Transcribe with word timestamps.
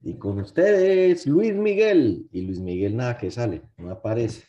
Y 0.00 0.16
con 0.16 0.38
ustedes, 0.38 1.26
Luis 1.26 1.54
Miguel. 1.54 2.28
Y 2.32 2.42
Luis 2.42 2.60
Miguel 2.60 2.96
nada 2.96 3.16
que 3.16 3.30
sale, 3.30 3.62
no 3.76 3.90
aparece. 3.90 4.44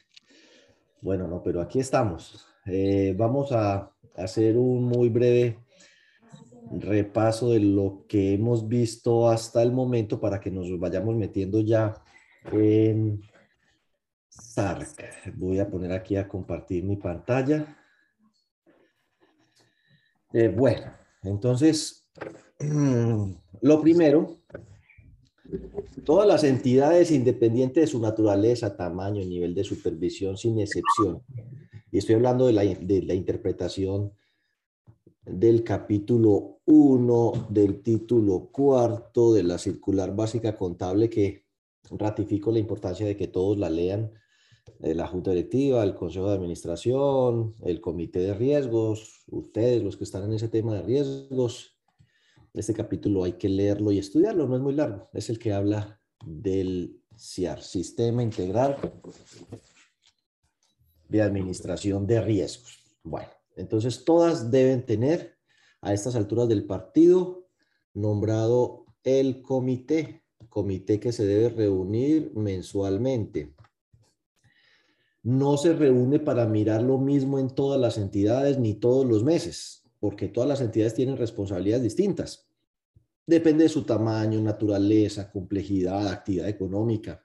Bueno, 1.01 1.27
no, 1.27 1.41
pero 1.41 1.61
aquí 1.61 1.79
estamos. 1.79 2.45
Eh, 2.65 3.15
vamos 3.17 3.51
a 3.51 3.91
hacer 4.15 4.57
un 4.57 4.83
muy 4.83 5.09
breve 5.09 5.57
repaso 6.71 7.51
de 7.51 7.59
lo 7.59 8.05
que 8.07 8.33
hemos 8.33 8.67
visto 8.67 9.29
hasta 9.29 9.63
el 9.63 9.71
momento 9.71 10.19
para 10.19 10.39
que 10.39 10.51
nos 10.51 10.67
vayamos 10.77 11.15
metiendo 11.15 11.61
ya 11.61 11.95
en 12.51 13.21
SARC. 14.29 15.33
Voy 15.35 15.59
a 15.59 15.69
poner 15.69 15.91
aquí 15.91 16.15
a 16.15 16.27
compartir 16.27 16.83
mi 16.83 16.97
pantalla. 16.97 17.75
Eh, 20.31 20.47
bueno, 20.49 20.93
entonces, 21.23 22.07
lo 23.61 23.81
primero, 23.81 24.38
todas 26.03 26.27
las 26.27 26.43
entidades 26.43 27.11
independientes 27.11 27.83
de 27.83 27.87
su 27.87 27.99
naturaleza, 27.99 28.75
tamaño, 28.75 29.23
nivel 29.23 29.53
de 29.53 29.63
supervisión, 29.63 30.37
sin 30.37 30.59
excepción, 30.59 31.21
y 31.91 31.97
estoy 31.97 32.15
hablando 32.15 32.45
de 32.47 32.53
la, 32.53 33.13
interpretación 33.13 34.13
del 35.25 35.63
capítulo 35.63 36.59
1 36.65 37.47
del 37.49 37.81
título 37.81 38.49
cuarto 38.51 39.33
de 39.33 39.43
la 39.43 39.57
circular 39.57 40.15
básica 40.15 40.55
contable 40.55 41.09
que 41.09 41.45
ratifico 41.91 42.51
la 42.51 42.59
importancia 42.59 43.05
de 43.05 43.17
que 43.17 43.27
todos 43.27 43.57
la 43.57 43.69
lean, 43.69 44.11
eh, 44.81 44.93
la 44.93 45.07
Junta 45.07 45.31
Directiva, 45.31 45.83
el 45.83 45.95
Consejo 45.95 46.27
de 46.27 46.35
Administración, 46.35 47.55
el 47.63 47.81
Comité 47.81 48.19
de 48.19 48.33
Riesgos, 48.33 49.23
ustedes 49.27 49.83
los 49.83 49.97
que 49.97 50.03
están 50.03 50.23
en 50.25 50.33
ese 50.33 50.47
tema 50.47 50.75
de 50.75 50.83
riesgos. 50.83 51.78
Este 52.53 52.73
capítulo 52.73 53.23
hay 53.23 53.33
que 53.33 53.49
leerlo 53.49 53.91
y 53.91 53.99
estudiarlo, 53.99 54.47
no 54.47 54.55
es 54.55 54.61
muy 54.61 54.73
largo, 54.73 55.09
es 55.13 55.29
el 55.29 55.37
que 55.37 55.53
habla 55.53 56.01
del 56.25 56.99
CIAR, 57.17 57.61
Sistema 57.61 58.23
Integral 58.23 58.77
de 61.07 61.21
Administración 61.21 62.07
de 62.07 62.21
Riesgos. 62.21 62.79
Bueno. 63.03 63.29
Entonces, 63.55 64.05
todas 64.05 64.49
deben 64.49 64.85
tener 64.85 65.37
a 65.81 65.93
estas 65.93 66.15
alturas 66.15 66.47
del 66.47 66.65
partido 66.65 67.49
nombrado 67.93 68.85
el 69.03 69.41
comité, 69.41 70.23
comité 70.47 70.99
que 70.99 71.11
se 71.11 71.25
debe 71.25 71.49
reunir 71.49 72.31
mensualmente. 72.35 73.53
No 75.23 75.57
se 75.57 75.73
reúne 75.73 76.19
para 76.19 76.45
mirar 76.45 76.81
lo 76.81 76.97
mismo 76.97 77.37
en 77.37 77.49
todas 77.49 77.79
las 77.79 77.97
entidades 77.97 78.57
ni 78.57 78.75
todos 78.75 79.05
los 79.05 79.23
meses, 79.23 79.83
porque 79.99 80.27
todas 80.27 80.47
las 80.47 80.61
entidades 80.61 80.95
tienen 80.95 81.17
responsabilidades 81.17 81.83
distintas. 81.83 82.49
Depende 83.25 83.63
de 83.63 83.69
su 83.69 83.83
tamaño, 83.83 84.41
naturaleza, 84.41 85.31
complejidad, 85.31 86.07
actividad 86.07 86.49
económica. 86.49 87.23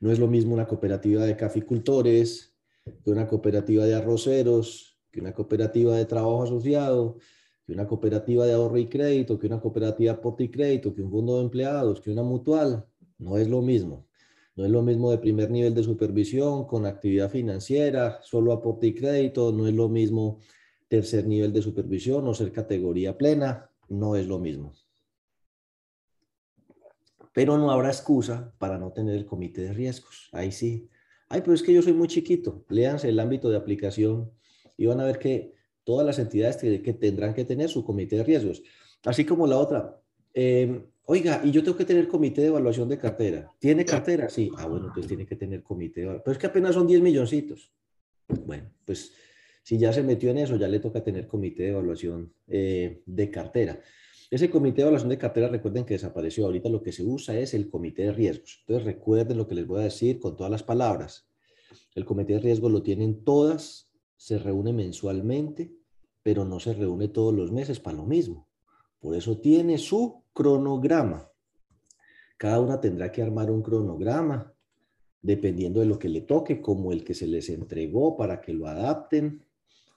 No 0.00 0.10
es 0.10 0.18
lo 0.18 0.26
mismo 0.26 0.54
una 0.54 0.66
cooperativa 0.66 1.24
de 1.24 1.36
caficultores 1.36 2.56
que 3.04 3.10
una 3.10 3.26
cooperativa 3.26 3.84
de 3.84 3.94
arroceros, 3.94 4.98
que 5.10 5.20
una 5.20 5.32
cooperativa 5.32 5.96
de 5.96 6.04
trabajo 6.04 6.42
asociado, 6.42 7.18
que 7.64 7.72
una 7.72 7.86
cooperativa 7.86 8.46
de 8.46 8.54
ahorro 8.54 8.78
y 8.78 8.88
crédito, 8.88 9.38
que 9.38 9.46
una 9.46 9.60
cooperativa 9.60 10.12
aporte 10.12 10.44
y 10.44 10.50
crédito, 10.50 10.94
que 10.94 11.02
un 11.02 11.10
fondo 11.10 11.36
de 11.36 11.44
empleados, 11.44 12.00
que 12.00 12.10
una 12.10 12.22
mutual, 12.22 12.86
no 13.18 13.38
es 13.38 13.48
lo 13.48 13.62
mismo. 13.62 14.08
No 14.56 14.64
es 14.64 14.70
lo 14.70 14.82
mismo 14.82 15.10
de 15.10 15.18
primer 15.18 15.50
nivel 15.50 15.74
de 15.74 15.82
supervisión 15.82 16.66
con 16.66 16.84
actividad 16.84 17.30
financiera, 17.30 18.20
solo 18.22 18.52
aporte 18.52 18.88
y 18.88 18.94
crédito, 18.94 19.52
no 19.52 19.66
es 19.66 19.74
lo 19.74 19.88
mismo 19.88 20.40
tercer 20.92 21.26
nivel 21.26 21.54
de 21.54 21.62
supervisión 21.62 22.28
o 22.28 22.34
ser 22.34 22.52
categoría 22.52 23.16
plena, 23.16 23.70
no 23.88 24.14
es 24.14 24.26
lo 24.26 24.38
mismo. 24.38 24.74
Pero 27.32 27.56
no 27.56 27.70
habrá 27.70 27.88
excusa 27.88 28.52
para 28.58 28.76
no 28.76 28.92
tener 28.92 29.14
el 29.14 29.24
comité 29.24 29.62
de 29.62 29.72
riesgos. 29.72 30.28
Ahí 30.32 30.52
sí. 30.52 30.90
Ay, 31.30 31.40
pero 31.40 31.54
es 31.54 31.62
que 31.62 31.72
yo 31.72 31.80
soy 31.80 31.94
muy 31.94 32.08
chiquito. 32.08 32.66
Léanse 32.68 33.08
el 33.08 33.20
ámbito 33.20 33.48
de 33.48 33.56
aplicación 33.56 34.32
y 34.76 34.84
van 34.84 35.00
a 35.00 35.04
ver 35.04 35.18
que 35.18 35.54
todas 35.82 36.04
las 36.04 36.18
entidades 36.18 36.58
que, 36.58 36.92
tendrán 36.92 37.32
que 37.32 37.46
tener 37.46 37.70
su 37.70 37.86
comité 37.86 38.16
de 38.16 38.24
riesgos. 38.24 38.62
Así 39.06 39.24
como 39.24 39.46
la 39.46 39.56
otra, 39.56 39.98
em, 40.34 40.84
oiga, 41.06 41.40
y 41.42 41.52
yo 41.52 41.64
tengo 41.64 41.78
que 41.78 41.86
tener 41.86 42.06
comité 42.06 42.42
de 42.42 42.48
evaluación 42.48 42.86
de 42.90 42.98
cartera. 42.98 43.50
¿Tiene 43.58 43.86
cartera? 43.86 44.28
Sí. 44.28 44.50
Ah, 44.58 44.66
bueno, 44.66 44.88
entonces 44.88 45.08
tiene 45.08 45.24
que 45.24 45.36
tener 45.36 45.62
comité 45.62 46.00
de 46.00 46.04
evaluación. 46.04 46.24
Pero 46.24 46.32
es 46.32 46.38
que 46.38 46.48
apenas 46.48 46.74
son 46.74 46.86
10 46.86 47.00
milloncitos. 47.00 47.72
Bueno, 48.44 48.70
pues 48.84 49.14
si 49.62 49.78
ya 49.78 49.92
se 49.92 50.02
metió 50.02 50.30
en 50.30 50.38
eso, 50.38 50.56
ya 50.56 50.68
le 50.68 50.80
toca 50.80 51.04
tener 51.04 51.26
comité 51.26 51.64
de 51.64 51.68
evaluación 51.70 52.32
eh, 52.48 53.02
de 53.06 53.30
cartera. 53.30 53.80
Ese 54.30 54.50
comité 54.50 54.76
de 54.76 54.82
evaluación 54.82 55.10
de 55.10 55.18
cartera, 55.18 55.48
recuerden 55.48 55.84
que 55.84 55.94
desapareció. 55.94 56.46
Ahorita 56.46 56.68
lo 56.68 56.82
que 56.82 56.92
se 56.92 57.04
usa 57.04 57.38
es 57.38 57.54
el 57.54 57.68
comité 57.68 58.04
de 58.04 58.12
riesgos. 58.12 58.60
Entonces 58.60 58.84
recuerden 58.84 59.36
lo 59.36 59.46
que 59.46 59.54
les 59.54 59.66
voy 59.66 59.80
a 59.80 59.84
decir 59.84 60.18
con 60.18 60.36
todas 60.36 60.50
las 60.50 60.62
palabras. 60.62 61.28
El 61.94 62.04
comité 62.04 62.34
de 62.34 62.40
riesgos 62.40 62.72
lo 62.72 62.82
tienen 62.82 63.24
todas 63.24 63.92
se 64.22 64.38
reúne 64.38 64.72
mensualmente, 64.72 65.74
pero 66.22 66.44
no 66.44 66.60
se 66.60 66.74
reúne 66.74 67.08
todos 67.08 67.34
los 67.34 67.50
meses 67.50 67.80
para 67.80 67.96
lo 67.96 68.04
mismo. 68.04 68.48
Por 69.00 69.16
eso 69.16 69.38
tiene 69.38 69.78
su 69.78 70.22
cronograma. 70.32 71.28
Cada 72.36 72.60
una 72.60 72.80
tendrá 72.80 73.10
que 73.10 73.20
armar 73.20 73.50
un 73.50 73.62
cronograma 73.62 74.54
dependiendo 75.22 75.80
de 75.80 75.86
lo 75.86 75.98
que 75.98 76.08
le 76.08 76.20
toque, 76.20 76.60
como 76.60 76.92
el 76.92 77.02
que 77.02 77.14
se 77.14 77.26
les 77.26 77.48
entregó 77.48 78.16
para 78.16 78.40
que 78.40 78.52
lo 78.52 78.68
adapten 78.68 79.44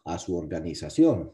a 0.06 0.18
su 0.18 0.38
organización. 0.38 1.34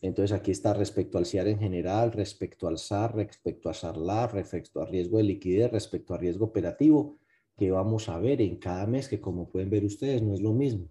Entonces 0.00 0.36
aquí 0.36 0.52
está 0.52 0.74
respecto 0.74 1.18
al 1.18 1.26
CIAR 1.26 1.48
en 1.48 1.58
general, 1.58 2.12
respecto 2.12 2.68
al 2.68 2.78
SAR, 2.78 3.16
respecto 3.16 3.68
a 3.68 3.74
SARLAR, 3.74 4.32
respecto 4.32 4.80
a 4.80 4.86
riesgo 4.86 5.18
de 5.18 5.24
liquidez, 5.24 5.72
respecto 5.72 6.14
a 6.14 6.18
riesgo 6.18 6.46
operativo, 6.46 7.18
que 7.56 7.72
vamos 7.72 8.08
a 8.08 8.20
ver 8.20 8.40
en 8.40 8.56
cada 8.56 8.86
mes, 8.86 9.08
que 9.08 9.20
como 9.20 9.50
pueden 9.50 9.70
ver 9.70 9.84
ustedes 9.84 10.22
no 10.22 10.34
es 10.34 10.40
lo 10.40 10.52
mismo. 10.52 10.88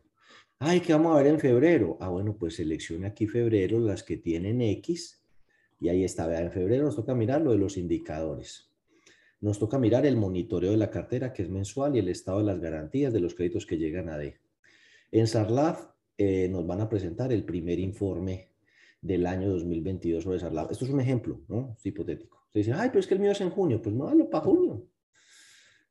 Ay, 0.59 0.81
¿qué 0.81 0.91
vamos 0.91 1.15
a 1.15 1.23
ver 1.23 1.27
en 1.27 1.39
febrero? 1.39 1.97
Ah, 2.01 2.09
bueno, 2.09 2.35
pues 2.37 2.55
seleccione 2.55 3.07
aquí 3.07 3.27
febrero 3.27 3.79
las 3.79 4.03
que 4.03 4.17
tienen 4.17 4.61
X 4.61 5.23
y 5.79 5.89
ahí 5.89 6.03
está. 6.03 6.27
Vea, 6.27 6.41
en 6.41 6.51
febrero 6.51 6.85
nos 6.85 6.95
toca 6.95 7.13
mirar 7.15 7.41
lo 7.41 7.51
de 7.51 7.59
los 7.59 7.77
indicadores. 7.77 8.71
Nos 9.39 9.59
toca 9.59 9.77
mirar 9.77 10.05
el 10.05 10.17
monitoreo 10.17 10.71
de 10.71 10.77
la 10.77 10.89
cartera, 10.89 11.31
que 11.31 11.43
es 11.43 11.49
mensual, 11.49 11.95
y 11.95 11.99
el 11.99 12.09
estado 12.09 12.39
de 12.39 12.45
las 12.45 12.59
garantías 12.59 13.13
de 13.13 13.19
los 13.19 13.35
créditos 13.35 13.65
que 13.67 13.77
llegan 13.77 14.09
a 14.09 14.17
D. 14.17 14.39
En 15.11 15.27
SARLAF 15.27 15.87
eh, 16.17 16.47
nos 16.49 16.65
van 16.65 16.81
a 16.81 16.89
presentar 16.89 17.31
el 17.31 17.43
primer 17.43 17.79
informe 17.79 18.49
del 19.01 19.25
año 19.27 19.49
2022 19.49 20.23
sobre 20.23 20.39
SARLAF. 20.39 20.71
Esto 20.71 20.85
es 20.85 20.91
un 20.91 20.99
ejemplo, 20.99 21.41
¿no? 21.47 21.75
Es 21.77 21.85
hipotético. 21.85 22.47
Se 22.51 22.59
dice, 22.59 22.73
ay, 22.73 22.89
pero 22.89 22.99
es 22.99 23.07
que 23.07 23.13
el 23.13 23.19
mío 23.19 23.31
es 23.31 23.41
en 23.41 23.51
junio. 23.51 23.81
Pues 23.81 23.95
no, 23.95 24.11
para 24.29 24.43
junio. 24.43 24.87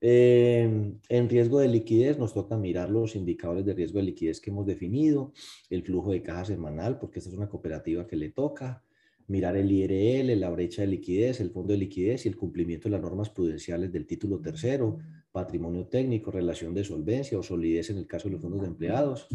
Em, 0.00 0.98
en 1.08 1.28
riesgo 1.28 1.60
de 1.60 1.68
liquidez 1.68 2.18
nos 2.18 2.34
toca 2.34 2.56
mirar 2.56 2.90
los 2.90 3.16
indicadores 3.16 3.64
de 3.64 3.72
riesgo 3.72 3.98
de 3.98 4.04
liquidez 4.04 4.40
que 4.40 4.50
hemos 4.50 4.66
definido, 4.66 5.32
el 5.70 5.82
flujo 5.82 6.10
de 6.10 6.22
caja 6.22 6.44
semanal, 6.44 6.98
porque 6.98 7.20
esta 7.20 7.30
es 7.30 7.36
una 7.36 7.48
cooperativa 7.48 8.06
que 8.06 8.16
le 8.16 8.30
toca, 8.30 8.84
mirar 9.28 9.56
el 9.56 9.70
IRL, 9.72 10.38
la 10.38 10.50
brecha 10.50 10.82
de 10.82 10.88
liquidez, 10.88 11.40
el 11.40 11.50
fondo 11.50 11.72
de 11.72 11.78
liquidez 11.78 12.26
y 12.26 12.28
el 12.28 12.36
cumplimiento 12.36 12.88
de 12.88 12.92
las 12.92 13.00
normas 13.00 13.30
prudenciales 13.30 13.90
del 13.90 14.06
título 14.06 14.40
tercero, 14.40 14.98
patrimonio 15.32 15.86
técnico, 15.86 16.30
relación 16.30 16.74
de 16.74 16.84
solvencia 16.84 17.38
o 17.38 17.42
solidez 17.42 17.90
en 17.90 17.98
el 17.98 18.06
caso 18.06 18.28
de 18.28 18.32
los 18.32 18.42
fondos 18.42 18.60
de 18.60 18.68
empleados 18.68 19.28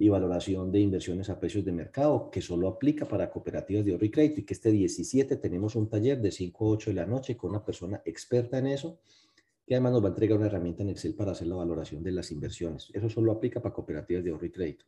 y 0.00 0.08
valoración 0.08 0.72
de 0.72 0.80
inversiones 0.80 1.28
a 1.28 1.38
precios 1.38 1.62
de 1.62 1.72
mercado, 1.72 2.30
que 2.30 2.40
solo 2.40 2.68
aplica 2.68 3.06
para 3.06 3.30
cooperativas 3.30 3.84
de 3.84 3.92
ahorro 3.92 4.06
y 4.06 4.10
crédito 4.10 4.40
y 4.40 4.44
que 4.44 4.54
este 4.54 4.72
17 4.72 5.36
tenemos 5.36 5.76
un 5.76 5.90
taller 5.90 6.22
de 6.22 6.32
5 6.32 6.64
a 6.64 6.68
8 6.70 6.90
de 6.90 6.94
la 6.94 7.04
noche 7.04 7.36
con 7.36 7.50
una 7.50 7.62
persona 7.62 8.00
experta 8.06 8.56
en 8.56 8.68
eso 8.68 8.98
que 9.66 9.74
además 9.74 9.92
nos 9.92 10.02
va 10.02 10.06
a 10.06 10.08
entregar 10.08 10.38
una 10.38 10.46
herramienta 10.46 10.82
en 10.82 10.88
Excel 10.88 11.14
para 11.14 11.32
hacer 11.32 11.46
la 11.46 11.54
valoración 11.54 12.02
de 12.02 12.10
las 12.12 12.32
inversiones. 12.32 12.88
Eso 12.92 13.08
solo 13.08 13.30
aplica 13.30 13.60
para 13.60 13.72
cooperativas 13.72 14.24
de 14.24 14.30
ahorro 14.30 14.46
y 14.46 14.50
crédito. 14.50 14.86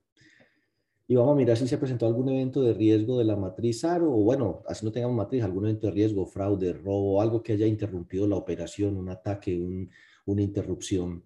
Y 1.07 1.15
vamos 1.15 1.35
a 1.35 1.37
mirar 1.37 1.57
si 1.59 1.69
se 1.69 1.79
presentó 1.79 2.07
algún 2.07 2.31
evento 2.31 2.63
de 2.63 2.73
riesgo 2.73 3.19
de 3.19 3.25
la 3.25 3.37
matriz 3.37 3.85
ARO, 3.85 4.11
o 4.11 4.25
bueno, 4.25 4.63
así 4.67 4.85
no 4.85 4.91
tengamos 4.91 5.15
matriz, 5.15 5.45
algún 5.45 5.67
evento 5.67 5.89
de 5.89 5.93
riesgo, 5.93 6.27
fraude, 6.27 6.73
robo, 6.73 7.21
algo 7.21 7.43
que 7.43 7.53
haya 7.53 7.67
interrumpido 7.67 8.27
la 8.27 8.37
operación, 8.37 8.97
un 8.97 9.11
ataque, 9.11 9.61
una 10.25 10.43
interrupción 10.43 11.23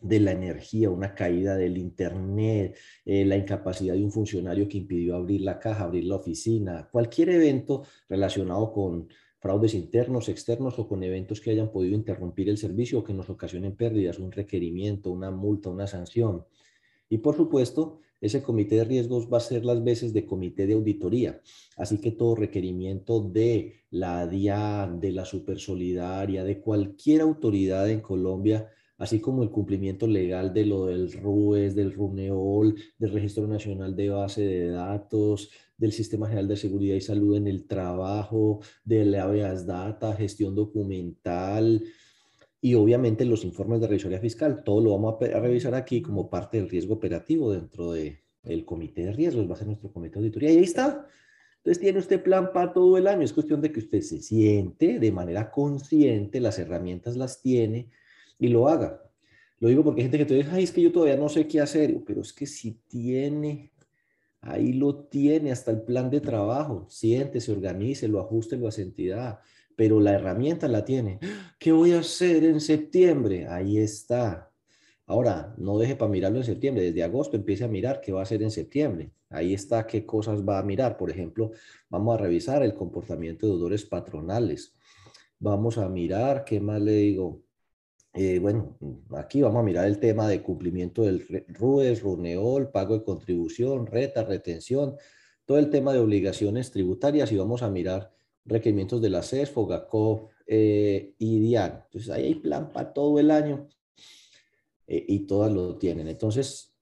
de 0.00 0.20
la 0.20 0.32
energía, 0.32 0.90
una 0.90 1.14
caída 1.14 1.56
del 1.56 1.76
internet, 1.76 2.76
eh, 3.04 3.24
la 3.24 3.36
incapacidad 3.36 3.94
de 3.94 4.04
un 4.04 4.12
funcionario 4.12 4.68
que 4.68 4.78
impidió 4.78 5.16
abrir 5.16 5.40
la 5.42 5.58
caja, 5.58 5.84
abrir 5.84 6.04
la 6.04 6.16
oficina, 6.16 6.88
cualquier 6.90 7.30
evento 7.30 7.84
relacionado 8.08 8.72
con 8.72 9.08
fraudes 9.40 9.74
internos, 9.74 10.28
externos 10.28 10.78
o 10.78 10.88
con 10.88 11.02
eventos 11.02 11.40
que 11.40 11.50
hayan 11.50 11.70
podido 11.70 11.94
interrumpir 11.94 12.48
el 12.48 12.58
servicio 12.58 13.00
o 13.00 13.04
que 13.04 13.14
nos 13.14 13.30
ocasionen 13.30 13.76
pérdidas, 13.76 14.18
un 14.18 14.32
requerimiento, 14.32 15.10
una 15.10 15.30
multa, 15.30 15.70
una 15.70 15.86
sanción. 15.86 16.44
Y 17.08 17.18
por 17.18 17.36
supuesto, 17.36 18.00
ese 18.20 18.42
comité 18.42 18.76
de 18.76 18.84
riesgos 18.84 19.32
va 19.32 19.38
a 19.38 19.40
ser 19.40 19.64
las 19.64 19.82
veces 19.82 20.12
de 20.12 20.26
comité 20.26 20.66
de 20.66 20.74
auditoría. 20.74 21.40
Así 21.76 21.98
que 21.98 22.10
todo 22.10 22.34
requerimiento 22.34 23.20
de 23.20 23.84
la 23.90 24.26
DIA, 24.26 24.92
de 25.00 25.12
la 25.12 25.24
Supersolidaria, 25.24 26.42
de 26.42 26.60
cualquier 26.60 27.20
autoridad 27.20 27.88
en 27.88 28.00
Colombia 28.00 28.68
así 28.98 29.20
como 29.20 29.42
el 29.44 29.50
cumplimiento 29.50 30.06
legal 30.06 30.52
de 30.52 30.66
lo 30.66 30.86
del 30.86 31.12
RUES, 31.12 31.74
del 31.74 31.92
RUNEOL, 31.92 32.74
del 32.98 33.12
Registro 33.12 33.46
Nacional 33.46 33.94
de 33.94 34.10
Base 34.10 34.42
de 34.42 34.70
Datos, 34.70 35.50
del 35.76 35.92
Sistema 35.92 36.26
General 36.26 36.48
de 36.48 36.56
Seguridad 36.56 36.96
y 36.96 37.00
Salud 37.00 37.36
en 37.36 37.46
el 37.46 37.66
Trabajo, 37.66 38.60
del 38.84 39.14
habeas 39.14 39.66
data, 39.66 40.14
gestión 40.14 40.56
documental 40.56 41.84
y 42.60 42.74
obviamente 42.74 43.24
los 43.24 43.44
informes 43.44 43.80
de 43.80 43.86
revisoría 43.86 44.18
fiscal. 44.18 44.64
Todo 44.64 44.80
lo 44.80 44.90
vamos 44.90 45.22
a, 45.22 45.40
revisar 45.40 45.76
aquí 45.76 46.02
como 46.02 46.28
parte 46.28 46.58
del 46.58 46.68
riesgo 46.68 46.94
operativo 46.94 47.52
dentro 47.52 47.92
del 47.92 48.18
el 48.44 48.64
comité 48.64 49.04
de 49.04 49.12
riesgos, 49.12 49.48
va 49.48 49.54
a 49.54 49.58
ser 49.58 49.66
nuestro 49.66 49.92
comité 49.92 50.14
de 50.14 50.20
auditoría. 50.20 50.52
Y 50.52 50.56
ahí 50.58 50.64
está. 50.64 51.06
Entonces 51.58 51.80
tiene 51.80 51.98
usted 51.98 52.22
plan 52.22 52.52
para 52.52 52.72
todo 52.72 52.96
el 52.96 53.06
año. 53.06 53.22
Es 53.22 53.32
cuestión 53.32 53.60
de 53.60 53.70
que 53.70 53.80
usted 53.80 54.00
se 54.00 54.20
siente 54.20 54.98
de 54.98 55.12
manera 55.12 55.50
consciente, 55.50 56.40
las 56.40 56.58
herramientas 56.58 57.16
las 57.16 57.42
tiene 57.42 57.90
y 58.38 58.48
lo 58.48 58.68
haga. 58.68 59.02
Lo 59.60 59.68
digo 59.68 59.82
porque 59.82 60.00
hay 60.00 60.04
gente 60.04 60.18
que 60.18 60.24
te 60.24 60.34
dice, 60.34 60.62
es 60.62 60.72
que 60.72 60.82
yo 60.82 60.92
todavía 60.92 61.16
no 61.16 61.28
sé 61.28 61.46
qué 61.46 61.60
hacer, 61.60 62.02
pero 62.06 62.20
es 62.20 62.32
que 62.32 62.46
si 62.46 62.80
tiene, 62.88 63.72
ahí 64.40 64.72
lo 64.72 64.94
tiene 64.94 65.50
hasta 65.50 65.72
el 65.72 65.82
plan 65.82 66.10
de 66.10 66.20
trabajo, 66.20 66.86
siente, 66.88 67.40
se 67.40 67.52
organice, 67.52 68.06
lo 68.06 68.20
ajuste 68.20 68.56
lo 68.56 68.68
hace 68.68 68.82
entidad, 68.82 69.40
pero 69.74 70.00
la 70.00 70.12
herramienta 70.12 70.68
la 70.68 70.84
tiene. 70.84 71.18
¿Qué 71.58 71.72
voy 71.72 71.92
a 71.92 72.00
hacer 72.00 72.44
en 72.44 72.60
septiembre? 72.60 73.46
Ahí 73.48 73.78
está. 73.78 74.52
Ahora, 75.06 75.54
no 75.56 75.78
deje 75.78 75.96
para 75.96 76.10
mirarlo 76.10 76.38
en 76.38 76.44
septiembre, 76.44 76.84
desde 76.84 77.02
agosto 77.02 77.36
empiece 77.36 77.64
a 77.64 77.68
mirar 77.68 78.00
qué 78.00 78.12
va 78.12 78.20
a 78.20 78.24
hacer 78.24 78.42
en 78.42 78.50
septiembre. 78.50 79.10
Ahí 79.30 79.54
está 79.54 79.86
qué 79.86 80.06
cosas 80.06 80.46
va 80.46 80.58
a 80.58 80.62
mirar. 80.62 80.96
Por 80.96 81.10
ejemplo, 81.10 81.50
vamos 81.88 82.14
a 82.14 82.22
revisar 82.22 82.62
el 82.62 82.74
comportamiento 82.74 83.46
de 83.46 83.52
deudores 83.52 83.84
patronales. 83.84 84.74
Vamos 85.38 85.78
a 85.78 85.88
mirar, 85.88 86.44
¿qué 86.44 86.60
más 86.60 86.80
le 86.80 86.92
digo? 86.92 87.42
Eh, 88.20 88.40
bueno, 88.40 88.76
aquí 89.16 89.42
vamos 89.42 89.60
a 89.60 89.62
mirar 89.62 89.86
el 89.86 90.00
tema 90.00 90.26
de 90.26 90.42
cumplimiento 90.42 91.02
del 91.02 91.24
RUES, 91.46 92.02
RUNEOL, 92.02 92.72
pago 92.72 92.98
de 92.98 93.04
contribución, 93.04 93.86
reta, 93.86 94.24
retención, 94.24 94.96
todo 95.44 95.58
el 95.58 95.70
tema 95.70 95.92
de 95.92 96.00
obligaciones 96.00 96.72
tributarias 96.72 97.30
y 97.30 97.36
vamos 97.36 97.62
a 97.62 97.70
mirar 97.70 98.12
requerimientos 98.44 99.00
de 99.00 99.10
la 99.10 99.22
CES, 99.22 99.50
FOGACOF 99.50 100.22
eh, 100.48 101.14
y 101.16 101.38
DIAN. 101.38 101.84
Entonces 101.84 102.10
ahí 102.10 102.24
hay 102.24 102.34
plan 102.34 102.72
para 102.72 102.92
todo 102.92 103.20
el 103.20 103.30
año 103.30 103.68
eh, 104.88 105.04
y 105.06 105.20
todas 105.20 105.52
lo 105.52 105.78
tienen. 105.78 106.08
Entonces, 106.08 106.74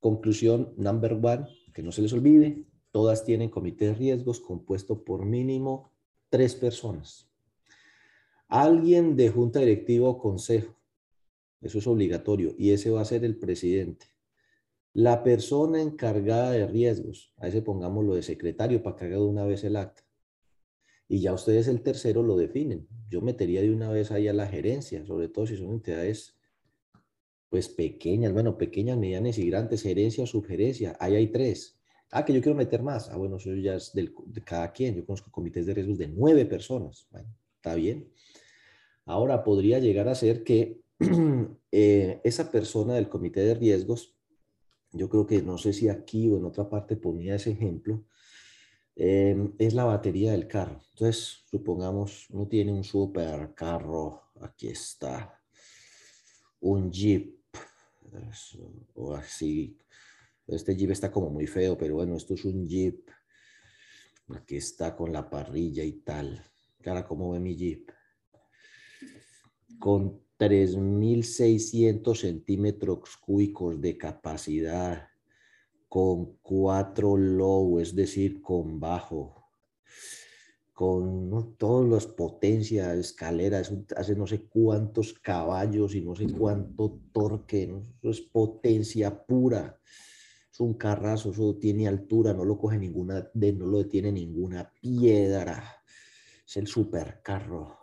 conclusión 0.00 0.74
number 0.76 1.12
one, 1.12 1.46
que 1.72 1.84
no 1.84 1.92
se 1.92 2.02
les 2.02 2.12
olvide, 2.12 2.66
todas 2.90 3.24
tienen 3.24 3.50
comité 3.50 3.86
de 3.86 3.94
riesgos 3.94 4.40
compuesto 4.40 5.04
por 5.04 5.24
mínimo 5.26 5.92
tres 6.28 6.56
personas. 6.56 7.31
Alguien 8.54 9.16
de 9.16 9.30
junta 9.30 9.60
directiva 9.60 10.10
o 10.10 10.18
consejo. 10.18 10.76
Eso 11.62 11.78
es 11.78 11.86
obligatorio 11.86 12.54
y 12.58 12.72
ese 12.72 12.90
va 12.90 13.00
a 13.00 13.06
ser 13.06 13.24
el 13.24 13.38
presidente. 13.38 14.08
La 14.92 15.24
persona 15.24 15.80
encargada 15.80 16.50
de 16.50 16.66
riesgos, 16.66 17.32
a 17.38 17.48
ese 17.48 17.62
pongámoslo 17.62 18.14
de 18.14 18.22
secretario 18.22 18.82
para 18.82 18.96
que 18.96 19.06
haga 19.06 19.16
de 19.16 19.22
una 19.22 19.46
vez 19.46 19.64
el 19.64 19.76
acta. 19.76 20.02
Y 21.08 21.22
ya 21.22 21.32
ustedes 21.32 21.66
el 21.66 21.80
tercero 21.80 22.22
lo 22.22 22.36
definen. 22.36 22.86
Yo 23.08 23.22
metería 23.22 23.62
de 23.62 23.70
una 23.70 23.90
vez 23.90 24.10
ahí 24.10 24.28
a 24.28 24.34
la 24.34 24.46
gerencia, 24.46 25.06
sobre 25.06 25.28
todo 25.28 25.46
si 25.46 25.56
son 25.56 25.70
entidades 25.70 26.36
pues 27.48 27.70
pequeñas, 27.70 28.34
bueno, 28.34 28.58
pequeñas, 28.58 28.98
medianas 28.98 29.38
y 29.38 29.48
grandes, 29.48 29.80
gerencia 29.80 30.24
o 30.24 30.26
subgerencia. 30.26 30.94
Ahí 31.00 31.14
hay 31.14 31.28
tres. 31.28 31.80
Ah, 32.10 32.22
que 32.26 32.34
yo 32.34 32.42
quiero 32.42 32.58
meter 32.58 32.82
más. 32.82 33.08
Ah, 33.08 33.16
bueno, 33.16 33.36
eso 33.36 33.54
ya 33.54 33.76
es 33.76 33.94
de 33.94 34.12
cada 34.44 34.70
quien. 34.72 34.94
Yo 34.94 35.06
conozco 35.06 35.30
comités 35.30 35.64
de 35.64 35.72
riesgos 35.72 35.96
de 35.96 36.08
nueve 36.08 36.44
personas. 36.44 37.06
Bueno, 37.10 37.34
está 37.56 37.76
bien. 37.76 38.12
Ahora 39.04 39.42
podría 39.42 39.78
llegar 39.78 40.08
a 40.08 40.14
ser 40.14 40.44
que 40.44 40.80
eh, 41.72 42.20
esa 42.24 42.50
persona 42.50 42.94
del 42.94 43.08
comité 43.08 43.40
de 43.40 43.54
riesgos, 43.54 44.16
yo 44.92 45.08
creo 45.08 45.26
que 45.26 45.42
no 45.42 45.58
sé 45.58 45.72
si 45.72 45.88
aquí 45.88 46.28
o 46.28 46.36
en 46.36 46.44
otra 46.44 46.68
parte 46.68 46.96
ponía 46.96 47.34
ese 47.36 47.50
ejemplo, 47.50 48.04
em, 48.94 49.54
es 49.58 49.74
la 49.74 49.84
batería 49.84 50.32
del 50.32 50.46
carro. 50.46 50.80
Entonces, 50.90 51.44
supongamos, 51.50 52.28
uno 52.30 52.46
tiene 52.46 52.72
un 52.72 52.84
super 52.84 53.54
carro, 53.54 54.22
aquí 54.40 54.68
está, 54.68 55.40
un 56.60 56.90
Jeep, 56.92 57.38
o 58.94 59.14
así, 59.14 59.78
este 60.46 60.76
Jeep 60.76 60.90
está 60.90 61.10
como 61.10 61.30
muy 61.30 61.46
feo, 61.46 61.76
pero 61.78 61.94
bueno, 61.94 62.16
esto 62.16 62.34
es 62.34 62.44
un 62.44 62.68
Jeep, 62.68 63.08
aquí 64.28 64.56
está 64.56 64.94
con 64.94 65.12
la 65.12 65.28
parrilla 65.28 65.82
y 65.84 65.92
tal. 65.92 66.44
Cara, 66.80 67.06
¿cómo 67.06 67.30
ve 67.30 67.40
mi 67.40 67.56
Jeep? 67.56 67.90
Con 69.78 70.22
3.600 70.42 72.16
centímetros 72.16 73.16
cúbicos 73.16 73.80
de 73.80 73.96
capacidad, 73.96 75.06
con 75.88 76.38
cuatro 76.42 77.16
low, 77.16 77.78
es 77.78 77.94
decir, 77.94 78.42
con 78.42 78.80
bajo, 78.80 79.50
con 80.72 81.54
todas 81.56 81.88
las 81.88 82.06
potencias, 82.06 82.96
escaleras, 82.96 83.72
hace 83.96 84.16
no 84.16 84.26
sé 84.26 84.46
cuántos 84.48 85.12
caballos 85.12 85.94
y 85.94 86.00
no 86.00 86.16
sé 86.16 86.26
cuánto 86.26 86.98
torque, 87.12 87.72
eso 87.98 88.10
es 88.10 88.20
potencia 88.20 89.24
pura. 89.24 89.78
Es 90.50 90.58
un 90.58 90.74
carrazo, 90.74 91.30
eso 91.30 91.56
tiene 91.56 91.86
altura, 91.86 92.34
no 92.34 92.44
lo 92.44 92.58
coge 92.58 92.78
ninguna, 92.78 93.30
no 93.34 93.66
lo 93.66 93.78
detiene 93.78 94.10
ninguna 94.10 94.72
piedra. 94.80 95.62
Es 96.44 96.56
el 96.56 96.66
supercarro 96.66 97.81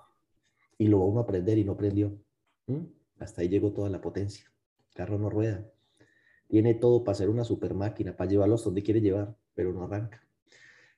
y 0.80 0.88
lo 0.88 1.14
va 1.14 1.20
a 1.20 1.24
aprender 1.24 1.58
y 1.58 1.66
no 1.66 1.74
aprendió. 1.74 2.18
Hasta 3.20 3.42
ahí 3.42 3.50
llegó 3.50 3.74
toda 3.74 3.90
la 3.90 4.02
potencia. 4.02 4.46
El 4.88 4.96
carro 4.96 5.20
no 5.20 5.30
rueda. 5.30 5.70
Tiene 6.48 6.74
todo 6.74 7.04
para 7.04 7.16
ser 7.16 7.30
una 7.30 7.44
super 7.44 7.74
máquina, 7.74 8.16
para 8.16 8.30
llevarlo 8.30 8.56
hasta 8.56 8.66
donde 8.66 8.82
quiere 8.82 9.02
llevar, 9.02 9.36
pero 9.54 9.74
no 9.74 9.84
arranca. 9.84 10.26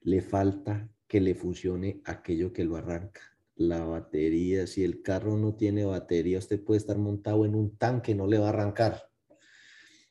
Le 0.01 0.21
falta 0.21 0.87
que 1.07 1.19
le 1.19 1.35
funcione 1.35 2.01
aquello 2.05 2.53
que 2.53 2.63
lo 2.63 2.77
arranca. 2.77 3.21
La 3.55 3.83
batería, 3.83 4.67
si 4.67 4.83
el 4.83 5.01
carro 5.01 5.35
no 5.35 5.55
tiene 5.55 5.83
batería, 5.83 6.37
usted 6.37 6.63
puede 6.63 6.77
estar 6.77 6.97
montado 6.97 7.43
en 7.45 7.55
un 7.55 7.75
tanque, 7.75 8.15
no 8.15 8.27
le 8.27 8.37
va 8.37 8.47
a 8.47 8.49
arrancar. 8.49 9.09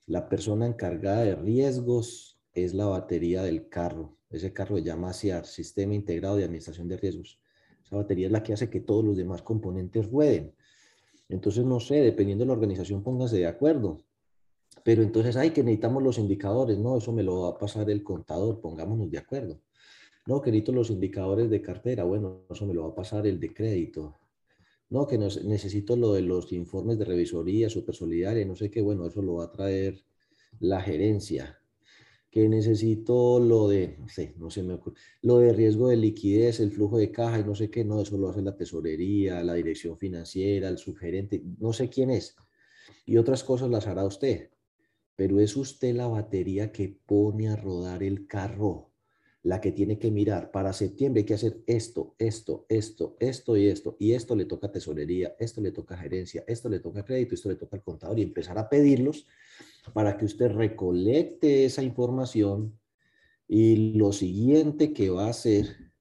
La 0.07 0.29
persona 0.29 0.67
encargada 0.67 1.23
de 1.23 1.37
riesgos 1.37 2.41
es 2.53 2.75
la 2.75 2.87
batería 2.87 3.43
del 3.43 3.69
carro. 3.69 4.19
Ese 4.31 4.53
carro 4.53 4.77
se 4.77 4.83
llama 4.83 5.13
SIAR, 5.13 5.47
Sistema 5.47 5.95
Integrado 5.95 6.37
de 6.37 6.45
Administración 6.45 6.89
de 6.89 6.97
Riesgos. 6.97 7.40
Esa 7.91 7.97
batería 7.97 8.27
es 8.27 8.33
la 8.33 8.45
que 8.45 8.53
hace 8.53 8.71
que 8.71 8.79
todos 8.79 9.05
los 9.05 9.17
demás 9.17 9.43
componentes 9.43 10.09
rueden. 10.09 10.55
Entonces, 11.29 11.65
no 11.65 11.81
sé, 11.81 11.97
dependiendo 11.97 12.45
de 12.45 12.47
la 12.47 12.53
organización, 12.53 13.03
póngase 13.03 13.39
de 13.39 13.49
acuerdo. 13.49 13.99
Pero 14.85 15.03
entonces, 15.03 15.35
hay 15.35 15.51
que 15.51 15.65
necesitamos 15.65 16.01
los 16.01 16.17
indicadores. 16.17 16.79
No, 16.79 16.97
eso 16.99 17.13
me 17.13 17.25
lo 17.25 17.41
va 17.41 17.49
a 17.49 17.59
pasar 17.59 17.91
el 17.91 18.05
contador, 18.05 18.61
pongámonos 18.61 19.11
de 19.11 19.19
acuerdo. 19.19 19.61
No, 20.25 20.41
que 20.41 20.53
necesito 20.53 20.71
los 20.71 20.91
indicadores 20.91 21.51
de 21.51 21.61
cartera. 21.61 22.05
Bueno, 22.05 22.45
eso 22.49 22.65
me 22.65 22.75
lo 22.75 22.85
va 22.85 22.91
a 22.91 22.95
pasar 22.95 23.27
el 23.27 23.41
de 23.41 23.53
crédito. 23.53 24.21
No, 24.89 25.09
que 25.09 25.19
necesito 25.19 25.97
lo 25.97 26.13
de 26.13 26.23
los 26.23 26.53
informes 26.53 26.97
de 26.97 27.07
revisoría, 27.07 27.69
super 27.69 27.97
solidaria, 27.97 28.47
no 28.47 28.55
sé 28.55 28.71
qué. 28.71 28.83
Bueno, 28.83 29.05
eso 29.05 29.21
lo 29.21 29.35
va 29.35 29.47
a 29.47 29.51
traer 29.51 30.05
la 30.61 30.81
gerencia 30.81 31.60
que 32.31 32.49
necesito 32.49 33.41
lo 33.41 33.69
de, 33.69 33.97
no 33.99 34.09
sé, 34.09 34.35
no 34.39 34.51
se 34.51 34.63
me 34.63 34.75
ocurre, 34.75 34.97
lo 35.23 35.39
de 35.39 35.53
riesgo 35.53 35.89
de 35.89 35.97
liquidez, 35.97 36.61
el 36.61 36.71
flujo 36.71 36.97
de 36.97 37.11
caja 37.11 37.41
y 37.41 37.45
no 37.45 37.55
sé 37.55 37.71
qué, 37.71 37.85
no, 37.85 38.01
eso 38.01 38.17
lo 38.19 38.29
hace 38.29 38.43
la 38.43 38.57
tesorería, 38.57 39.43
la 39.43 39.55
dirección 39.55 39.99
financiera, 39.99 40.69
el 40.69 40.79
subgerente, 40.79 41.43
no 41.59 41.73
sé 41.73 41.89
quién 41.89 42.11
es. 42.11 42.37
Y 43.05 43.17
otras 43.17 43.43
cosas 43.43 43.69
las 43.69 43.87
hará 43.89 44.05
usted, 44.05 44.51
pero 45.17 45.41
es 45.41 45.57
usted 45.57 45.95
la 45.95 46.07
batería 46.07 46.71
que 46.71 46.97
pone 47.05 47.49
a 47.49 47.57
rodar 47.57 48.03
el 48.03 48.27
carro, 48.27 48.90
la 49.43 49.61
que 49.61 49.73
tiene 49.73 49.99
que 49.99 50.11
mirar. 50.11 50.51
Para 50.51 50.73
septiembre 50.73 51.21
hay 51.21 51.27
que 51.27 51.35
hacer 51.35 51.63
esto, 51.67 52.15
esto, 52.19 52.67
esto, 52.69 53.17
esto 53.21 53.57
y 53.57 53.69
esto. 53.69 53.97
Y 53.99 54.13
esto 54.13 54.37
le 54.37 54.45
toca 54.45 54.71
tesorería, 54.71 55.35
esto 55.39 55.61
le 55.61 55.73
toca 55.73 55.97
gerencia, 55.97 56.45
esto 56.47 56.69
le 56.69 56.81
toca 56.81 57.05
crédito, 57.05 57.35
esto 57.35 57.49
le 57.49 57.57
toca 57.57 57.77
al 57.77 57.83
contador 57.83 58.19
y 58.19 58.23
empezar 58.23 58.59
a 58.59 58.69
pedirlos 58.69 59.27
para 59.95 60.17
que 60.17 60.27
usted 60.27 60.51
recolecte 60.51 61.65
esa 61.65 61.83
información 61.83 62.79
y 63.49 63.95
lo 63.95 64.13
siguiente 64.13 64.93
que 64.93 65.11
va 65.11 65.27
a 65.27 65.31
hacer 65.31 65.93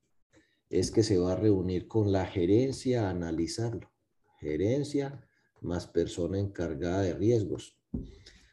es 0.69 0.91
que 0.91 1.01
se 1.01 1.17
va 1.17 1.33
a 1.33 1.35
reunir 1.35 1.87
con 1.87 2.11
la 2.11 2.25
gerencia 2.25 3.07
a 3.07 3.09
analizarlo. 3.09 3.91
Gerencia 4.39 5.27
más 5.61 5.87
persona 5.87 6.37
encargada 6.37 7.01
de 7.01 7.13
riesgos. 7.13 7.75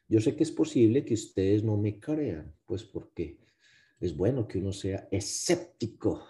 Yo 0.08 0.20
sé 0.20 0.34
que 0.34 0.44
es 0.44 0.50
posible 0.50 1.04
que 1.04 1.14
ustedes 1.14 1.62
no 1.62 1.76
me 1.76 1.98
crean, 1.98 2.54
pues 2.64 2.84
porque 2.84 3.38
es 4.00 4.16
bueno 4.16 4.46
que 4.46 4.58
uno 4.58 4.72
sea 4.72 5.08
escéptico. 5.10 6.24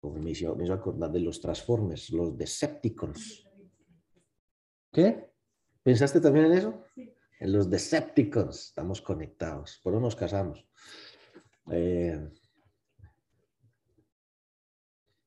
Como 0.00 0.18
me 0.18 0.30
hizo, 0.30 0.56
me 0.56 0.64
hizo 0.64 0.72
acordar 0.72 1.12
de 1.12 1.20
los 1.20 1.40
Transformers, 1.40 2.10
los 2.10 2.36
Decepticons. 2.36 3.46
¿Qué? 4.92 5.30
¿Pensaste 5.82 6.20
también 6.20 6.46
en 6.46 6.52
eso? 6.52 6.84
Sí. 6.94 7.14
En 7.38 7.52
los 7.52 7.70
Decepticons 7.70 8.66
estamos 8.66 9.00
conectados, 9.00 9.80
por 9.82 9.94
eso 9.94 10.00
nos 10.00 10.16
casamos. 10.16 10.66
Eh, 11.70 12.28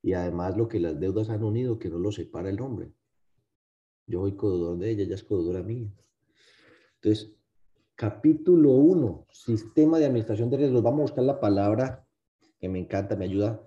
y 0.03 0.13
además 0.13 0.57
lo 0.57 0.67
que 0.67 0.79
las 0.79 0.99
deudas 0.99 1.29
han 1.29 1.43
unido, 1.43 1.79
que 1.79 1.89
no 1.89 1.97
lo 1.97 2.11
separa 2.11 2.49
el 2.49 2.61
hombre. 2.61 2.93
Yo 4.05 4.21
soy 4.21 4.35
codudor 4.35 4.77
de 4.77 4.91
ella, 4.91 5.03
ella 5.03 5.15
es 5.15 5.23
codudora 5.23 5.63
mía. 5.63 5.91
Entonces, 6.95 7.35
capítulo 7.95 8.71
1, 8.71 9.27
sistema 9.31 9.99
de 9.99 10.05
administración 10.05 10.49
de 10.49 10.57
riesgos. 10.57 10.83
Vamos 10.83 10.99
a 10.99 11.03
buscar 11.03 11.23
la 11.23 11.39
palabra 11.39 12.05
que 12.59 12.69
me 12.69 12.79
encanta, 12.79 13.15
me 13.15 13.25
ayuda. 13.25 13.61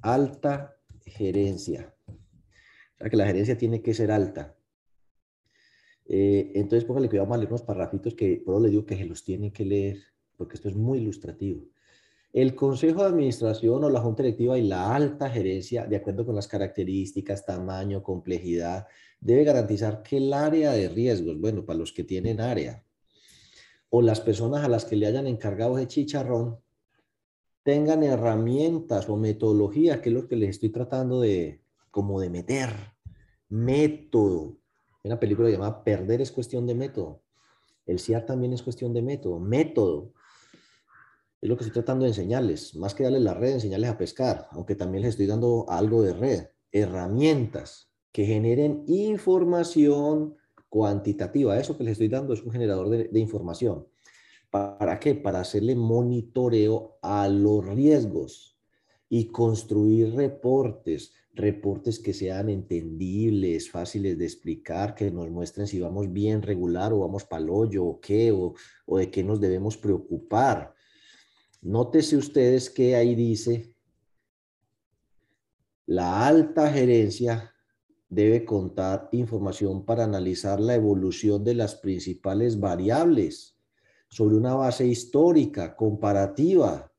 Alta 0.00 0.76
gerencia. 1.04 1.94
O 2.06 2.98
sea 2.98 3.10
que 3.10 3.16
la 3.16 3.26
gerencia 3.26 3.58
tiene 3.58 3.82
que 3.82 3.94
ser 3.94 4.10
alta. 4.10 4.56
Eh, 6.06 6.52
entonces, 6.54 6.84
póngale 6.84 7.08
cuidado, 7.08 7.26
vamos 7.26 7.36
a 7.36 7.38
leer 7.38 7.50
unos 7.50 7.62
parrafitos 7.62 8.14
que 8.14 8.42
por 8.44 8.54
eso 8.54 8.64
le 8.64 8.70
digo 8.70 8.86
que 8.86 8.96
se 8.96 9.04
los 9.04 9.24
tienen 9.24 9.50
que 9.50 9.64
leer, 9.64 9.98
porque 10.36 10.54
esto 10.54 10.68
es 10.68 10.76
muy 10.76 10.98
ilustrativo. 10.98 11.66
El 12.32 12.54
consejo 12.54 13.00
de 13.02 13.08
administración 13.08 13.82
o 13.82 13.90
la 13.90 14.00
junta 14.00 14.22
directiva 14.22 14.58
y 14.58 14.62
la 14.62 14.94
alta 14.94 15.28
gerencia, 15.28 15.86
de 15.86 15.96
acuerdo 15.96 16.24
con 16.24 16.34
las 16.34 16.46
características, 16.46 17.44
tamaño, 17.44 18.02
complejidad, 18.02 18.86
debe 19.20 19.44
garantizar 19.44 20.02
que 20.02 20.18
el 20.18 20.32
área 20.32 20.72
de 20.72 20.88
riesgos, 20.88 21.40
bueno, 21.40 21.64
para 21.64 21.78
los 21.78 21.92
que 21.92 22.04
tienen 22.04 22.40
área, 22.40 22.85
o 23.96 24.02
las 24.02 24.20
personas 24.20 24.62
a 24.62 24.68
las 24.68 24.84
que 24.84 24.94
le 24.94 25.06
hayan 25.06 25.26
encargado 25.26 25.76
de 25.76 25.86
chicharrón, 25.86 26.58
tengan 27.62 28.02
herramientas 28.02 29.08
o 29.08 29.16
metodología, 29.16 30.02
que 30.02 30.10
es 30.10 30.14
lo 30.14 30.28
que 30.28 30.36
les 30.36 30.50
estoy 30.50 30.68
tratando 30.68 31.22
de, 31.22 31.62
como 31.90 32.20
de 32.20 32.28
meter, 32.28 32.68
método. 33.48 34.58
Hay 35.02 35.10
una 35.10 35.18
película 35.18 35.48
llamada 35.48 35.82
Perder 35.82 36.20
es 36.20 36.30
cuestión 36.30 36.66
de 36.66 36.74
método. 36.74 37.22
El 37.86 37.98
CIAR 37.98 38.26
también 38.26 38.52
es 38.52 38.62
cuestión 38.62 38.92
de 38.92 39.00
método, 39.00 39.40
método. 39.40 40.12
Es 41.40 41.48
lo 41.48 41.56
que 41.56 41.64
estoy 41.64 41.72
tratando 41.82 42.04
de 42.04 42.10
enseñarles. 42.10 42.76
Más 42.76 42.94
que 42.94 43.04
darles 43.04 43.22
la 43.22 43.32
red, 43.32 43.54
enseñarles 43.54 43.88
a 43.88 43.96
pescar, 43.96 44.46
aunque 44.50 44.74
también 44.74 45.04
les 45.04 45.12
estoy 45.12 45.26
dando 45.26 45.64
algo 45.70 46.02
de 46.02 46.12
red. 46.12 46.48
Herramientas 46.70 47.90
que 48.12 48.26
generen 48.26 48.84
información 48.88 50.36
cuantitativa. 50.68 51.58
Eso 51.58 51.76
que 51.76 51.84
les 51.84 51.92
estoy 51.92 52.08
dando 52.08 52.34
es 52.34 52.42
un 52.42 52.52
generador 52.52 52.88
de, 52.88 53.20
información. 53.20 53.86
¿Para 54.50 54.98
qué? 54.98 55.14
Para 55.14 55.40
hacerle 55.40 55.74
monitoreo 55.74 56.98
a 57.02 57.28
los 57.28 57.64
riesgos 57.64 58.58
y 59.08 59.26
construir 59.26 60.14
reportes, 60.14 61.12
reportes 61.34 61.98
que 61.98 62.12
sean 62.12 62.48
entendibles, 62.48 63.70
fáciles 63.70 64.18
de 64.18 64.24
explicar, 64.24 64.94
que 64.94 65.10
nos 65.10 65.30
muestren 65.30 65.66
si 65.66 65.78
vamos 65.78 66.12
bien 66.12 66.42
regular 66.42 66.92
o 66.92 67.00
vamos 67.00 67.26
hoyo 67.30 67.84
o 67.84 68.00
qué, 68.00 68.32
o, 68.32 68.54
o 68.86 68.98
de 68.98 69.10
qué 69.10 69.22
nos 69.22 69.40
debemos 69.40 69.76
preocupar. 69.76 70.74
Nótese 71.60 72.16
ustedes 72.16 72.70
que 72.70 72.94
ahí 72.94 73.14
dice, 73.14 73.74
la 75.86 76.26
alta 76.26 76.70
gerencia 76.70 77.55
debe 78.08 78.44
contar 78.44 79.08
información 79.12 79.84
para 79.84 80.04
analizar 80.04 80.60
la 80.60 80.74
evolución 80.74 81.44
de 81.44 81.54
las 81.54 81.74
principales 81.74 82.60
variables 82.60 83.58
sobre 84.08 84.36
una 84.36 84.54
base 84.54 84.86
histórica, 84.86 85.74
comparativa, 85.74 86.92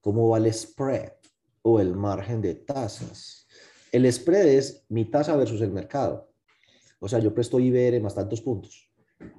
cómo 0.00 0.28
va 0.28 0.38
el 0.38 0.52
spread 0.52 1.12
o 1.62 1.80
el 1.80 1.94
margen 1.94 2.40
de 2.40 2.54
tasas. 2.54 3.46
El 3.90 4.10
spread 4.12 4.46
es 4.46 4.84
mi 4.88 5.06
tasa 5.06 5.36
versus 5.36 5.60
el 5.60 5.72
mercado. 5.72 6.30
O 7.00 7.08
sea, 7.08 7.18
yo 7.18 7.34
presto 7.34 7.58
IBR 7.58 8.00
más 8.00 8.14
tantos 8.14 8.40
puntos. 8.40 8.90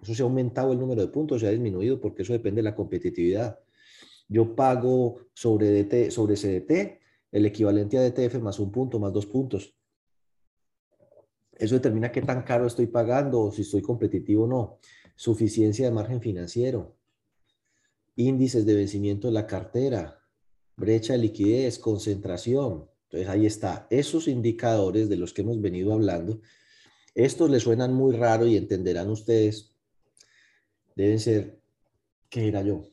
Eso 0.01 0.13
se 0.13 0.21
ha 0.21 0.25
aumentado 0.25 0.71
el 0.71 0.79
número 0.79 1.01
de 1.01 1.07
puntos, 1.07 1.41
se 1.41 1.47
ha 1.47 1.51
disminuido 1.51 1.99
porque 1.99 2.23
eso 2.23 2.33
depende 2.33 2.59
de 2.59 2.69
la 2.69 2.75
competitividad. 2.75 3.59
Yo 4.27 4.55
pago 4.55 5.27
sobre, 5.33 5.71
DT, 5.71 6.11
sobre 6.11 6.35
CDT 6.35 6.99
el 7.31 7.45
equivalente 7.45 7.97
a 7.97 8.01
DTF 8.01 8.39
más 8.39 8.59
un 8.59 8.71
punto, 8.71 8.99
más 8.99 9.11
dos 9.11 9.25
puntos. 9.25 9.75
Eso 11.57 11.75
determina 11.75 12.11
qué 12.11 12.21
tan 12.21 12.43
caro 12.43 12.67
estoy 12.67 12.87
pagando 12.87 13.41
o 13.41 13.51
si 13.51 13.61
estoy 13.61 13.81
competitivo 13.81 14.43
o 14.43 14.47
no. 14.47 14.79
Suficiencia 15.15 15.85
de 15.85 15.91
margen 15.91 16.21
financiero. 16.21 16.95
Índices 18.15 18.65
de 18.65 18.75
vencimiento 18.75 19.27
de 19.27 19.33
la 19.33 19.47
cartera. 19.47 20.21
Brecha 20.75 21.13
de 21.13 21.19
liquidez, 21.19 21.79
concentración. 21.79 22.89
Entonces 23.03 23.29
ahí 23.29 23.45
está. 23.45 23.87
Esos 23.89 24.27
indicadores 24.27 25.07
de 25.07 25.17
los 25.17 25.33
que 25.33 25.41
hemos 25.41 25.61
venido 25.61 25.93
hablando, 25.93 26.41
estos 27.13 27.49
les 27.49 27.63
suenan 27.63 27.93
muy 27.93 28.15
raro 28.15 28.45
y 28.45 28.57
entenderán 28.57 29.09
ustedes. 29.09 29.73
Deben 30.95 31.19
ser, 31.19 31.59
¿qué 32.29 32.47
era 32.47 32.61
yo? 32.61 32.83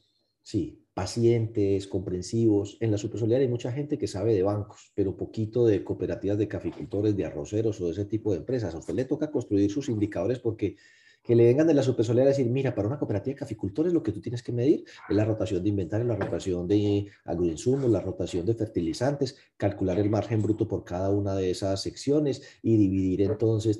Sí, 0.42 0.82
pacientes, 0.95 1.87
comprensivos. 1.87 2.77
En 2.81 2.91
la 2.91 2.99
supersolidaria 2.99 3.47
hay 3.47 3.51
mucha 3.51 3.73
gente 3.73 3.99
que 3.99 4.07
sabe 4.07 4.35
de 4.35 4.43
bancos, 4.43 4.93
pero 4.95 5.17
poquito 5.17 5.67
de 5.67 5.83
cooperativas 5.85 6.39
de 6.39 6.49
caficultores, 6.49 7.17
de 7.17 7.25
arroceros 7.25 7.81
o 7.81 7.87
de 7.87 7.93
ese 7.93 8.05
tipo 8.05 8.33
de 8.33 8.39
empresas. 8.39 8.75
A 8.75 8.79
usted 8.79 8.95
le 8.95 9.05
toca 9.05 9.31
construir 9.31 9.71
sus 9.71 9.89
indicadores 9.89 10.39
porque 10.39 10.77
que 11.23 11.37
le 11.37 11.45
vengan 11.45 11.67
de 11.67 11.75
la 11.75 11.83
supersolidaria 11.83 12.33
a 12.33 12.37
decir, 12.37 12.51
mira, 12.51 12.75
para 12.75 12.89
una 12.89 12.99
cooperativa 12.99 13.35
de 13.35 13.39
caficultores 13.39 13.93
lo 13.93 14.03
que 14.03 14.13
tú 14.13 14.21
tienes 14.21 14.43
que 14.43 14.53
medir 14.53 14.85
es 15.09 15.17
la 15.17 15.25
rotación 15.25 15.63
de 15.63 15.69
inventario, 15.69 16.07
la 16.07 16.17
rotación 16.17 16.67
de 16.67 17.07
agroinsumos, 17.25 17.91
la 17.91 18.01
rotación 18.01 18.45
de 18.45 18.55
fertilizantes, 18.55 19.37
calcular 19.57 19.99
el 20.01 20.11
margen 20.11 20.43
bruto 20.43 20.67
por 20.67 20.85
cada 20.85 21.11
una 21.11 21.37
de 21.37 21.51
esas 21.51 21.81
secciones 21.81 22.43
y 22.63 22.77
dividir 22.77 23.23
entonces, 23.23 23.79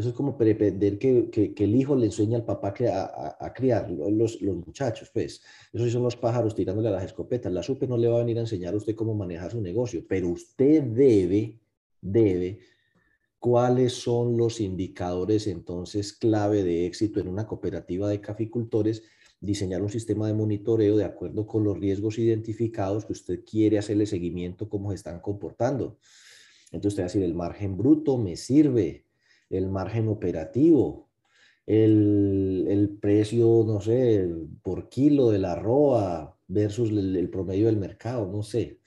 eso, 0.00 0.08
es 0.10 0.14
como 0.14 0.36
pretender 0.36 0.98
que, 0.98 1.30
que, 1.30 1.64
el 1.64 1.76
hijo 1.76 1.94
le 1.94 2.06
enseña 2.06 2.38
al 2.38 2.44
papá 2.44 2.74
a, 2.92 3.36
a, 3.38 3.52
criar 3.52 3.90
los, 3.90 4.40
los, 4.42 4.56
muchachos, 4.56 5.10
pues. 5.12 5.42
Esos 5.72 5.92
son 5.92 6.02
los 6.02 6.16
pájaros 6.16 6.54
tirándole 6.54 6.88
a 6.88 6.92
las 6.92 7.04
escopetas. 7.04 7.52
La 7.52 7.62
SUPE 7.62 7.86
no 7.86 7.96
le 7.96 8.08
va 8.08 8.16
a 8.16 8.20
venir 8.20 8.38
a 8.38 8.42
enseñar 8.42 8.74
a 8.74 8.76
usted 8.76 8.94
cómo 8.94 9.14
manejar 9.14 9.52
su 9.52 9.60
negocio, 9.60 10.04
pero 10.08 10.28
usted 10.28 10.82
debe, 10.82 11.60
debe, 12.00 12.60
cuáles 13.38 13.94
son 13.94 14.36
los 14.36 14.60
indicadores 14.60 15.46
entonces 15.46 16.12
clave 16.12 16.62
de 16.62 16.86
éxito 16.86 17.20
en 17.20 17.28
una 17.28 17.46
cooperativa 17.46 18.08
de 18.08 18.20
caficultores, 18.20 19.02
diseñar 19.40 19.82
un 19.82 19.88
sistema 19.88 20.26
de 20.26 20.34
monitoreo 20.34 20.96
de 20.96 21.04
acuerdo 21.04 21.46
con 21.46 21.64
los 21.64 21.78
riesgos 21.78 22.18
identificados 22.18 23.06
que 23.06 23.14
usted 23.14 23.44
quiere 23.44 23.78
hacerle 23.78 24.04
seguimiento, 24.06 24.68
cómo 24.68 24.90
se 24.90 24.96
están 24.96 25.20
comportando. 25.20 25.98
Entonces 26.66 26.92
usted 26.92 27.02
va 27.02 27.06
a 27.06 27.08
decir, 27.08 27.22
el 27.22 27.34
margen 27.34 27.76
bruto 27.76 28.18
me 28.18 28.36
sirve, 28.36 29.06
el 29.50 29.68
margen 29.68 30.08
operativo, 30.08 31.10
el, 31.66 32.66
el 32.68 32.98
precio, 32.98 33.64
no 33.66 33.80
sé, 33.80 34.28
por 34.62 34.88
kilo 34.88 35.30
de 35.30 35.38
la 35.38 35.54
ROA 35.54 36.36
versus 36.48 36.90
el, 36.90 37.28
promedio 37.30 37.66
del 37.66 37.76
mercado, 37.76 38.26
no 38.26 38.42
sé. 38.42 38.80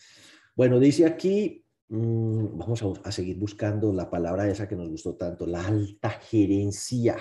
Bueno, 0.55 0.79
dice 0.79 1.05
aquí, 1.05 1.65
mmm, 1.89 2.57
vamos 2.57 2.81
a, 2.83 2.87
a, 3.07 3.11
seguir 3.11 3.37
buscando 3.37 3.93
la 3.93 4.09
palabra 4.09 4.49
esa 4.49 4.67
que 4.67 4.75
nos 4.75 4.89
gustó 4.89 5.15
tanto, 5.15 5.45
la 5.45 5.65
alta 5.65 6.09
gerencia. 6.09 7.17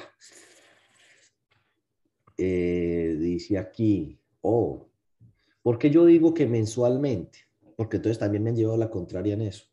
Eh, 2.37 3.17
dice 3.21 3.59
aquí, 3.59 4.19
oh, 4.41 4.89
¿por 5.63 5.79
qué 5.79 5.91
yo 5.91 6.05
digo 6.05 6.35
que 6.35 6.47
mensualmente? 6.47 7.41
Porque 7.77 7.99
entonces 7.99 8.19
también 8.19 8.43
me 8.43 8.51
han 8.51 8.57
llevado 8.57 8.79
la 8.79 8.91
contraria 8.91 9.35
en 9.35 9.43
eso. 9.43 9.67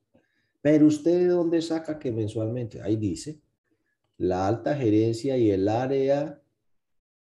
Pero 0.62 0.88
usted 0.88 1.20
de 1.20 1.28
dónde 1.28 1.62
saca 1.62 1.98
que 1.98 2.12
mensualmente? 2.12 2.82
Ahí 2.82 2.96
dice, 2.96 3.42
la 4.20 4.48
alta 4.48 4.76
gerencia 4.76 5.38
y 5.38 5.50
el 5.50 5.70
área 5.70 6.42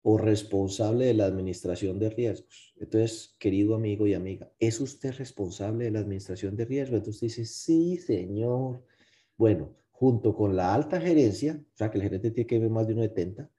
o 0.01 0.17
responsable 0.17 1.05
de 1.05 1.13
la 1.13 1.25
administración 1.25 1.97
de 1.97 2.09
riesgos. 2.09 2.73
Entonces, 2.77 3.35
querido 3.39 3.73
amigo 3.73 4.05
y 4.05 4.13
amiga, 4.13 4.51
¿es 4.59 4.81
usted 4.81 5.13
responsable 5.13 5.85
de 5.85 5.91
la 5.91 5.99
administración 5.99 6.57
de 6.57 6.65
riesgos? 6.65 6.99
Entonces 6.99 7.21
dice, 7.21 7.45
sí, 7.45 7.97
señor. 7.97 8.83
Bueno, 9.37 9.75
junto 9.91 10.35
con 10.35 10.57
la 10.57 10.73
alta 10.73 10.99
gerencia, 10.99 11.63
o 11.73 11.77
sea 11.77 11.89
que 11.89 11.97
el 11.97 12.03
gerente 12.03 12.31
tiene 12.31 12.47
que 12.47 12.59
ver 12.59 12.69
más 12.69 12.85
de 12.85 12.95
1,70, 12.95 13.49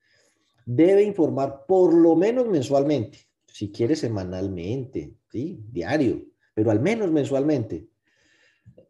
debe 0.67 1.03
informar 1.03 1.65
por 1.67 1.95
lo 1.95 2.17
menos 2.17 2.47
mensualmente, 2.47 3.21
si 3.47 3.73
quiere 3.73 3.97
semanalmente, 3.97 5.15
¿sí? 5.31 5.65
diario, 5.71 6.27
pero 6.53 6.71
al 6.71 6.81
menos 6.81 7.11
mensualmente, 7.11 7.89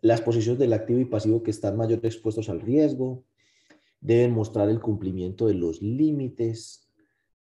las 0.01 0.21
posiciones 0.21 0.59
del 0.59 0.73
activo 0.73 0.99
y 0.99 1.05
pasivo 1.05 1.43
que 1.43 1.53
están 1.53 1.77
mayor 1.77 2.01
expuestos 2.03 2.49
al 2.49 2.61
riesgo, 2.61 3.25
deben 4.01 4.33
mostrar 4.33 4.69
el 4.69 4.81
cumplimiento 4.81 5.47
de 5.47 5.55
los 5.55 5.83
límites, 5.83 6.89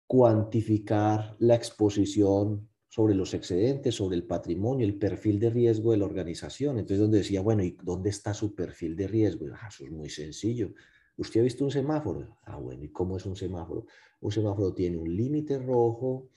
cuantificar 0.08 1.36
la 1.40 1.56
exposición 1.56 2.70
sobre 2.88 3.16
los 3.16 3.34
excedentes, 3.34 3.96
sobre 3.96 4.16
el 4.16 4.24
patrimonio, 4.24 4.86
el 4.86 5.00
perfil 5.00 5.40
de 5.40 5.50
riesgo 5.50 5.92
de 5.92 5.98
la 5.98 6.06
organización. 6.06 6.78
Entonces, 6.78 7.00
donde 7.00 7.18
decía, 7.20 7.42
bueno, 7.42 7.64
¿y 7.64 7.76
dónde 7.82 8.12
está 8.12 8.36
su 8.36 8.54
perfil 8.54 8.96
de 8.96 9.08
riesgo? 9.08 9.48
Ah, 9.54 9.70
eso 9.70 9.84
es 9.86 9.92
muy 9.92 10.10
sencillo. 10.10 10.74
¿Usted 11.18 11.40
ha 11.40 11.44
visto 11.44 11.64
un 11.64 11.72
semáforo? 11.72 12.38
Ah, 12.44 12.58
bueno, 12.58 12.84
¿y 12.84 12.90
cómo 12.90 13.18
es 13.18 13.26
un 13.26 13.36
semáforo? 13.36 13.88
Un 14.22 14.32
semáforo 14.32 14.74
tiene 14.74 14.98
un 14.98 15.16
límite 15.16 15.58
rojo, 15.58 16.30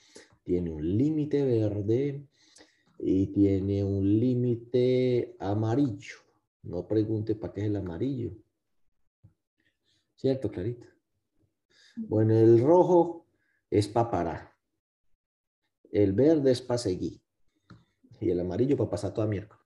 tiene 0.42 0.70
un 0.70 0.96
límite 0.96 1.44
verde 1.44 2.24
y 2.98 3.26
tiene 3.26 3.84
un 3.84 4.18
límite 4.18 5.36
amarillo. 5.38 6.16
No 6.62 6.86
pregunte 6.86 7.34
para 7.34 7.52
qué 7.52 7.60
es 7.60 7.66
el 7.66 7.76
amarillo. 7.76 8.32
¿Cierto, 10.16 10.50
Clarita? 10.50 10.86
Bueno, 11.96 12.34
el 12.34 12.60
rojo 12.60 13.26
es 13.70 13.86
para 13.88 14.10
parar. 14.10 14.52
El 15.90 16.12
verde 16.12 16.50
es 16.52 16.60
para 16.60 16.78
seguir. 16.78 17.20
Y 18.20 18.30
el 18.30 18.40
amarillo 18.40 18.76
para 18.76 18.90
pasar 18.90 19.12
toda 19.12 19.26
miércoles. 19.26 19.64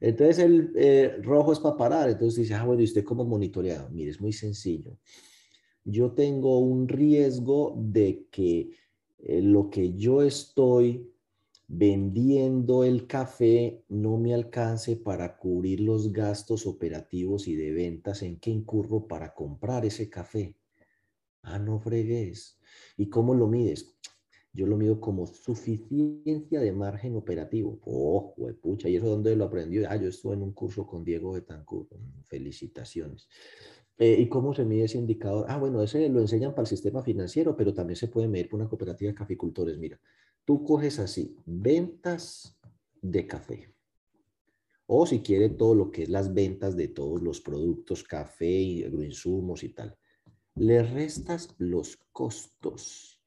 Entonces 0.00 0.38
el 0.38 0.72
eh, 0.76 1.18
rojo 1.22 1.52
es 1.52 1.58
para 1.60 1.76
parar. 1.76 2.08
Entonces 2.10 2.40
dice, 2.40 2.54
ah, 2.54 2.64
bueno, 2.64 2.82
¿y 2.82 2.84
usted 2.84 3.04
cómo 3.04 3.24
monitorea? 3.24 3.88
Mire, 3.90 4.10
es 4.10 4.20
muy 4.20 4.32
sencillo. 4.32 4.98
Yo 5.84 6.12
tengo 6.12 6.58
un 6.58 6.88
riesgo 6.88 7.74
de 7.76 8.26
que 8.30 8.70
eh, 9.18 9.42
lo 9.42 9.70
que 9.70 9.94
yo 9.94 10.22
estoy 10.22 11.10
vendiendo 11.72 12.82
el 12.82 13.06
café 13.06 13.84
no 13.88 14.18
me 14.18 14.34
alcance 14.34 14.96
para 14.96 15.38
cubrir 15.38 15.80
los 15.80 16.12
gastos 16.12 16.66
operativos 16.66 17.46
y 17.46 17.54
de 17.54 17.70
ventas 17.70 18.22
en 18.22 18.40
que 18.40 18.50
incurro 18.50 19.06
para 19.06 19.32
comprar 19.34 19.84
ese 19.86 20.10
café. 20.10 20.56
Ah, 21.42 21.60
no 21.60 21.78
fregues. 21.78 22.58
¿Y 22.96 23.08
cómo 23.08 23.34
lo 23.34 23.46
mides? 23.46 23.94
Yo 24.52 24.66
lo 24.66 24.76
mido 24.76 25.00
como 25.00 25.28
suficiencia 25.28 26.60
de 26.60 26.72
margen 26.72 27.14
operativo. 27.14 27.78
Oh, 27.84 28.34
pucha, 28.60 28.88
¿y 28.88 28.96
eso 28.96 29.06
dónde 29.06 29.36
lo 29.36 29.44
aprendió? 29.44 29.88
Ah, 29.88 29.94
yo 29.94 30.08
estuve 30.08 30.34
en 30.34 30.42
un 30.42 30.52
curso 30.52 30.84
con 30.88 31.04
Diego 31.04 31.32
Betancourt. 31.32 31.92
Mm, 31.92 32.22
felicitaciones. 32.24 33.28
Eh, 33.96 34.16
¿Y 34.18 34.28
cómo 34.28 34.54
se 34.54 34.64
mide 34.64 34.84
ese 34.84 34.98
indicador? 34.98 35.46
Ah, 35.48 35.56
bueno, 35.58 35.80
ese 35.84 36.08
lo 36.08 36.20
enseñan 36.20 36.50
para 36.50 36.62
el 36.62 36.68
sistema 36.68 37.00
financiero, 37.02 37.56
pero 37.56 37.72
también 37.72 37.96
se 37.96 38.08
puede 38.08 38.26
medir 38.26 38.48
por 38.48 38.58
una 38.58 38.68
cooperativa 38.68 39.10
de 39.10 39.14
caficultores. 39.14 39.78
Mira, 39.78 40.00
tú 40.50 40.64
coges 40.64 40.98
así, 40.98 41.36
ventas 41.46 42.58
de 43.00 43.24
café. 43.24 43.72
O 44.88 45.06
si 45.06 45.20
quiere 45.20 45.48
todo 45.48 45.76
lo 45.76 45.92
que 45.92 46.02
es 46.02 46.08
las 46.08 46.34
ventas 46.34 46.76
de 46.76 46.88
todos 46.88 47.22
los 47.22 47.40
productos, 47.40 48.02
café 48.02 48.50
y 48.50 48.82
agroinsumos 48.82 49.62
y 49.62 49.68
tal. 49.68 49.96
Le 50.56 50.82
restas 50.82 51.54
los 51.58 51.98
costos 52.10 53.22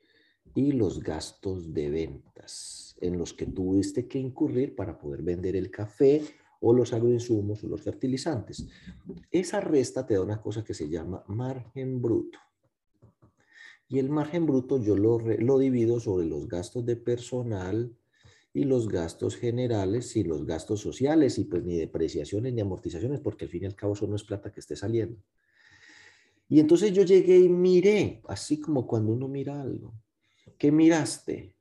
y 0.53 0.73
los 0.73 0.99
gastos 0.99 1.73
de 1.73 1.89
ventas 1.91 2.97
en 2.99 3.17
los 3.17 3.33
que 3.33 3.45
tuviste 3.45 4.05
que 4.05 4.19
incurrir 4.19 4.75
para 4.75 4.99
poder 4.99 5.21
vender 5.21 5.55
el 5.55 5.71
café 5.71 6.21
o 6.59 6.73
los 6.73 6.91
agroinsumos 6.91 7.63
o 7.63 7.69
los 7.69 7.83
fertilizantes. 7.83 8.67
Esa 9.31 9.61
resta 9.61 10.05
te 10.05 10.15
da 10.15 10.21
una 10.23 10.41
cosa 10.41 10.61
que 10.61 10.73
se 10.73 10.89
llama 10.89 11.23
margen 11.29 12.01
bruto. 12.01 12.37
Y 13.93 13.99
el 13.99 14.09
margen 14.09 14.47
bruto 14.47 14.81
yo 14.81 14.95
lo, 14.95 15.19
lo 15.19 15.59
divido 15.59 15.99
sobre 15.99 16.25
los 16.25 16.47
gastos 16.47 16.83
de 16.83 16.95
personal 16.95 17.95
y 18.51 18.63
los 18.63 18.87
gastos 18.87 19.35
generales 19.35 20.15
y 20.15 20.23
los 20.23 20.47
gastos 20.47 20.79
sociales 20.79 21.37
y 21.37 21.43
pues 21.43 21.63
ni 21.63 21.77
depreciaciones 21.77 22.53
ni 22.53 22.61
amortizaciones 22.61 23.19
porque 23.19 23.45
al 23.45 23.51
fin 23.51 23.61
y 23.61 23.65
al 23.67 23.75
cabo 23.75 23.93
eso 23.93 24.07
no 24.07 24.15
es 24.15 24.23
plata 24.23 24.51
que 24.51 24.61
esté 24.61 24.75
saliendo. 24.75 25.21
Y 26.49 26.59
entonces 26.59 26.91
yo 26.91 27.03
llegué 27.03 27.37
y 27.37 27.49
miré, 27.49 28.23
así 28.27 28.59
como 28.59 28.87
cuando 28.87 29.13
uno 29.13 29.27
mira 29.27 29.61
algo. 29.61 29.93
¿Qué 30.57 30.71
miraste? 30.71 31.55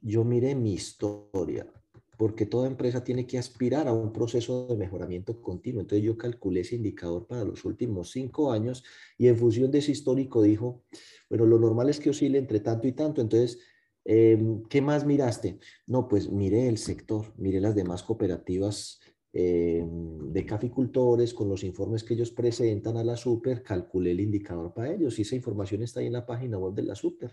Yo 0.00 0.24
miré 0.24 0.54
mi 0.54 0.72
historia, 0.72 1.70
porque 2.16 2.46
toda 2.46 2.68
empresa 2.68 3.02
tiene 3.02 3.26
que 3.26 3.38
aspirar 3.38 3.88
a 3.88 3.92
un 3.92 4.12
proceso 4.12 4.66
de 4.66 4.76
mejoramiento 4.76 5.40
continuo. 5.40 5.80
Entonces 5.82 6.04
yo 6.04 6.16
calculé 6.16 6.60
ese 6.60 6.76
indicador 6.76 7.26
para 7.26 7.44
los 7.44 7.64
últimos 7.64 8.10
cinco 8.10 8.52
años 8.52 8.84
y 9.18 9.28
en 9.28 9.36
función 9.36 9.70
de 9.70 9.78
ese 9.78 9.92
histórico 9.92 10.42
dijo, 10.42 10.84
bueno, 11.28 11.46
lo 11.46 11.58
normal 11.58 11.88
es 11.90 12.00
que 12.00 12.10
oscile 12.10 12.38
entre 12.38 12.60
tanto 12.60 12.86
y 12.86 12.92
tanto. 12.92 13.20
Entonces, 13.20 13.58
em, 14.04 14.62
¿qué 14.64 14.80
más 14.82 15.04
miraste? 15.06 15.58
No, 15.86 16.08
pues 16.08 16.30
miré 16.30 16.68
el 16.68 16.78
sector, 16.78 17.32
miré 17.36 17.60
las 17.60 17.74
demás 17.74 18.02
cooperativas 18.02 19.00
em, 19.32 20.32
de 20.32 20.46
caficultores 20.46 21.34
con 21.34 21.48
los 21.48 21.64
informes 21.64 22.04
que 22.04 22.14
ellos 22.14 22.30
presentan 22.30 22.96
a 22.96 23.04
la 23.04 23.16
super, 23.16 23.62
calculé 23.62 24.12
el 24.12 24.20
indicador 24.20 24.72
para 24.72 24.92
ellos 24.94 25.18
y 25.18 25.22
esa 25.22 25.34
información 25.34 25.82
está 25.82 26.00
ahí 26.00 26.06
en 26.06 26.12
la 26.12 26.26
página 26.26 26.58
web 26.58 26.74
de 26.74 26.84
la 26.84 26.94
super 26.94 27.32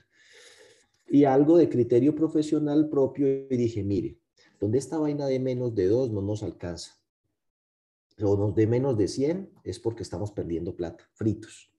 y 1.12 1.26
algo 1.26 1.58
de 1.58 1.68
criterio 1.68 2.16
profesional 2.16 2.90
propio 2.90 3.28
y 3.28 3.58
dije, 3.58 3.84
mire, 3.84 4.21
donde 4.62 4.78
esta 4.78 5.00
vaina 5.00 5.26
de 5.26 5.40
menos 5.40 5.74
de 5.74 5.88
2 5.88 6.12
no 6.12 6.22
nos 6.22 6.44
alcanza, 6.44 6.94
o 8.22 8.52
de 8.52 8.68
menos 8.68 8.96
de 8.96 9.08
100 9.08 9.50
es 9.64 9.80
porque 9.80 10.04
estamos 10.04 10.32
perdiendo 10.32 10.76
plata, 10.76 11.10
fritos. 11.16 11.72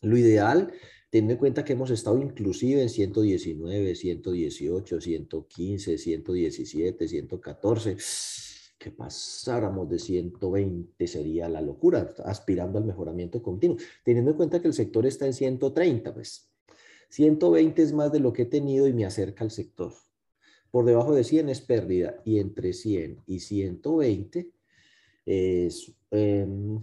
Lo 0.00 0.18
ideal, 0.18 0.72
teniendo 1.08 1.34
en 1.34 1.38
cuenta 1.38 1.64
que 1.64 1.74
hemos 1.74 1.90
estado 1.90 2.20
inclusive 2.20 2.82
en 2.82 2.88
119, 2.88 3.94
118, 3.94 5.00
115, 5.00 5.98
117, 5.98 7.08
114, 7.08 7.96
que 8.76 8.90
pasáramos 8.90 9.88
de 9.88 10.00
120 10.00 11.06
sería 11.06 11.48
la 11.48 11.60
locura, 11.60 12.12
aspirando 12.24 12.78
al 12.78 12.84
mejoramiento 12.84 13.40
continuo, 13.40 13.76
teniendo 14.04 14.32
en 14.32 14.36
cuenta 14.36 14.60
que 14.60 14.66
el 14.66 14.74
sector 14.74 15.06
está 15.06 15.26
en 15.26 15.32
130, 15.32 16.12
pues 16.12 16.50
120 17.10 17.80
es 17.80 17.92
más 17.92 18.10
de 18.10 18.18
lo 18.18 18.32
que 18.32 18.42
he 18.42 18.46
tenido 18.46 18.88
y 18.88 18.92
me 18.92 19.06
acerca 19.06 19.44
al 19.44 19.52
sector. 19.52 19.92
Por 20.74 20.84
debajo 20.84 21.14
de 21.14 21.22
100 21.22 21.50
es 21.50 21.60
pérdida 21.60 22.20
y 22.24 22.40
entre 22.40 22.72
100 22.72 23.22
y 23.28 23.38
120 23.38 24.50
es 25.24 25.94
em, 26.10 26.82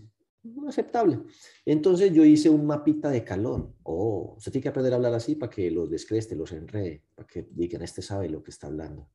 aceptable. 0.66 1.20
Entonces 1.66 2.14
yo 2.14 2.24
hice 2.24 2.50
un 2.50 2.66
mapita 2.66 3.10
de 3.10 3.26
calor. 3.26 3.74
Oh, 3.84 4.38
se 4.40 4.50
tiene 4.50 4.64
que 4.64 4.70
aprender 4.70 4.94
a 4.94 4.96
hablar 4.96 5.14
así 5.14 5.36
para 5.36 5.50
que 5.50 5.70
los 5.70 5.90
descreste, 5.90 6.38
los 6.38 6.54
enrede, 6.54 7.04
para 7.14 7.28
que 7.28 7.46
digan, 7.52 7.82
este 7.82 8.02
sabe 8.02 8.30
lo 8.30 8.42
que 8.42 8.52
está 8.52 8.68
hablando. 8.68 9.10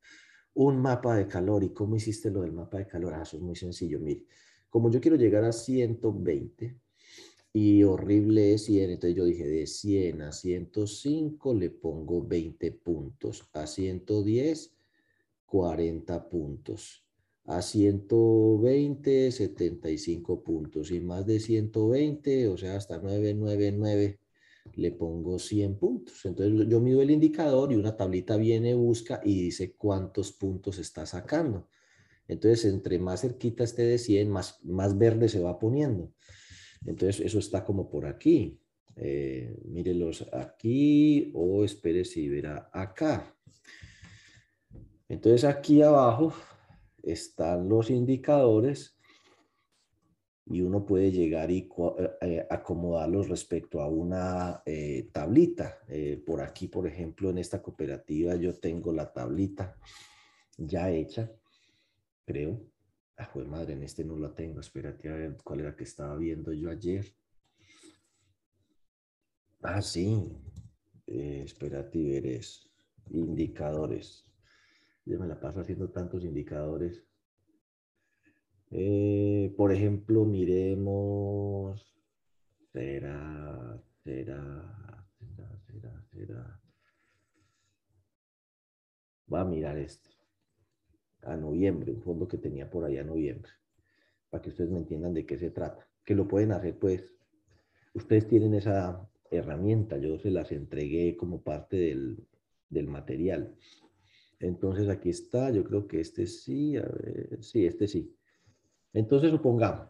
Un 0.53 0.79
mapa 0.79 1.15
de 1.15 1.27
calor. 1.27 1.63
¿Y 1.63 1.69
cómo 1.69 1.95
hiciste 1.95 2.29
lo 2.29 2.41
del 2.41 2.53
mapa 2.53 2.77
de 2.77 2.85
calor? 2.85 3.15
Ah, 3.15 3.23
eso 3.23 3.37
es 3.37 3.41
muy 3.41 3.55
sencillo. 3.55 3.99
Mire, 3.99 4.25
como 4.69 4.91
yo 4.91 5.01
quiero 5.01 5.17
llegar 5.17 5.43
a 5.43 5.53
120, 5.53 6.79
y 7.53 7.83
horrible 7.83 8.53
es 8.53 8.65
100. 8.65 8.91
Entonces 8.91 9.17
yo 9.17 9.25
dije, 9.25 9.45
de 9.45 9.67
100 9.67 10.21
a 10.21 10.31
105 10.31 11.53
le 11.53 11.69
pongo 11.69 12.25
20 12.25 12.71
puntos. 12.71 13.49
A 13.53 13.67
110, 13.67 14.75
40 15.45 16.29
puntos. 16.29 17.05
A 17.45 17.61
120, 17.61 19.31
75 19.31 20.43
puntos. 20.43 20.91
Y 20.91 20.99
más 20.99 21.25
de 21.25 21.39
120, 21.39 22.49
o 22.49 22.57
sea, 22.57 22.75
hasta 22.75 22.97
999, 22.97 24.19
le 24.75 24.91
pongo 24.91 25.39
100 25.39 25.77
puntos. 25.77 26.25
Entonces 26.25 26.67
yo 26.69 26.79
mido 26.79 27.01
el 27.01 27.11
indicador 27.11 27.71
y 27.71 27.75
una 27.75 27.95
tablita 27.95 28.37
viene, 28.37 28.75
busca 28.75 29.21
y 29.23 29.41
dice 29.41 29.73
cuántos 29.73 30.31
puntos 30.33 30.77
está 30.77 31.05
sacando. 31.05 31.67
Entonces, 32.27 32.65
entre 32.65 32.99
más 32.99 33.21
cerquita 33.21 33.63
esté 33.63 33.83
de 33.83 33.97
100, 33.97 34.29
más, 34.29 34.63
más 34.63 34.97
verde 34.97 35.29
se 35.29 35.39
va 35.39 35.57
poniendo. 35.59 36.11
Entonces, 36.85 37.25
eso 37.25 37.39
está 37.39 37.63
como 37.63 37.89
por 37.89 38.05
aquí. 38.05 38.59
Eh, 38.95 39.59
mírelos 39.65 40.27
aquí 40.33 41.31
o 41.35 41.63
espere 41.63 42.03
si 42.03 42.27
verá 42.27 42.69
acá. 42.73 43.35
Entonces, 45.09 45.43
aquí 45.43 45.81
abajo 45.81 46.33
están 47.03 47.69
los 47.69 47.89
indicadores 47.89 48.97
y 50.49 50.61
uno 50.61 50.85
puede 50.85 51.11
llegar 51.11 51.51
y 51.51 51.69
eh, 51.99 52.09
eh, 52.21 52.47
acomodarlos 52.49 53.27
respecto 53.27 53.81
a 53.81 53.87
una 53.87 54.61
eh, 54.65 55.09
tablita. 55.11 55.79
por 56.25 56.41
aquí, 56.41 56.67
por 56.67 56.87
ejemplo, 56.87 57.29
en 57.29 57.37
esta 57.37 57.61
cooperativa 57.61 58.35
yo 58.35 58.57
tengo 58.57 58.93
la 58.93 59.11
tablita 59.11 59.75
ya 60.57 60.89
hecha, 60.89 61.31
creo. 62.25 62.61
Ah, 63.17 63.29
pues 63.33 63.47
madre, 63.47 63.73
en 63.73 63.83
este 63.83 64.03
no 64.03 64.15
la 64.17 64.33
tengo. 64.33 64.59
Espérate 64.59 65.09
a 65.09 65.15
ver 65.15 65.37
cuál 65.43 65.61
era 65.61 65.75
que 65.75 65.83
estaba 65.83 66.15
viendo 66.15 66.53
yo 66.53 66.69
ayer. 66.69 67.05
Ah, 69.61 69.81
sí. 69.81 70.31
Eh, 71.07 71.41
espérate 71.45 71.97
veres. 72.03 72.69
Indicadores. 73.09 74.23
Yo 75.05 75.19
me 75.19 75.27
la 75.27 75.39
paso 75.39 75.61
haciendo 75.61 75.89
tantos 75.89 76.23
indicadores. 76.23 77.03
Eh, 78.71 79.53
por 79.57 79.71
ejemplo, 79.71 80.25
miremos. 80.25 81.93
Será, 82.71 83.81
será, 84.03 85.07
será, 85.17 85.59
será, 85.65 86.03
será. 86.11 86.61
Va 89.33 89.41
a 89.41 89.45
mirar 89.45 89.77
este 89.77 90.16
a 91.27 91.37
noviembre, 91.37 91.91
un 91.91 92.01
fondo 92.01 92.27
que 92.27 92.37
tenía 92.37 92.69
por 92.69 92.85
allá 92.85 93.01
a 93.01 93.05
noviembre, 93.05 93.51
para 94.29 94.41
que 94.41 94.49
ustedes 94.49 94.69
me 94.69 94.79
entiendan 94.79 95.13
de 95.13 95.25
qué 95.25 95.37
se 95.37 95.51
trata. 95.51 95.87
Que 96.03 96.15
lo 96.15 96.27
pueden 96.27 96.51
hacer, 96.51 96.77
pues, 96.79 97.13
ustedes 97.93 98.27
tienen 98.27 98.53
esa 98.53 99.09
herramienta, 99.29 99.97
yo 99.97 100.17
se 100.19 100.31
las 100.31 100.51
entregué 100.51 101.17
como 101.17 101.41
parte 101.41 101.77
del, 101.77 102.25
del 102.69 102.87
material. 102.87 103.55
Entonces 104.39 104.87
aquí 104.89 105.09
está, 105.09 105.49
yo 105.51 105.63
creo 105.63 105.87
que 105.87 105.99
este 105.99 106.27
sí, 106.27 106.77
a 106.77 106.83
ver, 106.83 107.39
sí, 107.41 107.65
este 107.65 107.87
sí. 107.87 108.15
Entonces 108.93 109.31
supongamos 109.31 109.89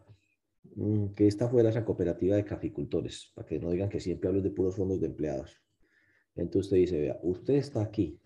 mm, 0.74 1.08
que 1.08 1.26
esta 1.26 1.48
fuera 1.48 1.68
esa 1.68 1.84
cooperativa 1.84 2.36
de 2.36 2.44
caficultores, 2.44 3.30
para 3.34 3.46
que 3.46 3.58
no 3.58 3.70
digan 3.70 3.88
que 3.88 4.00
siempre 4.00 4.28
hablo 4.28 4.42
de 4.42 4.50
puros 4.50 4.76
fondos 4.76 5.00
de 5.00 5.06
empleados. 5.06 5.60
Entonces 6.34 6.66
usted 6.66 6.76
dice, 6.78 7.00
vea, 7.00 7.18
usted 7.22 7.54
está 7.54 7.82
aquí, 7.82 8.20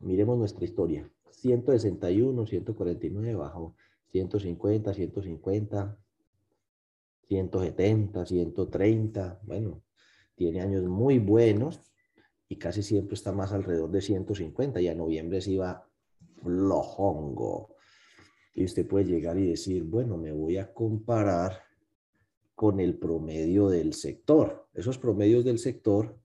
miremos 0.00 0.38
nuestra 0.38 0.64
historia. 0.64 1.10
161, 1.36 2.46
149, 2.46 3.34
bajo 3.34 3.76
150, 4.12 4.94
150, 4.94 5.98
170, 7.28 8.26
130. 8.26 9.40
Bueno, 9.42 9.82
tiene 10.34 10.60
años 10.60 10.84
muy 10.84 11.18
buenos 11.18 11.80
y 12.48 12.56
casi 12.56 12.82
siempre 12.82 13.14
está 13.14 13.32
más 13.32 13.52
alrededor 13.52 13.90
de 13.90 14.00
150. 14.00 14.80
Y 14.80 14.88
a 14.88 14.94
noviembre 14.94 15.40
se 15.40 15.52
iba 15.52 15.88
flojongo. 16.42 17.74
Y 18.54 18.64
usted 18.64 18.86
puede 18.86 19.06
llegar 19.06 19.38
y 19.38 19.48
decir, 19.48 19.82
bueno, 19.84 20.16
me 20.16 20.32
voy 20.32 20.58
a 20.58 20.72
comparar 20.72 21.62
con 22.54 22.78
el 22.78 22.98
promedio 22.98 23.68
del 23.68 23.94
sector. 23.94 24.68
Esos 24.74 24.98
promedios 24.98 25.44
del 25.44 25.58
sector 25.58 26.16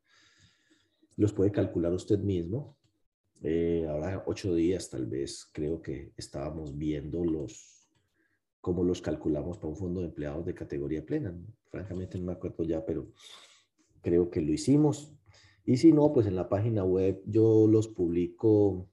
los 1.16 1.34
puede 1.34 1.52
calcular 1.52 1.92
usted 1.92 2.20
mismo. 2.20 2.78
Eh, 3.42 3.86
ahora 3.90 4.24
ocho 4.26 4.54
días 4.54 4.90
tal 4.90 5.06
vez 5.06 5.50
creo 5.54 5.82
que 5.82 6.12
estábamos 6.18 6.78
viendo 6.78 7.24
los, 7.24 7.88
cómo 8.60 8.84
los 8.84 9.02
calculamos 9.02 9.58
para 9.58 9.70
un 9.70 9.78
fondo 9.78 10.02
de 10.02 10.08
empleados 10.08 10.46
de 10.46 10.54
categoría 10.54 11.06
plena. 11.06 11.34
Francamente 11.70 12.18
no 12.18 12.26
me 12.26 12.34
acuerdo 12.34 12.64
ya, 12.64 12.86
pero 12.86 13.08
creo 14.02 14.30
que 14.30 14.42
lo 14.42 14.52
hicimos. 14.52 15.14
Y 15.66 15.78
si 15.78 15.92
no, 15.94 16.12
pues 16.12 16.28
en 16.28 16.36
la 16.36 16.50
página 16.50 16.84
web 16.84 17.22
yo 17.26 17.68
los 17.68 17.88
publico 17.88 18.90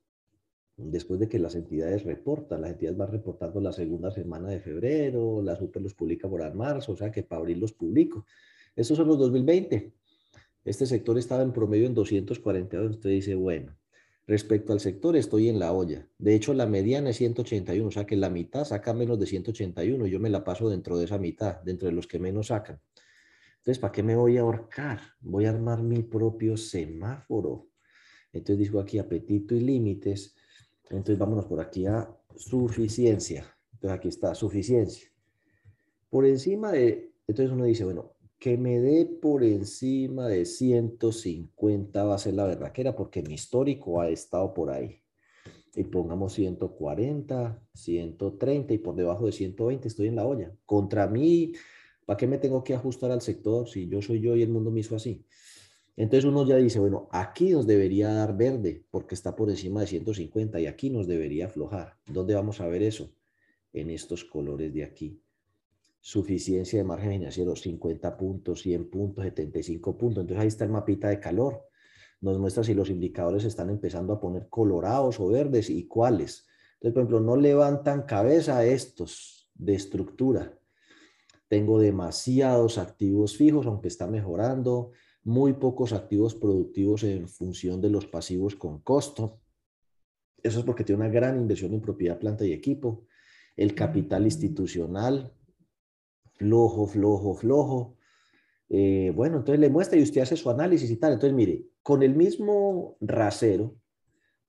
después 0.76 1.18
de 1.18 1.28
que 1.28 1.38
las 1.38 1.54
entidades 1.54 2.04
reportan. 2.04 2.60
Las 2.60 2.72
entidades 2.72 2.98
van 2.98 3.10
reportando 3.10 3.60
la 3.60 3.72
segunda 3.72 4.10
semana 4.10 4.48
de 4.48 4.60
febrero, 4.60 5.42
la 5.42 5.56
super 5.56 5.82
los 5.82 5.94
publica 5.94 6.28
por 6.28 6.54
marzo, 6.54 6.92
o 6.92 6.96
sea 6.96 7.10
que 7.10 7.22
para 7.22 7.40
abril 7.40 7.60
los 7.60 7.72
publico. 7.72 8.26
Estos 8.74 8.96
son 8.96 9.08
los 9.08 9.18
2020. 9.18 9.92
Este 10.64 10.86
sector 10.86 11.16
estaba 11.18 11.42
en 11.42 11.52
promedio 11.52 11.86
en 11.86 11.94
242. 11.94 12.96
Usted 12.96 13.10
dice, 13.10 13.34
bueno, 13.34 13.76
respecto 14.26 14.72
al 14.72 14.80
sector 14.80 15.16
estoy 15.16 15.48
en 15.48 15.58
la 15.58 15.72
olla. 15.72 16.08
De 16.18 16.34
hecho, 16.34 16.54
la 16.54 16.66
mediana 16.66 17.10
es 17.10 17.16
181, 17.16 17.88
o 17.88 17.90
sea 17.90 18.06
que 18.06 18.16
la 18.16 18.30
mitad 18.30 18.64
saca 18.64 18.92
menos 18.92 19.18
de 19.18 19.26
181. 19.26 20.06
Yo 20.06 20.20
me 20.20 20.30
la 20.30 20.44
paso 20.44 20.68
dentro 20.68 20.98
de 20.98 21.04
esa 21.04 21.18
mitad, 21.18 21.60
dentro 21.62 21.88
de 21.88 21.94
los 21.94 22.06
que 22.06 22.18
menos 22.18 22.48
sacan. 22.48 22.80
Entonces, 23.58 23.78
¿para 23.78 23.92
qué 23.92 24.02
me 24.02 24.16
voy 24.16 24.36
a 24.36 24.42
ahorcar? 24.42 25.00
Voy 25.20 25.46
a 25.46 25.50
armar 25.50 25.82
mi 25.82 26.02
propio 26.02 26.56
semáforo. 26.56 27.68
Entonces 28.32 28.58
digo 28.58 28.80
aquí 28.80 28.98
apetito 28.98 29.54
y 29.54 29.60
límites 29.60 30.34
entonces 30.90 31.18
vámonos 31.18 31.46
por 31.46 31.60
aquí 31.60 31.86
a 31.86 32.08
suficiencia. 32.36 33.56
Entonces 33.72 33.98
aquí 33.98 34.08
está, 34.08 34.34
suficiencia. 34.34 35.10
Por 36.08 36.26
encima 36.26 36.72
de, 36.72 37.12
entonces 37.26 37.52
uno 37.52 37.64
dice, 37.64 37.84
bueno, 37.84 38.15
que 38.38 38.56
me 38.58 38.80
dé 38.80 39.06
por 39.06 39.42
encima 39.44 40.28
de 40.28 40.44
150 40.44 42.04
va 42.04 42.14
a 42.14 42.18
ser 42.18 42.34
la 42.34 42.44
verdad 42.44 42.72
que 42.72 42.82
era 42.82 42.94
porque 42.94 43.22
mi 43.22 43.34
histórico 43.34 44.00
ha 44.00 44.08
estado 44.10 44.52
por 44.52 44.70
ahí. 44.70 45.00
Y 45.74 45.84
pongamos 45.84 46.32
140, 46.34 47.62
130 47.74 48.74
y 48.74 48.78
por 48.78 48.94
debajo 48.94 49.26
de 49.26 49.32
120 49.32 49.88
estoy 49.88 50.08
en 50.08 50.16
la 50.16 50.26
olla. 50.26 50.54
Contra 50.64 51.06
mí, 51.06 51.52
¿para 52.06 52.16
qué 52.16 52.26
me 52.26 52.38
tengo 52.38 52.64
que 52.64 52.74
ajustar 52.74 53.10
al 53.10 53.20
sector 53.20 53.68
si 53.68 53.88
yo 53.88 54.00
soy 54.00 54.20
yo 54.20 54.36
y 54.36 54.42
el 54.42 54.48
mundo 54.48 54.70
me 54.70 54.80
hizo 54.80 54.96
así? 54.96 55.26
Entonces 55.96 56.26
uno 56.26 56.46
ya 56.46 56.56
dice, 56.56 56.78
bueno, 56.78 57.08
aquí 57.10 57.50
nos 57.50 57.66
debería 57.66 58.12
dar 58.12 58.36
verde 58.36 58.84
porque 58.90 59.14
está 59.14 59.34
por 59.34 59.48
encima 59.48 59.80
de 59.80 59.86
150 59.86 60.60
y 60.60 60.66
aquí 60.66 60.90
nos 60.90 61.06
debería 61.06 61.46
aflojar. 61.46 61.96
¿Dónde 62.06 62.34
vamos 62.34 62.60
a 62.60 62.68
ver 62.68 62.82
eso? 62.82 63.12
En 63.72 63.90
estos 63.90 64.24
colores 64.24 64.72
de 64.74 64.84
aquí. 64.84 65.20
Suficiencia 66.08 66.78
de 66.78 66.84
margen 66.84 67.10
financiero, 67.10 67.56
50 67.56 68.16
puntos, 68.16 68.62
100 68.62 68.90
puntos, 68.90 69.24
75 69.24 69.98
puntos. 69.98 70.20
Entonces 70.20 70.40
ahí 70.40 70.46
está 70.46 70.62
el 70.62 70.70
mapita 70.70 71.08
de 71.08 71.18
calor. 71.18 71.66
Nos 72.20 72.38
muestra 72.38 72.62
si 72.62 72.74
los 72.74 72.90
indicadores 72.90 73.42
están 73.42 73.70
empezando 73.70 74.12
a 74.12 74.20
poner 74.20 74.48
colorados 74.48 75.18
o 75.18 75.26
verdes 75.26 75.68
y 75.68 75.88
cuáles. 75.88 76.46
Entonces, 76.74 76.92
por 76.94 77.02
ejemplo, 77.02 77.20
no 77.20 77.34
levantan 77.34 78.02
cabeza 78.02 78.64
estos 78.64 79.50
de 79.56 79.74
estructura. 79.74 80.56
Tengo 81.48 81.80
demasiados 81.80 82.78
activos 82.78 83.36
fijos, 83.36 83.66
aunque 83.66 83.88
está 83.88 84.06
mejorando 84.06 84.92
muy 85.24 85.54
pocos 85.54 85.92
activos 85.92 86.36
productivos 86.36 87.02
en 87.02 87.26
función 87.28 87.80
de 87.80 87.90
los 87.90 88.06
pasivos 88.06 88.54
con 88.54 88.78
costo. 88.78 89.40
Eso 90.40 90.60
es 90.60 90.64
porque 90.64 90.84
tiene 90.84 91.02
una 91.02 91.12
gran 91.12 91.36
inversión 91.36 91.74
en 91.74 91.80
propiedad, 91.80 92.16
planta 92.16 92.46
y 92.46 92.52
equipo. 92.52 93.08
El 93.56 93.74
capital 93.74 94.24
institucional, 94.24 95.32
flojo, 96.36 96.86
flojo, 96.86 97.34
flojo. 97.34 97.96
Eh, 98.68 99.12
bueno, 99.14 99.38
entonces 99.38 99.60
le 99.60 99.68
muestra 99.68 99.98
y 99.98 100.02
usted 100.02 100.20
hace 100.20 100.36
su 100.36 100.50
análisis 100.50 100.90
y 100.90 100.96
tal. 100.96 101.14
Entonces, 101.14 101.36
mire, 101.36 101.66
con 101.82 102.02
el 102.02 102.14
mismo 102.14 102.96
rasero, 103.00 103.76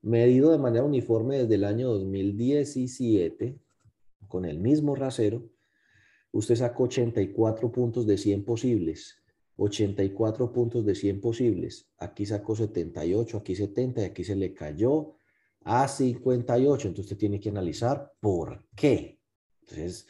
medido 0.01 0.51
de 0.51 0.57
manera 0.57 0.83
uniforme 0.85 1.39
desde 1.39 1.55
el 1.55 1.63
año 1.63 1.89
2017, 1.89 3.59
con 4.27 4.45
el 4.45 4.59
mismo 4.59 4.95
rasero, 4.95 5.49
usted 6.31 6.55
sacó 6.55 6.83
84 6.83 7.71
puntos 7.71 8.05
de 8.05 8.17
100 8.17 8.45
posibles 8.45 9.21
84 9.57 10.51
puntos 10.51 10.85
de 10.85 10.95
100 10.95 11.19
posibles. 11.19 11.89
Aquí 11.97 12.25
sacó 12.25 12.55
78, 12.55 13.37
aquí 13.37 13.55
70 13.55 14.01
y 14.01 14.05
aquí 14.05 14.23
se 14.23 14.35
le 14.35 14.53
cayó 14.53 15.15
a 15.63 15.87
58. 15.87 16.87
Entonces 16.87 17.11
usted 17.11 17.17
tiene 17.17 17.39
que 17.39 17.49
analizar 17.49 18.13
por 18.19 18.65
qué. 18.75 19.19
Entonces, 19.61 20.07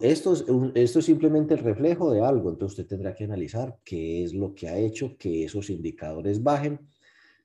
esto 0.00 0.32
es, 0.74 0.96
es 0.96 1.04
simplemente 1.04 1.54
el 1.54 1.60
reflejo 1.60 2.10
de 2.10 2.20
algo. 2.22 2.50
Entonces 2.50 2.78
usted 2.78 2.88
tendrá 2.88 3.14
que 3.14 3.24
analizar 3.24 3.78
qué 3.84 4.24
es 4.24 4.34
lo 4.34 4.54
que 4.54 4.68
ha 4.68 4.78
hecho 4.78 5.16
que 5.18 5.44
esos 5.44 5.70
indicadores 5.70 6.42
bajen. 6.42 6.80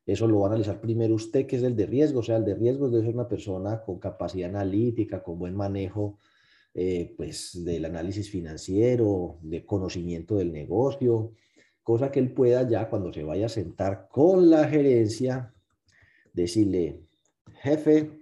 Eso 0.06 0.28
lo 0.28 0.40
va 0.40 0.48
a 0.48 0.50
analizar 0.52 0.82
primero 0.82 1.16
usted, 1.16 1.46
que 1.46 1.58
es 1.58 1.64
el 1.64 1.76
de 1.76 1.86
riesgo. 1.86 2.20
O 2.20 2.24
sea, 2.24 2.38
el 2.38 2.46
de 2.46 2.56
riesgo 2.56 2.90
debe 2.90 3.06
ser 3.06 3.14
una 3.14 3.28
persona 3.28 3.82
con 3.82 4.00
capacidad 4.00 4.50
analítica, 4.50 5.22
con 5.22 5.38
buen 5.38 5.56
manejo 5.56 6.20
eh, 6.74 7.14
pues 7.18 7.66
del 7.66 7.84
análisis 7.84 8.30
financiero, 8.30 9.38
de 9.42 9.66
conocimiento 9.66 10.38
del 10.38 10.54
negocio, 10.54 11.34
cosa 11.84 12.12
que 12.12 12.20
él 12.20 12.32
pueda 12.32 12.68
ya 12.68 12.90
cuando 12.90 13.12
se 13.12 13.24
vaya 13.24 13.48
a 13.48 13.50
sentar 13.50 14.08
con 14.10 14.50
la 14.50 14.66
gerencia, 14.70 15.54
decirle, 16.32 17.02
jefe, 17.62 18.21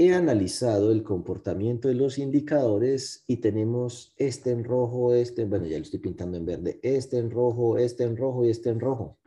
he 0.00 0.14
analizado 0.14 0.92
el 0.92 1.02
comportamiento 1.02 1.88
de 1.88 1.94
los 1.94 2.16
indicadores 2.16 3.22
y 3.26 3.36
tenemos 3.36 4.14
este 4.16 4.50
en 4.50 4.64
rojo, 4.64 5.12
este, 5.12 5.44
bueno, 5.44 5.66
ya 5.66 5.76
lo 5.76 5.82
estoy 5.82 6.00
pintando 6.00 6.38
en 6.38 6.46
verde, 6.46 6.80
este 6.82 7.18
en 7.18 7.30
rojo, 7.30 7.76
este 7.76 8.04
en 8.04 8.16
rojo 8.16 8.46
y 8.46 8.48
este 8.48 8.70
en 8.70 8.80
rojo. 8.80 9.18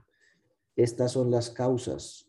Estas 0.76 1.12
son 1.12 1.30
las 1.30 1.52
causas. 1.52 2.28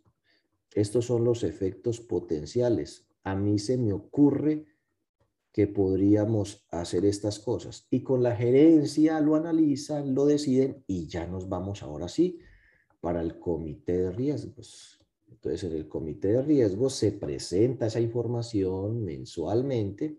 Estos 0.75 1.07
son 1.07 1.25
los 1.25 1.43
efectos 1.43 2.01
potenciales. 2.01 3.07
A 3.23 3.35
mí 3.35 3.59
se 3.59 3.79
me 3.79 3.95
ocurre 3.95 4.67
que 5.51 5.67
podríamos 5.67 6.67
hacer 6.71 7.07
estas 7.07 7.39
cosas. 7.39 7.87
Y 7.89 8.03
con 8.03 8.23
la 8.23 8.37
gerencia 8.37 9.21
lo 9.21 9.37
analizan, 9.37 10.15
lo 10.15 10.27
deciden 10.27 10.85
y 10.87 11.07
ya 11.07 11.27
nos 11.27 11.49
vamos 11.49 11.83
ahora 11.83 12.09
sí 12.09 12.41
para 13.01 13.23
el 13.23 13.39
comité 13.39 14.03
de 14.03 14.11
riesgos. 14.11 15.04
Entonces, 15.35 15.64
en 15.64 15.77
el 15.77 15.88
comité 15.88 16.29
de 16.29 16.42
riesgos 16.42 16.94
se 16.94 17.12
presenta 17.12 17.87
esa 17.87 18.01
información 18.01 19.05
mensualmente 19.05 20.18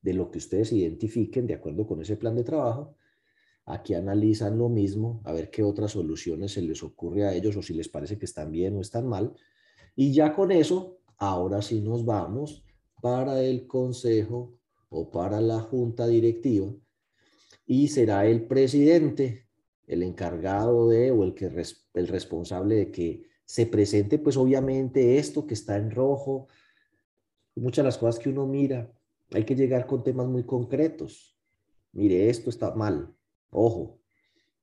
de 0.00 0.14
lo 0.14 0.30
que 0.30 0.38
ustedes 0.38 0.72
identifiquen 0.72 1.46
de 1.46 1.54
acuerdo 1.54 1.86
con 1.86 2.00
ese 2.00 2.16
plan 2.16 2.36
de 2.36 2.44
trabajo. 2.44 2.96
Aquí 3.66 3.94
analizan 3.94 4.58
lo 4.58 4.68
mismo, 4.68 5.20
a 5.24 5.32
ver 5.32 5.50
qué 5.50 5.62
otras 5.62 5.92
soluciones 5.92 6.52
se 6.52 6.62
les 6.62 6.82
ocurre 6.82 7.24
a 7.24 7.34
ellos 7.34 7.56
o 7.56 7.62
si 7.62 7.74
les 7.74 7.88
parece 7.88 8.18
que 8.18 8.26
están 8.26 8.52
bien 8.52 8.76
o 8.76 8.80
están 8.80 9.08
mal. 9.08 9.34
Y 9.96 10.12
ya 10.12 10.34
con 10.34 10.52
eso, 10.52 10.98
ahora 11.18 11.62
sí 11.62 11.80
nos 11.80 12.04
vamos 12.04 12.64
para 13.00 13.42
el 13.42 13.66
consejo 13.66 14.58
o 14.90 15.10
para 15.10 15.40
la 15.40 15.60
junta 15.60 16.06
directiva 16.06 16.72
y 17.66 17.88
será 17.88 18.26
el 18.26 18.46
presidente 18.46 19.46
el 19.86 20.02
encargado 20.02 20.88
de 20.88 21.10
o 21.10 21.24
el 21.24 21.34
que 21.34 21.46
el 21.94 22.08
responsable 22.08 22.76
de 22.76 22.90
que 22.90 23.33
se 23.44 23.66
presente 23.66 24.18
pues 24.18 24.36
obviamente 24.36 25.18
esto 25.18 25.46
que 25.46 25.54
está 25.54 25.76
en 25.76 25.90
rojo 25.90 26.48
muchas 27.54 27.82
de 27.82 27.88
las 27.88 27.98
cosas 27.98 28.18
que 28.18 28.30
uno 28.30 28.46
mira 28.46 28.92
hay 29.32 29.44
que 29.44 29.54
llegar 29.54 29.86
con 29.86 30.02
temas 30.02 30.26
muy 30.26 30.44
concretos 30.44 31.36
mire 31.92 32.30
esto 32.30 32.50
está 32.50 32.74
mal 32.74 33.14
ojo 33.50 34.00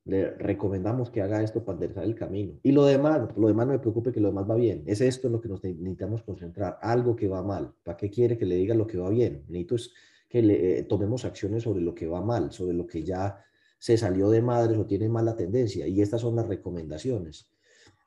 le 0.05 0.31
recomendamos 0.31 1.09
que 1.11 1.21
haga 1.21 1.43
esto 1.43 1.63
para 1.63 1.75
enderezar 1.75 2.03
el 2.03 2.15
camino. 2.15 2.59
Y 2.63 2.71
lo 2.71 2.85
demás, 2.85 3.29
lo 3.37 3.47
demás 3.47 3.67
no 3.67 3.73
me 3.73 3.79
preocupe 3.79 4.11
que 4.11 4.19
lo 4.19 4.29
demás 4.29 4.49
va 4.49 4.55
bien. 4.55 4.83
Es 4.87 5.01
esto 5.01 5.27
en 5.27 5.33
lo 5.33 5.41
que 5.41 5.47
nos 5.47 5.63
necesitamos 5.63 6.23
concentrar, 6.23 6.79
algo 6.81 7.15
que 7.15 7.27
va 7.27 7.43
mal. 7.43 7.73
¿Para 7.83 7.97
qué 7.97 8.09
quiere 8.09 8.37
que 8.37 8.45
le 8.45 8.55
diga 8.55 8.73
lo 8.73 8.87
que 8.87 8.97
va 8.97 9.09
bien? 9.09 9.43
Necesito 9.47 9.75
es 9.75 9.93
que 10.27 10.41
le, 10.41 10.79
eh, 10.79 10.83
tomemos 10.83 11.25
acciones 11.25 11.63
sobre 11.63 11.81
lo 11.81 11.93
que 11.93 12.07
va 12.07 12.21
mal, 12.21 12.51
sobre 12.51 12.73
lo 12.73 12.87
que 12.87 13.03
ya 13.03 13.43
se 13.77 13.97
salió 13.97 14.29
de 14.29 14.41
madres 14.41 14.77
o 14.77 14.85
tiene 14.85 15.07
mala 15.07 15.35
tendencia. 15.35 15.87
Y 15.87 16.01
estas 16.01 16.21
son 16.21 16.35
las 16.35 16.47
recomendaciones. 16.47 17.51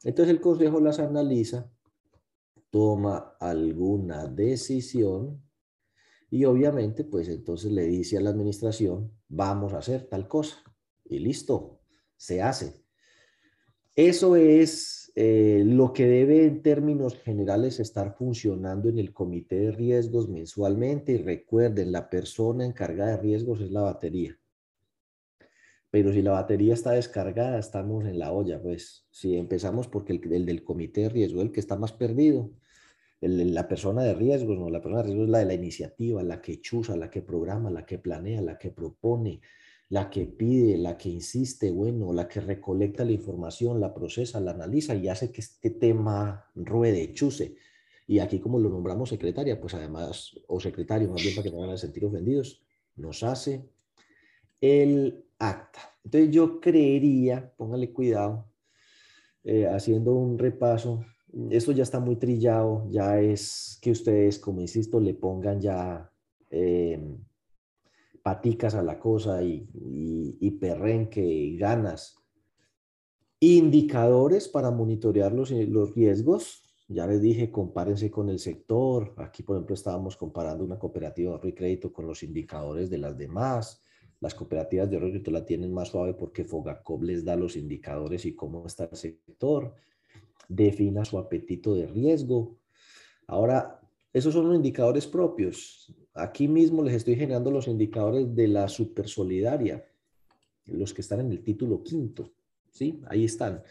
Entonces 0.04 0.34
el 0.34 0.40
consejo 0.40 0.80
las 0.80 0.98
analiza, 0.98 1.70
toma 2.70 3.36
alguna 3.40 4.26
decisión 4.26 5.42
y 6.30 6.44
obviamente 6.44 7.04
pues 7.04 7.28
entonces 7.28 7.72
le 7.72 7.86
dice 7.86 8.18
a 8.18 8.20
la 8.20 8.30
administración, 8.30 9.12
vamos 9.28 9.72
a 9.72 9.78
hacer 9.78 10.06
tal 10.06 10.28
cosa. 10.28 10.62
Y 11.04 11.18
listo, 11.18 11.80
se 12.16 12.42
hace. 12.42 12.84
Eso 13.96 14.36
es 14.36 15.12
eh, 15.14 15.62
lo 15.64 15.92
que 15.92 16.06
debe 16.06 16.44
en 16.44 16.62
términos 16.62 17.16
generales 17.16 17.78
estar 17.78 18.16
funcionando 18.16 18.88
en 18.88 18.98
el 18.98 19.12
comité 19.12 19.60
de 19.60 19.70
riesgos 19.70 20.28
mensualmente 20.28 21.12
y 21.12 21.18
recuerden, 21.18 21.92
la 21.92 22.10
persona 22.10 22.66
encargada 22.66 23.12
de 23.12 23.22
riesgos 23.22 23.60
es 23.60 23.70
la 23.70 23.82
batería. 23.82 24.36
Pero 25.94 26.12
si 26.12 26.22
la 26.22 26.32
batería 26.32 26.74
está 26.74 26.90
descargada, 26.90 27.56
estamos 27.56 28.04
en 28.04 28.18
la 28.18 28.32
olla, 28.32 28.60
pues 28.60 29.06
si 29.12 29.36
empezamos 29.36 29.86
porque 29.86 30.12
el, 30.12 30.44
del 30.44 30.64
comité 30.64 31.02
de 31.02 31.08
riesgo, 31.08 31.40
el 31.40 31.52
que 31.52 31.60
está 31.60 31.76
más 31.76 31.92
perdido, 31.92 32.50
la 33.20 33.68
persona 33.68 34.02
de 34.02 34.12
riesgos, 34.12 34.58
no, 34.58 34.70
la 34.70 34.80
persona 34.80 35.02
de 35.02 35.10
riesgos 35.10 35.26
es 35.26 35.30
la 35.30 35.38
de 35.38 35.44
la 35.44 35.54
iniciativa, 35.54 36.24
la 36.24 36.42
que 36.42 36.60
chusa, 36.60 36.96
la 36.96 37.12
que 37.12 37.22
programa, 37.22 37.70
la 37.70 37.86
que 37.86 38.00
planea, 38.00 38.42
la 38.42 38.58
que 38.58 38.72
propone, 38.72 39.40
la 39.88 40.10
que 40.10 40.26
pide, 40.26 40.76
la 40.78 40.96
que 40.96 41.10
insiste, 41.10 41.70
bueno, 41.70 42.12
la 42.12 42.26
que 42.26 42.40
recolecta 42.40 43.04
la 43.04 43.12
información, 43.12 43.78
la 43.78 43.94
procesa, 43.94 44.40
la 44.40 44.50
analiza 44.50 44.96
y 44.96 45.06
hace 45.06 45.30
que 45.30 45.42
este 45.42 45.70
tema 45.70 46.50
ruede, 46.56 47.14
chuse. 47.14 47.54
Y 48.08 48.18
aquí 48.18 48.40
como 48.40 48.58
lo 48.58 48.68
nombramos 48.68 49.10
secretaria, 49.10 49.60
pues 49.60 49.74
además, 49.74 50.32
o 50.48 50.58
secretario, 50.58 51.08
más 51.08 51.22
bien 51.22 51.36
para 51.36 51.44
que 51.44 51.54
no 51.54 51.60
van 51.60 51.70
a 51.70 51.76
sentir 51.76 52.04
ofendidos, 52.04 52.64
nos 52.96 53.22
hace 53.22 53.72
el 54.64 55.26
acta. 55.38 55.80
Entonces 56.04 56.30
yo 56.30 56.60
creería, 56.60 57.52
póngale 57.56 57.92
cuidado, 57.92 58.48
eh, 59.42 59.66
haciendo 59.66 60.14
un 60.14 60.38
repaso, 60.38 61.04
esto 61.50 61.72
ya 61.72 61.82
está 61.82 62.00
muy 62.00 62.16
trillado, 62.16 62.86
ya 62.90 63.20
es 63.20 63.78
que 63.82 63.90
ustedes, 63.90 64.38
como 64.38 64.60
insisto, 64.60 65.00
le 65.00 65.14
pongan 65.14 65.60
ya 65.60 66.10
eh, 66.50 66.98
paticas 68.22 68.74
a 68.74 68.82
la 68.82 68.98
cosa 68.98 69.42
y, 69.42 69.68
y, 70.40 70.50
perrenque 70.52 71.22
y 71.22 71.58
ganas. 71.58 72.16
Indicadores 73.40 74.48
para 74.48 74.70
monitorear 74.70 75.32
los, 75.32 75.50
los 75.50 75.94
riesgos. 75.94 76.62
Ya 76.88 77.06
les 77.06 77.20
dije, 77.20 77.50
compárense 77.50 78.10
con 78.10 78.30
el 78.30 78.38
sector. 78.38 79.12
Aquí, 79.18 79.42
por 79.42 79.56
ejemplo, 79.56 79.74
estábamos 79.74 80.16
comparando 80.16 80.64
una 80.64 80.78
cooperativa 80.78 81.30
de 81.30 81.34
ahorro 81.34 81.48
y 81.48 81.54
crédito 81.54 81.92
con 81.92 82.06
los 82.06 82.22
indicadores 82.22 82.88
de 82.88 82.98
las 82.98 83.18
demás. 83.18 83.83
Las 84.24 84.34
cooperativas 84.34 84.88
de 84.88 84.96
ahorro 84.96 85.20
la 85.26 85.44
tienen 85.44 85.70
más 85.74 85.88
suave 85.88 86.14
porque 86.14 86.44
Fogacop 86.44 87.02
les 87.02 87.26
da 87.26 87.36
los 87.36 87.56
indicadores 87.56 88.24
y 88.24 88.34
cómo 88.34 88.66
está 88.66 88.88
el 88.90 88.96
sector. 88.96 89.74
Defina 90.48 91.04
su 91.04 91.18
apetito 91.18 91.74
de 91.74 91.86
riesgo. 91.86 92.56
Ahora, 93.26 93.82
esos 94.14 94.32
son 94.32 94.46
los 94.46 94.56
indicadores 94.56 95.06
propios. 95.06 95.94
Aquí 96.14 96.48
mismo 96.48 96.82
les 96.82 96.94
estoy 96.94 97.16
generando 97.16 97.50
los 97.50 97.68
indicadores 97.68 98.34
de 98.34 98.48
la 98.48 98.66
supersolidaria, 98.66 99.84
los 100.68 100.94
que 100.94 101.02
están 101.02 101.20
en 101.20 101.30
el 101.30 101.42
título 101.42 101.82
quinto. 101.82 102.32
¿sí? 102.70 103.02
Ahí 103.08 103.26
están. 103.26 103.62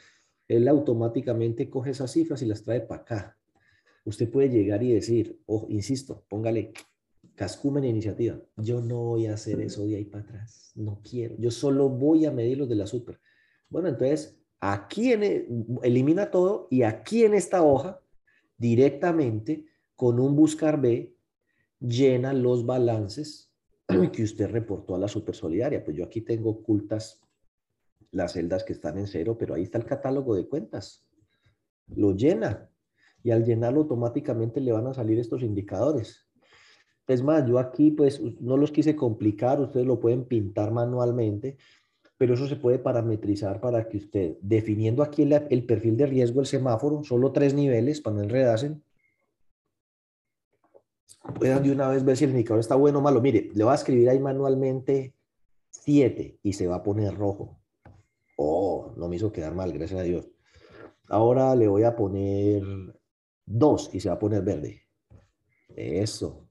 Él 0.47 0.67
automáticamente 0.67 1.67
coge 1.67 1.89
esas 1.89 2.11
cifras 2.11 2.43
y 2.43 2.45
las 2.45 2.61
trae 2.61 2.81
para 2.81 3.01
acá. 3.01 3.37
Usted 4.05 4.29
puede 4.29 4.49
llegar 4.49 4.83
y 4.83 4.93
decir, 4.93 5.41
oh, 5.47 5.65
insisto, 5.69 6.23
póngale 6.29 6.73
cascumen 7.35 7.83
iniciativa. 7.83 8.39
Yo 8.57 8.81
no 8.81 9.03
voy 9.03 9.27
a 9.27 9.33
hacer 9.33 9.61
eso 9.61 9.85
de 9.85 9.97
ahí 9.97 10.05
para 10.05 10.23
atrás. 10.23 10.71
No 10.75 11.01
quiero. 11.03 11.35
Yo 11.37 11.51
solo 11.51 11.89
voy 11.89 12.25
a 12.25 12.31
medir 12.31 12.57
los 12.57 12.69
de 12.69 12.75
la 12.75 12.87
super. 12.87 13.19
Bueno, 13.69 13.89
entonces, 13.89 14.39
aquí 14.59 15.11
en 15.11 15.23
e, 15.23 15.47
elimina 15.83 16.29
todo 16.31 16.67
y 16.69 16.83
aquí 16.83 17.23
en 17.23 17.33
esta 17.33 17.63
hoja, 17.63 17.99
directamente 18.57 19.65
con 19.95 20.19
un 20.19 20.35
buscar 20.35 20.79
B, 20.79 21.15
llena 21.79 22.33
los 22.33 22.65
balances 22.65 23.51
que 24.13 24.23
usted 24.23 24.49
reportó 24.49 24.95
a 24.95 24.99
la 24.99 25.07
Supersolidaria. 25.07 25.83
Pues 25.83 25.97
yo 25.97 26.05
aquí 26.05 26.21
tengo 26.21 26.51
ocultas 26.51 27.21
las 28.11 28.33
celdas 28.33 28.63
que 28.63 28.73
están 28.73 28.97
en 28.97 29.07
cero, 29.07 29.37
pero 29.37 29.55
ahí 29.55 29.63
está 29.63 29.79
el 29.79 29.85
catálogo 29.85 30.35
de 30.35 30.47
cuentas. 30.47 31.05
Lo 31.87 32.15
llena 32.15 32.69
y 33.23 33.31
al 33.31 33.43
llenarlo 33.43 33.81
automáticamente 33.81 34.61
le 34.61 34.71
van 34.71 34.87
a 34.87 34.93
salir 34.93 35.19
estos 35.19 35.41
indicadores. 35.41 36.27
Es 37.07 37.21
más, 37.21 37.45
yo 37.45 37.59
aquí 37.59 37.91
pues 37.91 38.21
no 38.39 38.57
los 38.57 38.71
quise 38.71 38.95
complicar, 38.95 39.59
ustedes 39.59 39.85
lo 39.85 39.99
pueden 39.99 40.23
pintar 40.25 40.71
manualmente, 40.71 41.57
pero 42.17 42.35
eso 42.35 42.47
se 42.47 42.55
puede 42.55 42.79
parametrizar 42.79 43.59
para 43.59 43.89
que 43.89 43.97
usted, 43.97 44.37
definiendo 44.41 45.03
aquí 45.03 45.23
el, 45.23 45.65
perfil 45.65 45.97
de 45.97 46.05
riesgo, 46.05 46.39
el 46.39 46.47
semáforo, 46.47 47.03
solo 47.03 47.31
tres 47.33 47.53
niveles 47.53 47.99
para 47.99 48.15
no 48.15 48.23
enredarse, 48.23 48.77
puedan 51.37 51.63
de 51.63 51.71
una 51.71 51.89
vez 51.89 52.05
ver 52.05 52.15
si 52.15 52.23
el 52.23 52.31
indicador 52.31 52.59
está 52.59 52.75
bueno 52.75 52.99
o 52.99 53.01
malo. 53.01 53.21
Mire, 53.21 53.49
le 53.53 53.63
voy 53.63 53.71
a 53.71 53.75
escribir 53.75 54.09
ahí 54.09 54.19
manualmente 54.19 55.13
7 55.71 56.39
y 56.43 56.53
se 56.53 56.67
va 56.67 56.75
a 56.75 56.83
poner 56.83 57.15
rojo. 57.15 57.59
Oh, 58.37 58.93
no 58.95 59.09
me 59.09 59.17
hizo 59.17 59.31
quedar 59.31 59.53
mal, 59.53 59.73
gracias 59.73 59.99
a 59.99 60.03
Dios. 60.03 60.29
Ahora 61.09 61.55
le 61.55 61.67
voy 61.67 61.83
a 61.83 61.95
poner 61.95 62.63
2 63.45 63.89
y 63.93 63.99
se 63.99 64.09
va 64.09 64.15
a 64.15 64.19
poner 64.19 64.41
verde. 64.43 64.81
Eso. 65.75 66.42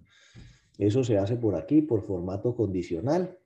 Eso 0.78 1.04
se 1.04 1.18
hace 1.18 1.36
por 1.36 1.54
aquí, 1.54 1.82
por 1.82 2.02
formato 2.02 2.54
condicional. 2.54 3.38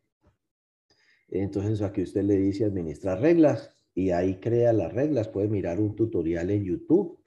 Entonces 1.29 1.83
aquí 1.83 2.03
usted 2.03 2.23
le 2.23 2.37
dice 2.37 2.65
administrar 2.65 3.21
reglas 3.21 3.73
y 3.95 4.11
ahí 4.11 4.37
crea 4.37 4.73
las 4.73 4.93
reglas. 4.93 5.29
Puede 5.29 5.49
mirar 5.49 5.81
un 5.81 5.97
tutorial 5.97 6.51
en 6.51 6.65
YouTube 6.65 7.19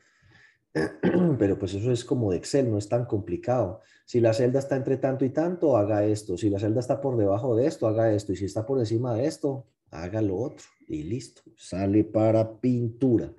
pero 1.39 1.57
pues 1.57 1.73
eso 1.73 1.91
es 1.91 2.05
como 2.05 2.31
de 2.31 2.37
Excel, 2.37 2.69
no 2.69 2.77
es 2.77 2.87
tan 2.87 3.05
complicado. 3.05 3.81
Si 4.05 4.19
la 4.19 4.33
celda 4.33 4.59
está 4.59 4.75
entre 4.75 4.97
tanto 4.97 5.25
y 5.25 5.29
tanto, 5.29 5.77
haga 5.77 6.05
esto. 6.05 6.37
Si 6.37 6.49
la 6.49 6.59
celda 6.59 6.79
está 6.79 7.01
por 7.01 7.17
debajo 7.17 7.55
de 7.55 7.67
esto, 7.67 7.87
haga 7.87 8.13
esto. 8.13 8.33
Y 8.33 8.35
si 8.35 8.45
está 8.45 8.65
por 8.65 8.79
encima 8.79 9.13
de 9.13 9.25
esto, 9.25 9.67
haga 9.91 10.21
lo 10.21 10.37
otro. 10.37 10.65
Y 10.87 11.03
listo, 11.03 11.41
sale 11.55 12.03
para 12.03 12.59
pintura. 12.59 13.31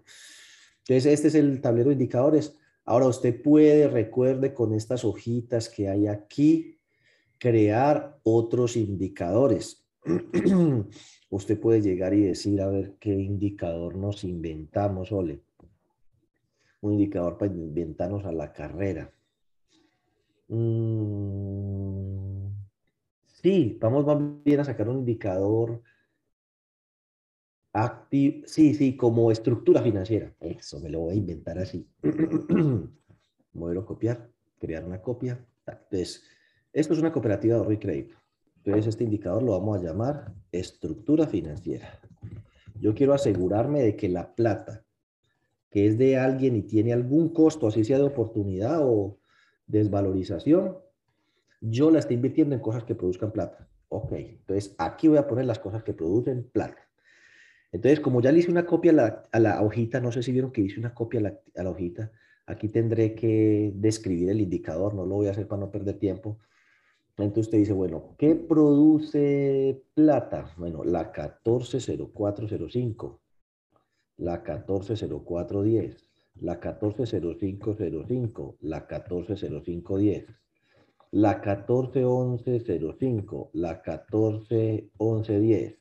Entonces, 0.78 1.06
este 1.06 1.28
es 1.28 1.34
el 1.34 1.60
tablero 1.60 1.88
de 1.88 1.94
indicadores. 1.94 2.56
Ahora 2.90 3.06
usted 3.06 3.40
puede, 3.40 3.86
recuerde 3.86 4.52
con 4.52 4.74
estas 4.74 5.04
hojitas 5.04 5.68
que 5.68 5.88
hay 5.88 6.08
aquí, 6.08 6.76
crear 7.38 8.18
otros 8.24 8.76
indicadores. 8.76 9.86
usted 11.30 11.60
puede 11.60 11.82
llegar 11.82 12.14
y 12.14 12.22
decir, 12.22 12.60
a 12.60 12.66
ver 12.66 12.96
qué 12.98 13.10
indicador 13.10 13.94
nos 13.94 14.24
inventamos, 14.24 15.12
Ole 15.12 15.40
un 16.80 16.94
indicador 16.94 17.38
para 17.38 17.52
inventarnos 17.52 18.24
a 18.24 18.32
la 18.32 18.52
carrera. 18.52 19.12
Mm, 20.48 22.48
sí, 23.40 23.78
vamos 23.80 24.04
más 24.04 24.42
bien 24.42 24.58
a 24.58 24.64
sacar 24.64 24.88
un 24.88 24.98
indicador 24.98 25.80
sí, 28.46 28.74
sí, 28.74 28.96
como 28.96 29.30
estructura 29.30 29.82
financiera. 29.82 30.34
Eso 30.40 30.80
me 30.80 30.90
lo 30.90 31.00
voy 31.00 31.14
a 31.14 31.18
inventar 31.18 31.58
así. 31.58 31.86
Modelo 33.52 33.84
copiar, 33.84 34.28
crear 34.58 34.84
una 34.84 35.00
copia. 35.00 35.44
Entonces, 35.66 36.24
esto 36.72 36.94
es 36.94 37.00
una 37.00 37.12
cooperativa 37.12 37.54
de 37.54 37.60
ahorro 37.60 37.72
y 37.72 37.78
crédito. 37.78 38.16
Entonces, 38.56 38.88
este 38.88 39.04
indicador 39.04 39.42
lo 39.42 39.52
vamos 39.52 39.78
a 39.78 39.82
llamar 39.82 40.32
estructura 40.52 41.26
financiera. 41.26 42.00
Yo 42.80 42.94
quiero 42.94 43.14
asegurarme 43.14 43.82
de 43.82 43.96
que 43.96 44.08
la 44.08 44.34
plata 44.34 44.84
que 45.70 45.86
es 45.86 45.96
de 45.98 46.18
alguien 46.18 46.56
y 46.56 46.62
tiene 46.62 46.92
algún 46.92 47.32
costo, 47.32 47.68
así 47.68 47.84
sea 47.84 47.98
de 47.98 48.04
oportunidad 48.04 48.80
o 48.82 49.18
desvalorización, 49.66 50.76
yo 51.60 51.90
la 51.90 52.00
estoy 52.00 52.16
invirtiendo 52.16 52.54
en 52.54 52.60
cosas 52.60 52.84
que 52.84 52.94
produzcan 52.94 53.30
plata. 53.30 53.68
Ok, 53.88 54.12
entonces 54.12 54.74
aquí 54.78 55.08
voy 55.08 55.18
a 55.18 55.26
poner 55.26 55.46
las 55.46 55.58
cosas 55.58 55.82
que 55.82 55.94
producen 55.94 56.48
plata. 56.52 56.89
Entonces, 57.72 58.00
como 58.00 58.20
ya 58.20 58.32
le 58.32 58.40
hice 58.40 58.50
una 58.50 58.66
copia 58.66 58.90
a 59.30 59.38
la, 59.38 59.62
hojita, 59.62 60.00
no 60.00 60.10
sé 60.12 60.22
si 60.22 60.32
vieron 60.32 60.52
que 60.52 60.62
hice 60.62 60.80
una 60.80 60.94
copia 60.94 61.20
a 61.20 61.22
la, 61.22 61.40
a 61.56 61.62
la, 61.62 61.70
hojita, 61.70 62.10
aquí 62.46 62.68
tendré 62.68 63.14
que 63.14 63.72
describir 63.74 64.30
el 64.30 64.40
indicador, 64.40 64.94
no 64.94 65.06
lo 65.06 65.14
voy 65.16 65.28
a 65.28 65.30
hacer 65.30 65.46
para 65.46 65.60
no 65.60 65.70
perder 65.70 65.98
tiempo. 65.98 66.38
Entonces 67.16 67.46
usted 67.46 67.58
dice, 67.58 67.72
bueno, 67.72 68.14
¿qué 68.18 68.34
produce 68.34 69.82
plata? 69.94 70.52
Bueno, 70.56 70.82
la 70.84 71.12
140405 71.12 73.20
la 74.20 74.42
140410, 74.42 76.06
la 76.40 76.60
140505, 76.60 78.56
la 78.60 78.80
140510, 78.80 80.26
la 81.12 81.40
141105, 81.40 83.50
la 83.54 83.82
141110, 83.82 85.79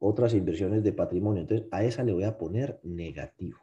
otras 0.00 0.34
inversiones 0.34 0.82
de 0.82 0.92
patrimonio. 0.92 1.42
Entonces, 1.42 1.68
a 1.70 1.84
esa 1.84 2.02
le 2.02 2.12
voy 2.12 2.24
a 2.24 2.36
poner 2.36 2.80
negativo. 2.82 3.60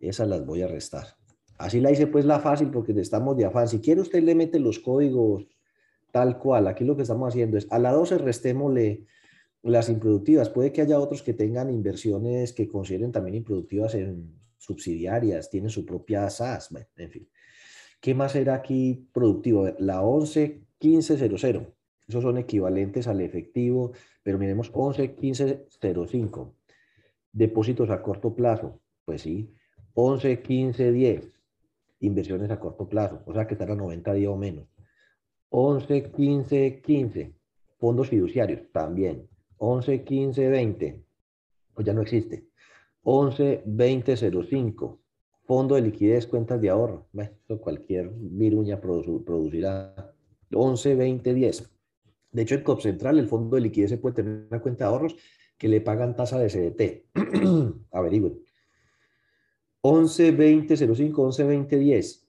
Esas 0.00 0.28
las 0.28 0.46
voy 0.46 0.62
a 0.62 0.66
restar. 0.66 1.17
Así 1.58 1.80
la 1.80 1.90
hice 1.90 2.06
pues 2.06 2.24
la 2.24 2.38
fácil 2.38 2.70
porque 2.70 2.92
estamos 2.92 3.36
de 3.36 3.44
afán. 3.44 3.68
Si 3.68 3.80
quiere 3.80 4.00
usted 4.00 4.22
le 4.22 4.34
mete 4.34 4.58
los 4.60 4.78
códigos 4.78 5.46
tal 6.12 6.38
cual. 6.38 6.66
Aquí 6.68 6.84
lo 6.84 6.96
que 6.96 7.02
estamos 7.02 7.28
haciendo 7.28 7.58
es 7.58 7.66
a 7.70 7.78
la 7.78 7.92
12 7.92 8.18
restémosle 8.18 9.04
las 9.62 9.88
improductivas. 9.88 10.48
Puede 10.48 10.72
que 10.72 10.82
haya 10.82 10.98
otros 10.98 11.22
que 11.22 11.34
tengan 11.34 11.70
inversiones 11.70 12.52
que 12.52 12.68
consideren 12.68 13.12
también 13.12 13.36
improductivas 13.36 13.94
en 13.94 14.38
subsidiarias, 14.56 15.50
tienen 15.50 15.70
su 15.70 15.84
propia 15.84 16.28
SAS, 16.30 16.70
en 16.96 17.10
fin. 17.10 17.28
¿Qué 18.00 18.14
más 18.14 18.36
era 18.36 18.54
aquí 18.54 19.08
productivo? 19.12 19.68
La 19.78 20.02
11 20.02 20.62
1500. 20.80 21.44
Esos 22.06 22.22
son 22.22 22.38
equivalentes 22.38 23.08
al 23.08 23.20
efectivo, 23.20 23.92
pero 24.22 24.38
miremos 24.38 24.70
11 24.72 25.16
1505. 25.20 26.54
Depósitos 27.32 27.90
a 27.90 28.00
corto 28.02 28.34
plazo. 28.34 28.80
Pues 29.04 29.22
sí, 29.22 29.52
11 29.94 30.40
15 30.40 30.92
10. 30.92 31.37
Inversiones 32.00 32.50
a 32.50 32.60
corto 32.60 32.88
plazo, 32.88 33.22
o 33.26 33.32
sea 33.32 33.46
que 33.46 33.54
están 33.54 33.70
a 33.70 33.74
90 33.74 34.12
días 34.14 34.30
o 34.30 34.36
menos. 34.36 34.66
11 35.50 36.10
15 36.10 36.82
15. 36.82 37.34
Fondos 37.78 38.08
fiduciarios 38.08 38.62
también. 38.72 39.28
11 39.58 40.04
15 40.04 40.48
20. 40.48 41.04
Pues 41.74 41.86
ya 41.86 41.92
no 41.92 42.02
existe. 42.02 42.48
11 43.02 43.62
20 43.66 44.16
05 44.16 45.00
fondo 45.48 45.76
de 45.76 45.80
liquidez, 45.80 46.26
cuentas 46.26 46.60
de 46.60 46.68
ahorro. 46.68 47.08
Bueno, 47.10 47.32
cualquier 47.62 48.10
viruña 48.14 48.78
producirá 48.78 50.14
11, 50.52 50.94
20, 50.94 51.34
10. 51.34 51.70
De 52.32 52.42
hecho, 52.42 52.54
en 52.54 52.62
COP 52.62 52.82
Central, 52.82 53.18
el 53.18 53.28
fondo 53.28 53.56
de 53.56 53.62
liquidez 53.62 53.88
se 53.88 53.96
puede 53.96 54.16
tener 54.16 54.46
una 54.50 54.60
cuenta 54.60 54.84
de 54.84 54.90
ahorros 54.90 55.16
que 55.56 55.68
le 55.68 55.80
pagan 55.80 56.14
tasa 56.14 56.38
de 56.38 56.48
CDT. 56.48 57.86
Averigüen. 57.92 58.42
11, 59.82 60.32
20, 60.32 60.76
05, 60.76 61.22
11, 61.22 61.44
20, 61.44 61.78
10. 61.78 62.28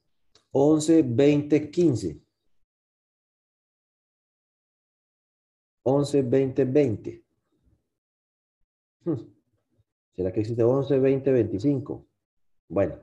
11, 0.52 1.04
20, 1.04 1.72
15. 1.72 2.22
11, 5.84 6.22
20, 6.22 6.66
20. 6.66 7.24
¿Será 10.16 10.32
que 10.32 10.40
existe 10.42 10.64
11, 10.64 11.00
20, 11.00 11.32
25? 11.32 12.06
Bueno, 12.68 13.00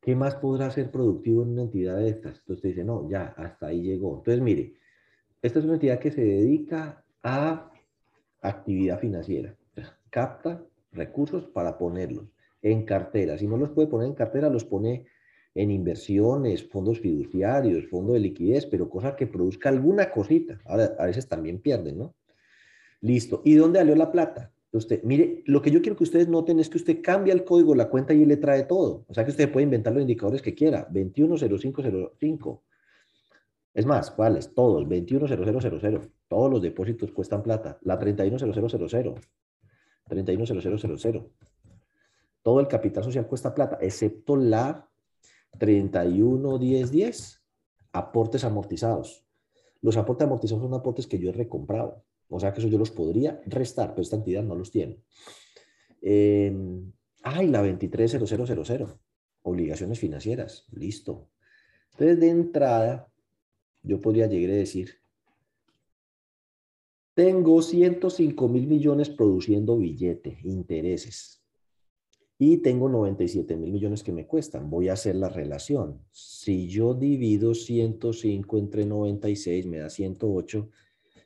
¿qué 0.00 0.14
más 0.14 0.36
podrá 0.36 0.70
ser 0.70 0.90
productivo 0.90 1.42
en 1.42 1.50
una 1.50 1.62
entidad 1.62 1.96
de 1.96 2.10
estas? 2.10 2.38
Entonces 2.38 2.56
usted 2.56 2.68
dice, 2.68 2.84
no, 2.84 3.08
ya, 3.08 3.34
hasta 3.36 3.68
ahí 3.68 3.82
llegó. 3.82 4.18
Entonces, 4.18 4.42
mire, 4.42 4.74
esta 5.42 5.58
es 5.58 5.64
una 5.64 5.74
entidad 5.74 5.98
que 5.98 6.12
se 6.12 6.22
dedica 6.22 7.04
a 7.22 7.72
actividad 8.42 9.00
financiera. 9.00 9.56
capta 10.10 10.64
recursos 10.92 11.46
para 11.48 11.76
ponerlos 11.76 12.35
en 12.62 12.84
cartera. 12.84 13.38
Si 13.38 13.46
no 13.46 13.56
los 13.56 13.70
puede 13.70 13.88
poner 13.88 14.08
en 14.08 14.14
cartera, 14.14 14.48
los 14.48 14.64
pone 14.64 15.06
en 15.54 15.70
inversiones, 15.70 16.68
fondos 16.68 17.00
fiduciarios, 17.00 17.86
fondo 17.88 18.12
de 18.12 18.20
liquidez, 18.20 18.66
pero 18.66 18.90
cosa 18.90 19.16
que 19.16 19.26
produzca 19.26 19.70
alguna 19.70 20.10
cosita. 20.10 20.60
A 20.66 21.06
veces 21.06 21.28
también 21.28 21.60
pierden, 21.60 21.98
¿no? 21.98 22.14
Listo. 23.00 23.42
¿Y 23.44 23.54
dónde 23.54 23.78
salió 23.78 23.94
la 23.94 24.12
plata? 24.12 24.52
Usted, 24.72 25.02
mire, 25.04 25.42
lo 25.46 25.62
que 25.62 25.70
yo 25.70 25.80
quiero 25.80 25.96
que 25.96 26.04
ustedes 26.04 26.28
noten 26.28 26.60
es 26.60 26.68
que 26.68 26.76
usted 26.76 27.00
cambia 27.02 27.32
el 27.32 27.44
código 27.44 27.72
de 27.72 27.78
la 27.78 27.88
cuenta 27.88 28.12
y 28.12 28.26
le 28.26 28.36
trae 28.36 28.64
todo. 28.64 29.06
O 29.08 29.14
sea 29.14 29.24
que 29.24 29.30
usted 29.30 29.50
puede 29.50 29.64
inventar 29.64 29.94
los 29.94 30.02
indicadores 30.02 30.42
que 30.42 30.54
quiera. 30.54 30.86
210505. 30.90 32.62
Es 33.72 33.86
más, 33.86 34.10
¿cuáles? 34.10 34.52
Todos. 34.54 34.86
210000. 34.86 36.10
Todos 36.28 36.50
los 36.50 36.60
depósitos 36.60 37.12
cuestan 37.12 37.42
plata. 37.42 37.78
La 37.82 37.98
310000. 37.98 39.14
310000. 40.08 41.30
Todo 42.46 42.60
el 42.60 42.68
capital 42.68 43.02
social 43.02 43.26
cuesta 43.26 43.52
plata, 43.52 43.76
excepto 43.80 44.36
la 44.36 44.88
311010. 45.58 47.42
Aportes 47.90 48.44
amortizados. 48.44 49.26
Los 49.80 49.96
aportes 49.96 50.28
amortizados 50.28 50.62
son 50.62 50.72
aportes 50.72 51.08
que 51.08 51.18
yo 51.18 51.30
he 51.30 51.32
recomprado. 51.32 52.04
O 52.28 52.38
sea 52.38 52.52
que 52.52 52.60
eso 52.60 52.68
yo 52.68 52.78
los 52.78 52.92
podría 52.92 53.42
restar, 53.46 53.90
pero 53.90 54.02
esta 54.02 54.14
entidad 54.14 54.44
no 54.44 54.54
los 54.54 54.70
tiene. 54.70 55.02
Eh, 56.00 56.56
ay, 57.24 57.48
la 57.48 57.62
230000. 57.62 58.94
Obligaciones 59.42 59.98
financieras. 59.98 60.68
Listo. 60.70 61.28
Entonces, 61.94 62.20
de 62.20 62.28
entrada, 62.28 63.12
yo 63.82 64.00
podría 64.00 64.28
llegar 64.28 64.52
a 64.52 64.58
decir, 64.58 65.00
tengo 67.12 67.60
105 67.60 68.48
mil 68.48 68.68
millones 68.68 69.10
produciendo 69.10 69.76
billete, 69.76 70.38
intereses. 70.44 71.42
Y 72.38 72.58
tengo 72.58 72.88
97 72.88 73.56
mil 73.56 73.72
millones 73.72 74.02
que 74.02 74.12
me 74.12 74.26
cuestan. 74.26 74.68
Voy 74.68 74.88
a 74.88 74.92
hacer 74.92 75.16
la 75.16 75.28
relación. 75.28 76.02
Si 76.10 76.68
yo 76.68 76.92
divido 76.94 77.54
105 77.54 78.58
entre 78.58 78.84
96, 78.84 79.66
me 79.66 79.78
da 79.78 79.88
108 79.88 80.68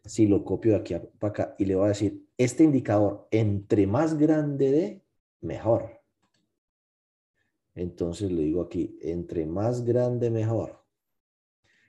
si 0.04 0.26
lo 0.26 0.44
copio 0.44 0.72
de 0.72 0.78
aquí 0.78 0.94
para 1.18 1.30
acá 1.30 1.54
y 1.58 1.64
le 1.64 1.74
voy 1.74 1.86
a 1.86 1.88
decir, 1.88 2.24
este 2.38 2.64
indicador, 2.64 3.28
entre 3.30 3.86
más 3.86 4.16
grande 4.16 4.70
de, 4.70 5.04
mejor. 5.40 6.00
Entonces 7.74 8.30
le 8.32 8.42
digo 8.42 8.62
aquí, 8.62 8.98
entre 9.02 9.46
más 9.46 9.84
grande, 9.84 10.30
mejor. 10.30 10.82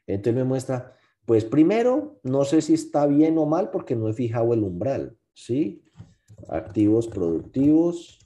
Entonces 0.08 0.36
me 0.36 0.44
muestra, 0.44 0.94
pues 1.26 1.46
primero, 1.46 2.20
no 2.24 2.44
sé 2.44 2.62
si 2.62 2.74
está 2.74 3.08
bien 3.08 3.38
o 3.38 3.46
mal 3.46 3.72
porque 3.72 3.96
no 3.96 4.10
he 4.10 4.14
fijado 4.14 4.54
el 4.54 4.64
umbral, 4.64 5.18
¿sí? 5.34 5.84
Activos 6.48 7.08
productivos 7.08 8.21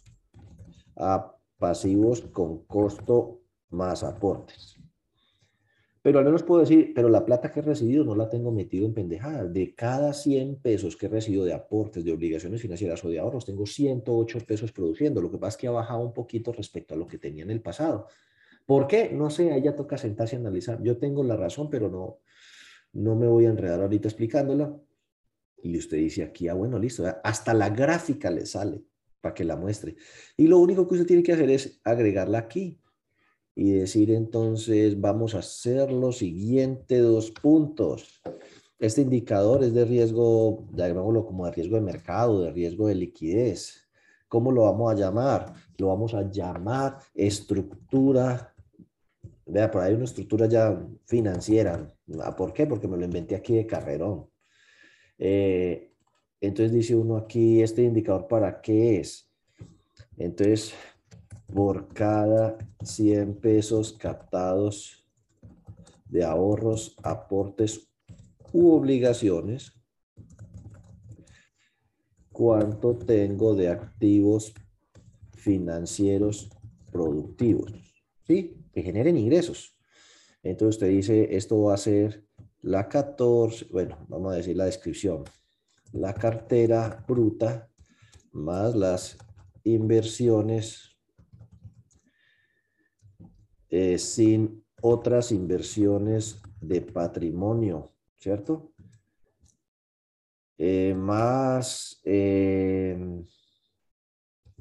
a 0.96 1.36
pasivos 1.58 2.22
con 2.22 2.66
costo 2.66 3.42
más 3.70 4.04
aportes. 4.04 4.80
Pero 6.02 6.20
al 6.20 6.26
menos 6.26 6.44
puedo 6.44 6.62
decir, 6.62 6.92
pero 6.94 7.10
la 7.10 7.26
plata 7.26 7.52
que 7.52 7.62
he 7.62 7.64
recibido 7.64 8.06
no 8.06 8.16
la 8.16 8.30
tengo 8.30 8.52
metido 8.52 8.86
en 8.86 8.94
pendejadas. 8.94 9.52
De 9.52 9.74
cada 9.74 10.14
100 10.14 10.58
pesos 10.58 10.96
que 10.96 11.08
he 11.08 11.10
recibido 11.10 11.44
de 11.46 11.54
aportes, 11.54 12.06
de 12.06 12.12
obligaciones 12.12 12.62
financieras 12.62 13.04
o 13.04 13.10
de 13.10 13.18
ahorros, 13.18 13.44
tengo 13.44 13.66
108 13.66 14.40
pesos 14.46 14.72
produciendo. 14.72 15.20
Lo 15.20 15.32
que 15.32 15.40
pasa 15.40 15.56
es 15.56 15.58
que 15.58 15.68
ha 15.68 15.72
bajado 15.72 16.02
un 16.02 16.14
poquito 16.14 16.54
respecto 16.54 16.94
a 16.94 16.98
lo 16.98 17.08
que 17.08 17.18
tenía 17.18 17.44
en 17.44 17.50
el 17.50 17.60
pasado. 17.60 18.06
¿Por 18.68 18.86
qué? 18.86 19.10
No 19.12 19.32
sé, 19.32 19.52
ahí 19.52 19.64
ya 19.64 19.76
toca 19.76 19.98
sentarse 19.98 20.36
y 20.36 20.40
analizar. 20.40 20.80
Yo 20.84 20.98
tengo 20.98 21.24
la 21.24 21.38
razón, 21.38 21.72
pero 21.72 21.90
no, 21.90 22.20
no 22.94 23.16
me 23.16 23.26
voy 23.26 23.48
a 23.48 23.50
enredar 23.50 23.82
ahorita 23.82 24.08
explicándola. 24.08 24.78
Y 25.64 25.76
usted 25.76 25.98
dice 25.98 26.22
aquí, 26.22 26.48
ah, 26.50 26.54
bueno, 26.54 26.78
listo, 26.78 27.04
hasta 27.24 27.52
la 27.56 27.70
gráfica 27.72 28.30
le 28.30 28.46
sale 28.46 28.84
para 29.26 29.34
que 29.34 29.44
la 29.44 29.56
muestre. 29.56 29.96
Y 30.38 30.46
lo 30.46 30.60
único 30.60 30.88
que 30.88 30.94
usted 30.94 31.08
tiene 31.08 31.24
que 31.24 31.34
hacer 31.34 31.50
es 31.50 31.82
agregarla 31.84 32.38
aquí 32.38 32.80
y 33.56 33.72
decir 33.72 34.12
entonces 34.12 35.02
vamos 35.02 35.34
a 35.34 35.40
hacer 35.40 35.92
lo 35.92 36.12
siguiente, 36.12 37.00
dos 37.00 37.32
puntos. 37.32 38.22
Este 38.78 39.02
indicador 39.02 39.64
es 39.64 39.74
de 39.74 39.84
riesgo, 39.84 40.68
llamémoslo 40.74 41.26
como 41.26 41.48
de 41.48 41.54
riesgo 41.54 41.76
de 41.78 41.82
mercado, 41.82 42.44
de 42.44 42.52
riesgo 42.52 42.88
de 42.88 42.94
liquidez. 42.94 43.90
¿Cómo 44.28 44.52
lo 44.52 44.62
vamos 44.62 44.94
a 44.94 44.96
llamar? 44.96 45.54
Lo 45.80 45.88
vamos 45.88 46.14
a 46.14 46.30
llamar 46.30 47.00
estructura. 47.16 48.54
Vea, 49.48 49.72
por 49.72 49.82
ahí 49.82 49.96
una 49.96 50.06
estructura 50.06 50.46
ya 50.46 50.88
financiera. 51.06 51.92
Ah, 52.22 52.36
¿Por 52.36 52.54
qué? 52.54 52.68
Porque 52.68 52.88
me 52.88 52.98
lo 52.98 53.06
inventé 53.06 53.34
aquí 53.34 53.56
de 53.56 53.66
carrerón. 53.66 54.30
Eh, 55.18 55.95
entonces 56.46 56.72
dice 56.72 56.96
uno 56.96 57.18
aquí, 57.18 57.62
¿este 57.62 57.84
indicador 57.84 58.28
para 58.28 58.62
qué 58.62 59.00
es? 59.00 59.30
Entonces, 60.18 60.74
por 61.54 61.88
cada 61.94 62.58
100 62.84 63.36
pesos 63.36 63.94
captados 63.94 65.06
de 66.06 66.24
ahorros, 66.24 66.96
aportes 67.04 67.90
u 68.52 68.72
obligaciones, 68.72 69.74
cuánto 72.32 72.96
tengo 72.96 73.56
de 73.56 73.70
activos 73.70 74.54
financieros 75.34 76.50
productivos, 76.92 77.72
¿sí? 78.26 78.58
Que 78.74 78.82
generen 78.82 79.18
ingresos. 79.18 79.78
Entonces 80.44 80.76
usted 80.76 80.90
dice, 80.90 81.36
esto 81.36 81.62
va 81.64 81.74
a 81.74 81.78
ser 81.78 82.26
la 82.62 82.88
14, 82.88 83.68
bueno, 83.72 83.98
vamos 84.08 84.34
a 84.34 84.38
decir 84.38 84.56
la 84.56 84.66
descripción, 84.66 85.24
la 85.96 86.14
cartera 86.14 87.04
bruta 87.08 87.70
más 88.34 88.76
las 88.76 89.18
inversiones 89.64 90.98
eh, 93.70 93.98
sin 93.98 94.64
otras 94.82 95.32
inversiones 95.32 96.42
de 96.60 96.82
patrimonio, 96.82 97.94
¿cierto? 98.18 98.74
Eh, 100.58 100.94
más 100.96 102.02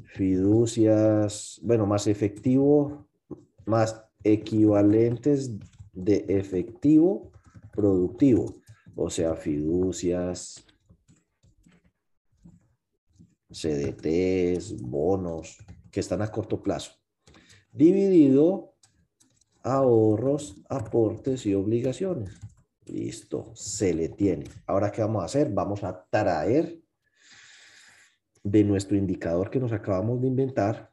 fiducias, 0.05 1.61
bueno, 1.63 1.85
más 1.85 2.07
efectivo, 2.07 3.09
más 3.67 4.05
equivalentes 4.23 5.51
de 5.93 6.25
efectivo 6.29 7.33
productivo, 7.73 8.55
o 8.95 9.11
sea, 9.11 9.35
fiducias, 9.35 10.65
CDTs, 13.55 14.83
bonos 14.83 15.59
que 15.91 16.01
están 16.01 16.23
a 16.23 16.31
corto 16.31 16.63
plazo, 16.63 16.93
dividido 17.73 18.75
ahorros, 19.63 20.63
aportes 20.69 21.47
y 21.47 21.55
obligaciones. 21.55 22.39
Listo, 22.87 23.53
se 23.55 23.95
le 23.95 24.11
tiene. 24.11 24.47
Ahora, 24.67 24.93
¿qué 24.93 25.01
vamos 25.01 25.23
a 25.23 25.27
hacer? 25.27 25.51
Vamos 25.51 25.83
a 25.85 26.05
traer 26.11 26.83
de 28.43 28.65
nuestro 28.65 28.97
indicador 28.97 29.51
que 29.51 29.59
nos 29.59 29.73
acabamos 29.73 30.21
de 30.21 30.27
inventar, 30.27 30.93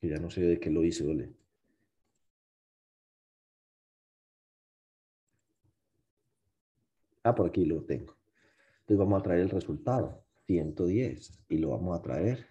que 0.00 0.08
ya 0.08 0.18
no 0.18 0.30
sé 0.30 0.42
de 0.42 0.60
qué 0.60 0.68
lo 0.68 0.84
hice, 0.84 1.06
¿vale? 1.06 1.32
Ah, 7.22 7.34
por 7.34 7.48
aquí 7.48 7.64
lo 7.64 7.82
tengo. 7.84 8.16
Entonces 8.80 8.98
vamos 8.98 9.20
a 9.20 9.22
traer 9.22 9.40
el 9.40 9.50
resultado, 9.50 10.19
110, 10.50 11.44
y 11.48 11.58
lo 11.58 11.70
vamos 11.70 11.96
a 11.96 12.02
traer 12.02 12.44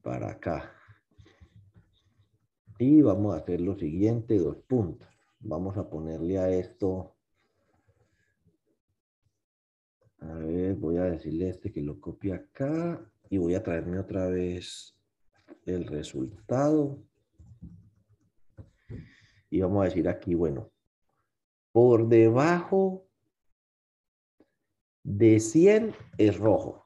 para 0.00 0.30
acá. 0.30 0.72
Y 2.78 3.02
vamos 3.02 3.34
a 3.34 3.38
hacer 3.38 3.60
lo 3.60 3.76
siguiente, 3.76 4.38
dos 4.38 4.56
puntos. 4.66 5.06
Vamos 5.40 5.76
a 5.76 5.90
ponerle 5.90 6.38
a 6.38 6.48
esto, 6.48 7.16
a 10.20 10.32
ver, 10.36 10.74
voy 10.76 10.96
a 10.96 11.04
decirle 11.04 11.48
a 11.48 11.50
este 11.50 11.70
que 11.70 11.82
lo 11.82 12.00
copie 12.00 12.32
acá 12.32 13.04
y 13.28 13.36
voy 13.36 13.54
a 13.54 13.62
traerme 13.62 13.98
otra 13.98 14.26
vez 14.28 14.96
el 15.66 15.84
resultado. 15.86 16.98
Y 19.50 19.60
vamos 19.60 19.82
a 19.82 19.84
decir 19.84 20.08
aquí, 20.08 20.34
bueno, 20.34 20.72
por 21.72 22.08
debajo 22.08 23.11
de 25.02 25.40
100 25.40 25.94
es 26.18 26.38
rojo. 26.38 26.84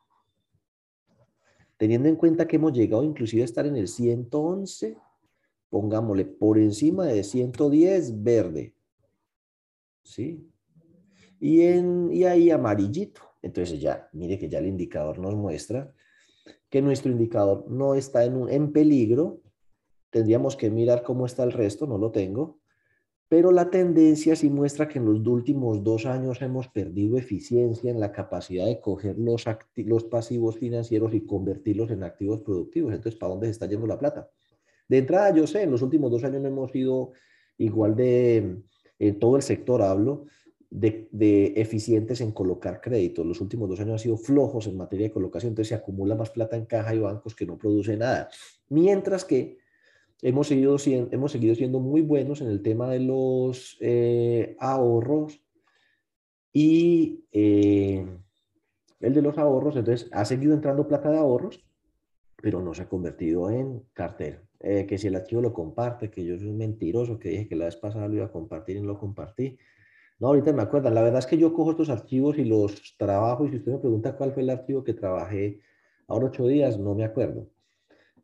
Teniendo 1.76 2.08
en 2.08 2.16
cuenta 2.16 2.46
que 2.46 2.56
hemos 2.56 2.72
llegado 2.72 3.04
inclusive 3.04 3.42
a 3.42 3.44
estar 3.44 3.66
en 3.66 3.76
el 3.76 3.88
111, 3.88 4.96
pongámosle 5.68 6.24
por 6.24 6.58
encima 6.58 7.06
de 7.06 7.22
110 7.22 8.22
verde. 8.22 8.74
¿Sí? 10.02 10.48
Y, 11.38 11.62
en, 11.62 12.10
y 12.12 12.24
ahí 12.24 12.50
amarillito. 12.50 13.20
Entonces 13.42 13.80
ya, 13.80 14.08
mire 14.12 14.38
que 14.38 14.48
ya 14.48 14.58
el 14.58 14.66
indicador 14.66 15.18
nos 15.18 15.34
muestra 15.34 15.92
que 16.70 16.82
nuestro 16.82 17.12
indicador 17.12 17.70
no 17.70 17.94
está 17.94 18.24
en, 18.24 18.48
en 18.48 18.72
peligro. 18.72 19.40
Tendríamos 20.10 20.56
que 20.56 20.70
mirar 20.70 21.02
cómo 21.02 21.26
está 21.26 21.44
el 21.44 21.52
resto, 21.52 21.86
no 21.86 21.98
lo 21.98 22.10
tengo. 22.10 22.58
Pero 23.28 23.50
la 23.50 23.70
tendencia 23.70 24.36
sí 24.36 24.48
muestra 24.48 24.86
que 24.86 24.98
en 24.98 25.04
los 25.04 25.26
últimos 25.26 25.82
dos 25.82 26.06
años 26.06 26.40
hemos 26.42 26.68
perdido 26.68 27.18
eficiencia 27.18 27.90
en 27.90 27.98
la 27.98 28.12
capacidad 28.12 28.66
de 28.66 28.80
coger 28.80 29.18
los, 29.18 29.44
los 29.76 30.04
pasivos 30.04 30.58
financieros 30.58 31.12
y 31.12 31.26
convertirlos 31.26 31.90
en 31.90 32.04
activos 32.04 32.40
productivos. 32.40 32.94
Entonces, 32.94 33.18
¿para 33.18 33.30
dónde 33.30 33.48
se 33.48 33.52
está 33.52 33.66
yendo 33.66 33.86
la 33.86 33.98
plata? 33.98 34.30
De 34.88 34.98
entrada, 34.98 35.34
yo 35.34 35.46
sé, 35.46 35.62
en 35.62 35.72
los 35.72 35.82
últimos 35.82 36.10
dos 36.10 36.22
años 36.22 36.40
no 36.40 36.48
hemos 36.48 36.70
sido 36.70 37.12
igual 37.58 37.96
de, 37.96 38.62
en 38.98 39.18
todo 39.18 39.36
el 39.36 39.42
sector 39.42 39.82
hablo, 39.82 40.26
de, 40.70 41.08
de, 41.10 41.54
eficientes 41.56 42.20
en 42.20 42.30
colocar 42.30 42.80
crédito. 42.80 43.24
Los 43.24 43.40
últimos 43.40 43.68
dos 43.68 43.80
años 43.80 43.94
han 43.94 43.98
sido 43.98 44.16
flojos 44.16 44.68
en 44.68 44.76
materia 44.76 45.08
de 45.08 45.12
colocación, 45.12 45.50
entonces 45.50 45.70
se 45.70 45.74
acumula 45.74 46.14
más 46.14 46.30
plata 46.30 46.56
en 46.56 46.66
caja 46.66 46.94
y 46.94 47.00
bancos 47.00 47.34
que 47.34 47.46
no 47.46 47.58
produce 47.58 47.96
nada. 47.96 48.28
Mientras 48.68 49.24
que 49.24 49.58
hemos 50.22 50.48
seguido, 50.48 50.76
hemos 50.86 51.32
seguido 51.32 51.54
siendo 51.54 51.80
muy 51.80 52.00
buenos 52.00 52.40
en 52.40 52.48
el 52.48 52.62
tema 52.62 52.88
de 52.88 53.00
los 53.00 53.76
eh, 53.80 54.56
ahorros 54.58 55.42
y 56.52 57.24
eh, 57.32 58.06
el 59.00 59.14
de 59.14 59.22
los 59.22 59.36
ahorros, 59.38 59.76
entonces 59.76 60.08
ha 60.12 60.24
seguido 60.24 60.54
entrando 60.54 60.88
plata 60.88 61.10
de 61.10 61.18
ahorros, 61.18 61.64
pero 62.42 62.62
no 62.62 62.72
se 62.74 62.82
ha 62.82 62.88
convertido 62.88 63.50
en 63.50 63.82
cartera. 63.92 64.42
Eh, 64.60 64.86
que 64.86 64.96
si 64.96 65.08
el 65.08 65.16
archivo 65.16 65.42
lo 65.42 65.52
comparte, 65.52 66.10
que 66.10 66.24
yo 66.24 66.38
soy 66.38 66.48
un 66.48 66.56
mentiroso, 66.56 67.18
que 67.18 67.28
dije 67.28 67.48
que 67.48 67.56
la 67.56 67.66
vez 67.66 67.76
pasada 67.76 68.08
lo 68.08 68.14
iba 68.14 68.24
a 68.24 68.32
compartir 68.32 68.76
y 68.76 68.80
no 68.80 68.86
lo 68.86 68.98
compartí. 68.98 69.58
No, 70.18 70.28
ahorita 70.28 70.52
me 70.54 70.62
acuerdo. 70.62 70.88
La 70.90 71.02
verdad 71.02 71.18
es 71.18 71.26
que 71.26 71.36
yo 71.36 71.52
cojo 71.52 71.72
estos 71.72 71.90
archivos 71.90 72.38
y 72.38 72.44
los 72.44 72.96
trabajo 72.96 73.44
y 73.44 73.50
si 73.50 73.56
usted 73.56 73.72
me 73.72 73.78
pregunta 73.78 74.16
cuál 74.16 74.32
fue 74.32 74.42
el 74.42 74.50
archivo 74.50 74.82
que 74.82 74.94
trabajé 74.94 75.60
ahora 76.08 76.26
ocho 76.26 76.46
días, 76.46 76.78
no 76.78 76.94
me 76.94 77.04
acuerdo 77.04 77.48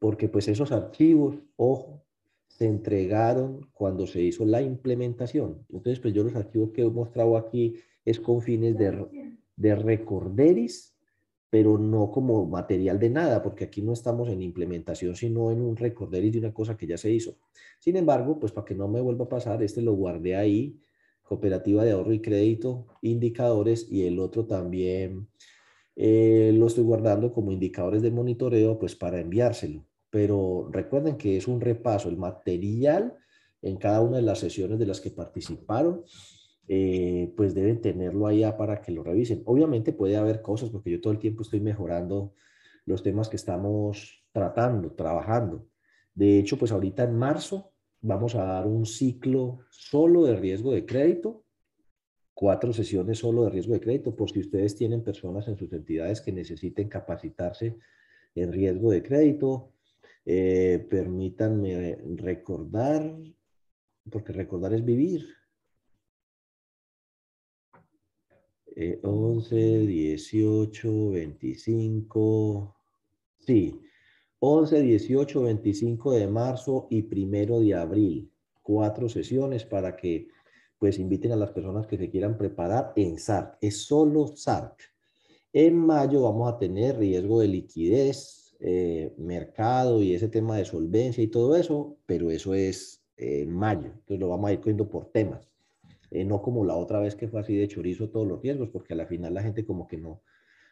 porque 0.03 0.29
pues 0.29 0.49
esos 0.49 0.73
archivos, 0.73 1.37
ojo, 1.55 2.03
se 2.49 2.67
entregaron 2.67 3.69
cuando 3.73 4.09
se 4.09 4.21
hizo 4.21 4.45
la 4.45 4.61
implementación. 4.61 5.65
Entonces, 5.69 6.01
pues 6.01 6.13
yo 6.13 6.25
los 6.25 6.35
archivos 6.35 6.73
que 6.73 6.83
he 6.83 6.91
mostrado 6.91 7.37
aquí 7.37 7.77
es 8.05 8.19
con 8.19 8.43
fines 8.43 8.77
de, 8.77 9.31
de 9.55 9.77
recorderis, 9.77 10.97
pero 11.51 11.79
no 11.79 12.11
como 12.11 12.45
material 12.47 12.99
de 12.99 13.11
nada, 13.11 13.45
porque 13.45 13.63
aquí 13.63 13.81
no 13.81 13.93
estamos 13.93 14.29
en 14.29 14.43
implementación, 14.43 15.15
sino 15.15 15.53
en 15.53 15.63
un 15.63 15.77
recorderis 15.77 16.33
de 16.33 16.39
una 16.41 16.53
cosa 16.53 16.77
que 16.77 16.89
ya 16.89 16.99
se 16.99 17.13
hizo. 17.13 17.37
Sin 17.79 17.95
embargo, 17.95 18.41
pues 18.41 18.51
para 18.51 18.65
que 18.65 18.75
no 18.75 18.89
me 18.89 19.01
vuelva 19.01 19.27
a 19.27 19.29
pasar, 19.29 19.63
este 19.63 19.83
lo 19.83 19.93
guardé 19.93 20.35
ahí, 20.35 20.81
cooperativa 21.23 21.85
de 21.85 21.93
ahorro 21.93 22.13
y 22.13 22.21
crédito, 22.21 22.89
indicadores, 23.03 23.87
y 23.89 24.05
el 24.05 24.19
otro 24.19 24.47
también 24.47 25.29
eh, 25.95 26.51
lo 26.57 26.67
estoy 26.67 26.83
guardando 26.83 27.33
como 27.33 27.53
indicadores 27.53 28.03
de 28.03 28.11
monitoreo, 28.11 28.81
pues 28.81 28.97
para 28.97 29.21
enviárselo 29.21 29.87
pero 30.13 30.69
recuerden 30.71 31.17
que 31.17 31.39
es 31.39 31.49
un 31.49 31.63
repaso, 31.63 32.11
el 32.11 32.19
material 32.19 33.17
en 33.63 33.79
cada 33.79 34.03
una 34.03 34.19
de 34.19 34.23
las 34.23 34.41
sesiones 34.41 34.79
de 34.79 34.85
las 34.85 35.01
que 35.01 35.11
participaron, 35.11 36.05
eh, 36.69 37.33
pues 37.35 37.55
deben 37.55 37.81
tenerlo 37.81 38.27
allá 38.27 38.59
para 38.59 38.83
que 38.83 38.93
lo 38.93 39.03
revisen. 39.03 39.41
Obviamente 39.47 39.95
puede 39.95 40.19
haber 40.19 40.43
cosas, 40.43 40.69
porque 40.69 40.91
yo 40.91 41.01
todo 41.01 41.15
el 41.15 41.19
tiempo 41.19 41.41
estoy 41.41 41.61
mejorando 41.61 42.35
los 42.85 43.03
temas 43.03 43.31
que 43.31 43.37
estamos 43.37 44.23
tratando, 44.33 44.93
trabajando. 44.93 45.67
De 46.15 46.39
hecho, 46.39 46.59
pues 46.59 46.73
ahorita 46.73 47.05
en 47.05 47.17
marzo 47.17 47.73
vamos 48.03 48.35
a 48.35 48.45
dar 48.45 48.67
un 48.67 48.85
ciclo 48.85 49.61
solo 49.71 50.25
de 50.25 50.37
riesgo 50.37 50.73
de 50.73 50.85
crédito, 50.85 51.47
cuatro 52.35 52.75
sesiones 52.75 53.21
solo 53.21 53.45
de 53.45 53.51
riesgo 53.51 53.73
de 53.73 53.81
crédito, 53.81 54.15
por 54.15 54.31
si 54.31 54.41
ustedes 54.41 54.77
tienen 54.77 55.03
personas 55.03 55.49
en 55.49 55.57
sus 55.57 55.73
entidades 55.73 56.21
que 56.21 56.33
necesiten 56.33 56.91
capacitarse 56.91 57.79
en 58.35 58.53
riesgo 58.53 58.91
de 58.91 59.03
crédito, 59.03 59.72
eh, 60.25 60.87
permítanme 60.91 61.97
recordar, 62.17 63.17
porque 64.11 64.33
recordar 64.33 64.75
es 64.75 64.85
vivir. 64.85 65.27
11, 69.03 69.87
18, 69.87 71.11
25, 71.11 72.77
sí, 73.41 73.81
11, 74.39 74.83
18, 74.83 75.43
25 75.43 76.13
de 76.13 76.27
marzo 76.27 76.87
y 76.91 77.03
primero 77.03 77.61
de 77.61 77.75
abril. 77.75 78.33
Cuatro 78.63 79.09
sesiones 79.09 79.65
para 79.65 79.97
que 79.97 80.29
pues 80.79 80.99
inviten 80.99 81.31
a 81.31 81.37
las 81.37 81.53
personas 81.53 81.87
que 81.87 81.97
se 81.97 82.11
quieran 82.11 82.37
preparar 82.37 82.93
en 82.97 83.17
SARC. 83.19 83.57
Es 83.61 83.85
solo 83.85 84.27
SARC. 84.27 84.81
En 85.53 85.77
mayo 85.77 86.23
vamos 86.23 86.53
a 86.53 86.59
tener 86.59 86.99
riesgo 86.99 87.41
de 87.41 87.47
liquidez, 87.47 88.42
eh, 88.65 89.13
mercado 89.19 90.01
y 90.05 90.15
ese 90.15 90.29
tema 90.29 90.57
de 90.57 90.65
solvencia 90.65 91.23
y 91.23 91.27
todo 91.27 91.57
eso, 91.57 91.99
pero 92.07 92.31
eso 92.31 92.55
es 92.55 93.03
en 93.17 93.51
mayo. 93.51 93.87
Entonces 93.87 94.21
lo 94.21 94.29
vamos 94.29 94.49
a 94.49 94.53
ir 94.53 94.61
cogiendo 94.61 94.89
por 94.89 95.07
temas. 95.07 95.51
Eh, 96.13 96.25
no 96.25 96.43
como 96.43 96.65
la 96.65 96.77
otra 96.77 97.01
vez 97.01 97.17
que 97.17 97.27
fue 97.27 97.41
así 97.41 97.57
de 97.57 97.67
chorizo 97.67 98.09
todos 98.11 98.25
los 98.25 98.41
riesgos, 98.41 98.69
porque 98.69 98.93
a 98.93 98.97
la 98.97 99.07
final 99.07 99.35
la 99.35 99.43
gente 99.43 99.65
como 99.65 99.89
que 99.89 99.97
no, 99.97 100.23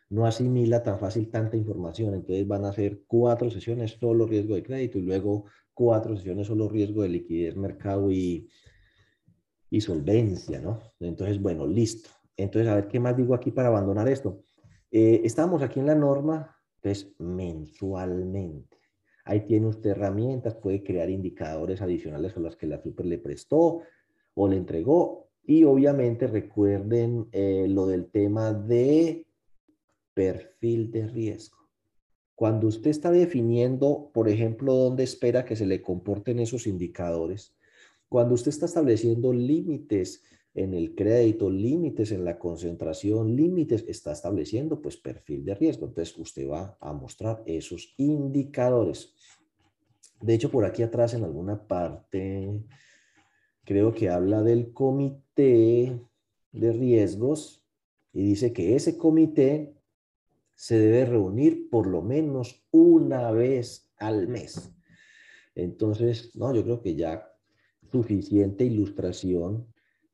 no 0.08 0.24
asimila 0.24 0.84
tan 0.84 1.00
fácil 1.00 1.30
tanta 1.30 1.56
información. 1.56 2.14
Entonces 2.14 2.46
van 2.46 2.64
a 2.64 2.72
ser 2.72 3.00
cuatro 3.08 3.50
sesiones 3.50 3.96
solo 3.98 4.24
riesgo 4.24 4.54
de 4.54 4.62
crédito 4.62 4.98
y 4.98 5.02
luego 5.02 5.46
cuatro 5.74 6.16
sesiones 6.16 6.46
solo 6.46 6.68
riesgo 6.68 7.02
de 7.02 7.08
liquidez, 7.08 7.56
mercado 7.56 8.12
y, 8.12 8.48
y 9.68 9.80
solvencia, 9.80 10.60
¿no? 10.60 10.80
Entonces, 11.00 11.42
bueno, 11.42 11.66
listo. 11.66 12.10
Entonces, 12.36 12.70
a 12.70 12.76
ver 12.76 12.86
qué 12.86 13.00
más 13.00 13.16
digo 13.16 13.34
aquí 13.34 13.50
para 13.50 13.66
abandonar 13.66 14.06
esto. 14.08 14.44
Eh, 14.92 15.22
estamos 15.24 15.60
aquí 15.62 15.80
en 15.80 15.86
la 15.86 15.96
norma 15.96 16.59
entonces, 16.82 17.12
mensualmente. 17.18 18.78
Ahí 19.24 19.40
tiene 19.46 19.66
usted 19.66 19.90
herramientas, 19.90 20.54
puede 20.54 20.82
crear 20.82 21.10
indicadores 21.10 21.82
adicionales 21.82 22.36
a 22.36 22.40
las 22.40 22.56
que 22.56 22.66
la 22.66 22.82
super 22.82 23.06
le 23.06 23.18
prestó 23.18 23.82
o 24.34 24.48
le 24.48 24.56
entregó. 24.56 25.28
Y 25.44 25.64
obviamente 25.64 26.26
recuerden 26.26 27.28
eh, 27.32 27.66
lo 27.68 27.86
del 27.86 28.06
tema 28.06 28.52
de 28.52 29.26
perfil 30.14 30.90
de 30.90 31.06
riesgo. 31.06 31.58
Cuando 32.34 32.68
usted 32.68 32.90
está 32.90 33.10
definiendo, 33.10 34.10
por 34.14 34.28
ejemplo, 34.28 34.74
dónde 34.74 35.04
espera 35.04 35.44
que 35.44 35.56
se 35.56 35.66
le 35.66 35.82
comporten 35.82 36.38
esos 36.38 36.66
indicadores, 36.66 37.54
cuando 38.08 38.34
usted 38.34 38.48
está 38.48 38.66
estableciendo 38.66 39.32
límites 39.32 40.22
en 40.54 40.74
el 40.74 40.94
crédito, 40.94 41.48
límites 41.48 42.12
en 42.12 42.24
la 42.24 42.38
concentración, 42.38 43.36
límites, 43.36 43.84
está 43.86 44.12
estableciendo 44.12 44.80
pues 44.82 44.96
perfil 44.96 45.44
de 45.44 45.54
riesgo. 45.54 45.86
Entonces 45.86 46.16
usted 46.18 46.48
va 46.48 46.76
a 46.80 46.92
mostrar 46.92 47.42
esos 47.46 47.94
indicadores. 47.96 49.14
De 50.20 50.34
hecho, 50.34 50.50
por 50.50 50.64
aquí 50.64 50.82
atrás 50.82 51.14
en 51.14 51.24
alguna 51.24 51.66
parte, 51.66 52.62
creo 53.64 53.94
que 53.94 54.08
habla 54.08 54.42
del 54.42 54.72
comité 54.72 56.00
de 56.52 56.72
riesgos 56.72 57.64
y 58.12 58.22
dice 58.22 58.52
que 58.52 58.74
ese 58.74 58.98
comité 58.98 59.74
se 60.54 60.78
debe 60.78 61.06
reunir 61.06 61.70
por 61.70 61.86
lo 61.86 62.02
menos 62.02 62.66
una 62.70 63.30
vez 63.30 63.90
al 63.96 64.28
mes. 64.28 64.74
Entonces, 65.54 66.34
no, 66.36 66.54
yo 66.54 66.64
creo 66.64 66.82
que 66.82 66.96
ya 66.96 67.32
suficiente 67.90 68.64
ilustración 68.64 69.66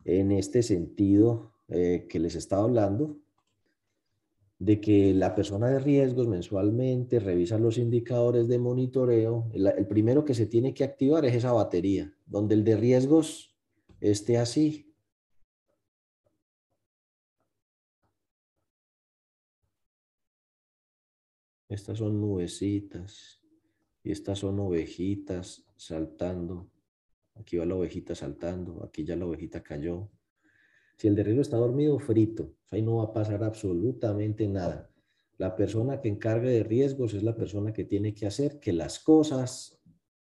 en 0.07 0.32
este 0.32 0.62
sentido 0.62 1.52
eh, 1.68 2.07
que 2.09 2.18
les 2.18 2.34
estaba 2.34 2.64
hablando, 2.64 3.18
de 4.59 4.80
que 4.80 5.12
la 5.12 5.34
persona 5.34 5.68
de 5.68 5.80
riesgos 5.80 6.28
mensualmente 6.28 7.20
revisa 7.20 7.59
los 7.59 7.76
indicadores 7.76 8.48
de 8.48 8.59
monitoreo. 8.59 9.50
el 9.52 9.86
primero 9.86 10.24
que 10.24 10.32
se 10.32 10.46
tiene 10.46 10.72
que 10.72 10.84
activar 10.84 11.26
es 11.26 11.34
esa 11.34 11.52
batería, 11.52 12.14
donde 12.24 12.54
el 12.54 12.64
de 12.64 12.76
riesgos 12.76 13.54
esté 14.00 14.38
así, 14.38 14.86
Estas 21.68 21.98
son 21.98 22.20
nubecitas 22.20 23.40
y 24.04 24.12
estas 24.12 24.38
son 24.38 24.61
ovejitas 24.61 25.66
saltando. 25.76 26.70
Aquí 27.39 27.57
va 27.57 27.66
la 27.66 27.74
ovejita 27.74 28.14
saltando, 28.14 28.82
aquí 28.84 29.05
ya 29.05 29.16
la 29.16 29.26
ovejita 29.26 29.62
cayó. 29.62 30.11
Si 30.97 31.09
el 31.09 31.14
de 31.14 31.24
riesgo 31.24 31.43
está 31.43 31.57
dormido, 31.57 31.99
frito. 31.99 32.55
Ahí 32.70 32.82
no 32.82 32.97
va 32.97 33.05
a 33.05 33.12
pasar 33.12 33.45
absolutamente 33.45 34.49
nada. 34.49 34.91
La 35.39 35.55
persona 35.55 36.01
que 36.01 36.09
encargue 36.09 36.51
de 36.51 36.64
riesgos 36.64 37.12
es 37.12 37.22
la 37.22 37.37
persona 37.37 37.72
que 37.72 37.84
tiene 37.84 38.14
que 38.14 38.26
hacer 38.26 38.59
que 38.59 38.72
las 38.72 38.99
cosas 38.99 39.78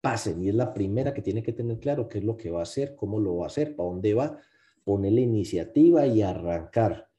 pasen 0.01 0.43
y 0.43 0.49
es 0.49 0.55
la 0.55 0.73
primera 0.73 1.13
que 1.13 1.21
tiene 1.21 1.41
que 1.41 1.53
tener 1.53 1.79
claro 1.79 2.07
qué 2.07 2.19
es 2.19 2.23
lo 2.23 2.37
que 2.37 2.51
va 2.51 2.59
a 2.59 2.63
hacer, 2.63 2.95
cómo 2.95 3.19
lo 3.19 3.37
va 3.37 3.45
a 3.45 3.47
hacer, 3.47 3.75
para 3.75 3.89
dónde 3.89 4.13
va, 4.13 4.39
poner 4.83 5.13
la 5.13 5.21
iniciativa 5.21 6.05
y 6.05 6.21
arrancar. 6.21 7.09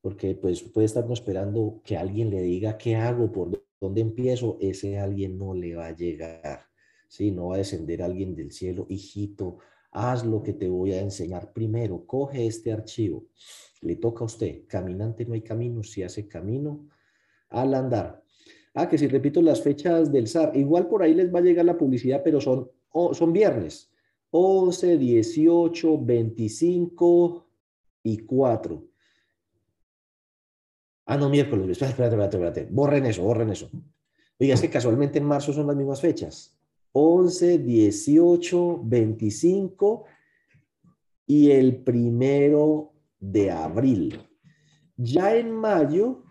Porque 0.00 0.34
pues 0.34 0.62
puede 0.62 0.86
estarnos 0.86 1.20
esperando 1.20 1.80
que 1.84 1.96
alguien 1.96 2.30
le 2.30 2.42
diga 2.42 2.76
qué 2.76 2.96
hago, 2.96 3.30
por 3.30 3.64
dónde 3.80 4.00
empiezo, 4.00 4.58
ese 4.60 4.98
alguien 4.98 5.38
no 5.38 5.54
le 5.54 5.76
va 5.76 5.86
a 5.86 5.96
llegar. 5.96 6.65
¿Sí? 7.08 7.30
No 7.30 7.48
va 7.48 7.56
a 7.56 7.58
descender 7.58 8.02
alguien 8.02 8.34
del 8.34 8.52
cielo, 8.52 8.86
hijito, 8.88 9.58
haz 9.90 10.24
lo 10.24 10.42
que 10.42 10.52
te 10.52 10.68
voy 10.68 10.92
a 10.92 11.00
enseñar 11.00 11.52
primero, 11.52 12.04
coge 12.06 12.46
este 12.46 12.72
archivo, 12.72 13.26
le 13.80 13.96
toca 13.96 14.24
a 14.24 14.26
usted, 14.26 14.66
caminante 14.66 15.24
no 15.24 15.34
hay 15.34 15.42
camino, 15.42 15.82
si 15.82 16.02
hace 16.02 16.28
camino 16.28 16.88
al 17.48 17.74
andar. 17.74 18.22
Ah, 18.74 18.88
que 18.88 18.98
si 18.98 19.06
repito 19.06 19.40
las 19.40 19.62
fechas 19.62 20.12
del 20.12 20.26
SAR, 20.28 20.54
igual 20.54 20.86
por 20.86 21.02
ahí 21.02 21.14
les 21.14 21.34
va 21.34 21.38
a 21.38 21.42
llegar 21.42 21.64
la 21.64 21.78
publicidad, 21.78 22.20
pero 22.22 22.42
son, 22.42 22.70
son 23.12 23.32
viernes, 23.32 23.90
11, 24.30 24.98
18, 24.98 25.98
25 25.98 27.48
y 28.02 28.18
4. 28.18 28.84
Ah, 31.06 31.16
no, 31.16 31.30
miércoles, 31.30 31.70
espérate, 31.70 32.02
espérate, 32.02 32.36
espérate. 32.36 32.68
Borren 32.70 33.06
eso, 33.06 33.22
borren 33.22 33.50
eso. 33.50 33.70
Oiga, 34.38 34.54
es 34.54 34.60
que 34.60 34.68
casualmente 34.68 35.18
en 35.18 35.24
marzo 35.24 35.52
son 35.52 35.68
las 35.68 35.76
mismas 35.76 36.00
fechas. 36.00 36.55
11, 36.98 37.58
18, 37.58 38.80
25 38.82 40.04
y 41.26 41.50
el 41.50 41.82
primero 41.82 42.94
de 43.20 43.50
abril. 43.50 44.18
Ya 44.96 45.36
en 45.36 45.52
mayo 45.52 46.24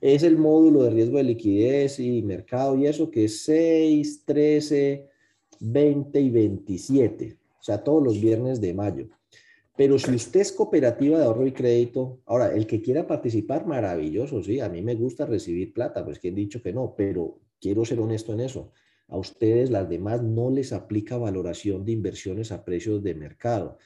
es 0.00 0.22
el 0.22 0.38
módulo 0.38 0.82
de 0.84 0.90
riesgo 0.90 1.18
de 1.18 1.24
liquidez 1.24 2.00
y 2.00 2.22
mercado 2.22 2.78
y 2.78 2.86
eso 2.86 3.10
que 3.10 3.26
es 3.26 3.42
6, 3.42 4.24
13, 4.24 5.10
20 5.60 6.20
y 6.20 6.30
27. 6.30 7.38
O 7.60 7.62
sea, 7.62 7.84
todos 7.84 8.02
los 8.02 8.18
viernes 8.18 8.62
de 8.62 8.72
mayo. 8.72 9.08
Pero 9.76 9.98
si 9.98 10.14
usted 10.14 10.40
es 10.40 10.52
cooperativa 10.52 11.18
de 11.18 11.26
ahorro 11.26 11.46
y 11.46 11.52
crédito, 11.52 12.22
ahora, 12.24 12.54
el 12.54 12.66
que 12.66 12.80
quiera 12.80 13.06
participar, 13.06 13.66
maravilloso, 13.66 14.42
sí, 14.42 14.58
a 14.58 14.70
mí 14.70 14.80
me 14.80 14.94
gusta 14.94 15.26
recibir 15.26 15.74
plata, 15.74 16.02
pues 16.02 16.18
quien 16.18 16.34
dicho 16.34 16.62
que 16.62 16.72
no, 16.72 16.94
pero 16.96 17.38
quiero 17.60 17.84
ser 17.84 18.00
honesto 18.00 18.32
en 18.32 18.40
eso. 18.40 18.72
A 19.08 19.16
ustedes, 19.16 19.70
las 19.70 19.88
demás, 19.88 20.22
no 20.22 20.50
les 20.50 20.72
aplica 20.72 21.16
valoración 21.16 21.84
de 21.84 21.92
inversiones 21.92 22.52
a 22.52 22.64
precios 22.64 23.02
de 23.02 23.14
mercado. 23.14 23.78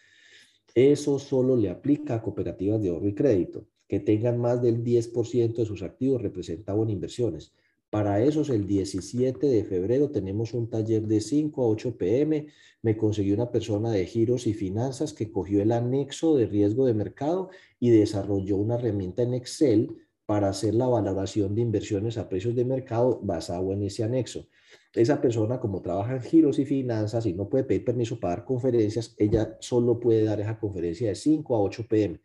Eso 0.75 1.19
solo 1.19 1.57
le 1.57 1.71
aplica 1.71 2.17
a 2.17 2.23
cooperativas 2.23 2.83
de 2.83 2.89
ahorro 2.89 3.09
y 3.09 3.15
crédito, 3.15 3.67
que 3.89 4.01
tengan 4.01 4.39
más 4.39 4.61
del 4.61 4.83
10% 4.83 5.55
de 5.55 5.67
sus 5.67 5.83
activos 5.83 6.23
representados 6.23 6.83
en 6.83 6.91
inversiones. 6.91 7.53
Para 7.89 8.25
esos, 8.25 8.49
el 8.49 8.67
17 8.67 9.47
de 9.47 9.65
febrero 9.65 10.11
tenemos 10.11 10.55
un 10.55 10.71
taller 10.71 11.07
de 11.07 11.21
5 11.21 11.63
a 11.63 11.69
8 11.69 11.99
pm. 11.99 12.47
Me 12.81 12.97
consiguió 12.97 13.35
una 13.35 13.53
persona 13.53 13.91
de 13.91 14.07
giros 14.07 14.47
y 14.47 14.55
finanzas 14.55 15.13
que 15.13 15.31
cogió 15.31 15.61
el 15.61 15.73
anexo 15.73 16.35
de 16.35 16.47
riesgo 16.47 16.87
de 16.87 16.95
mercado 16.95 17.51
y 17.79 17.91
desarrolló 17.91 18.57
una 18.57 18.77
herramienta 18.77 19.23
en 19.23 19.35
Excel 19.35 19.95
para 20.25 20.49
hacer 20.49 20.75
la 20.75 20.87
valoración 20.87 21.55
de 21.55 21.61
inversiones 21.61 22.17
a 22.17 22.31
precios 22.31 22.55
de 22.57 22.65
mercado 22.65 23.21
basado 23.23 23.73
en 23.75 23.83
ese 23.83 24.03
anexo. 24.03 24.49
Esa 24.95 25.21
persona, 25.21 25.59
como 25.59 25.81
trabaja 25.81 26.17
en 26.17 26.23
giros 26.23 26.59
y 26.59 26.67
finanzas 26.67 27.25
y 27.25 27.33
no 27.33 27.49
puede 27.49 27.65
pedir 27.65 27.85
permiso 27.85 28.21
para 28.21 28.37
dar 28.37 28.45
conferencias, 28.45 29.15
ella 29.19 29.57
solo 29.61 29.99
puede 29.99 30.25
dar 30.25 30.41
esa 30.41 30.59
conferencia 30.59 31.09
de 31.09 31.15
5 31.15 31.57
a 31.57 31.61
8 31.63 31.87
pm. 31.89 32.21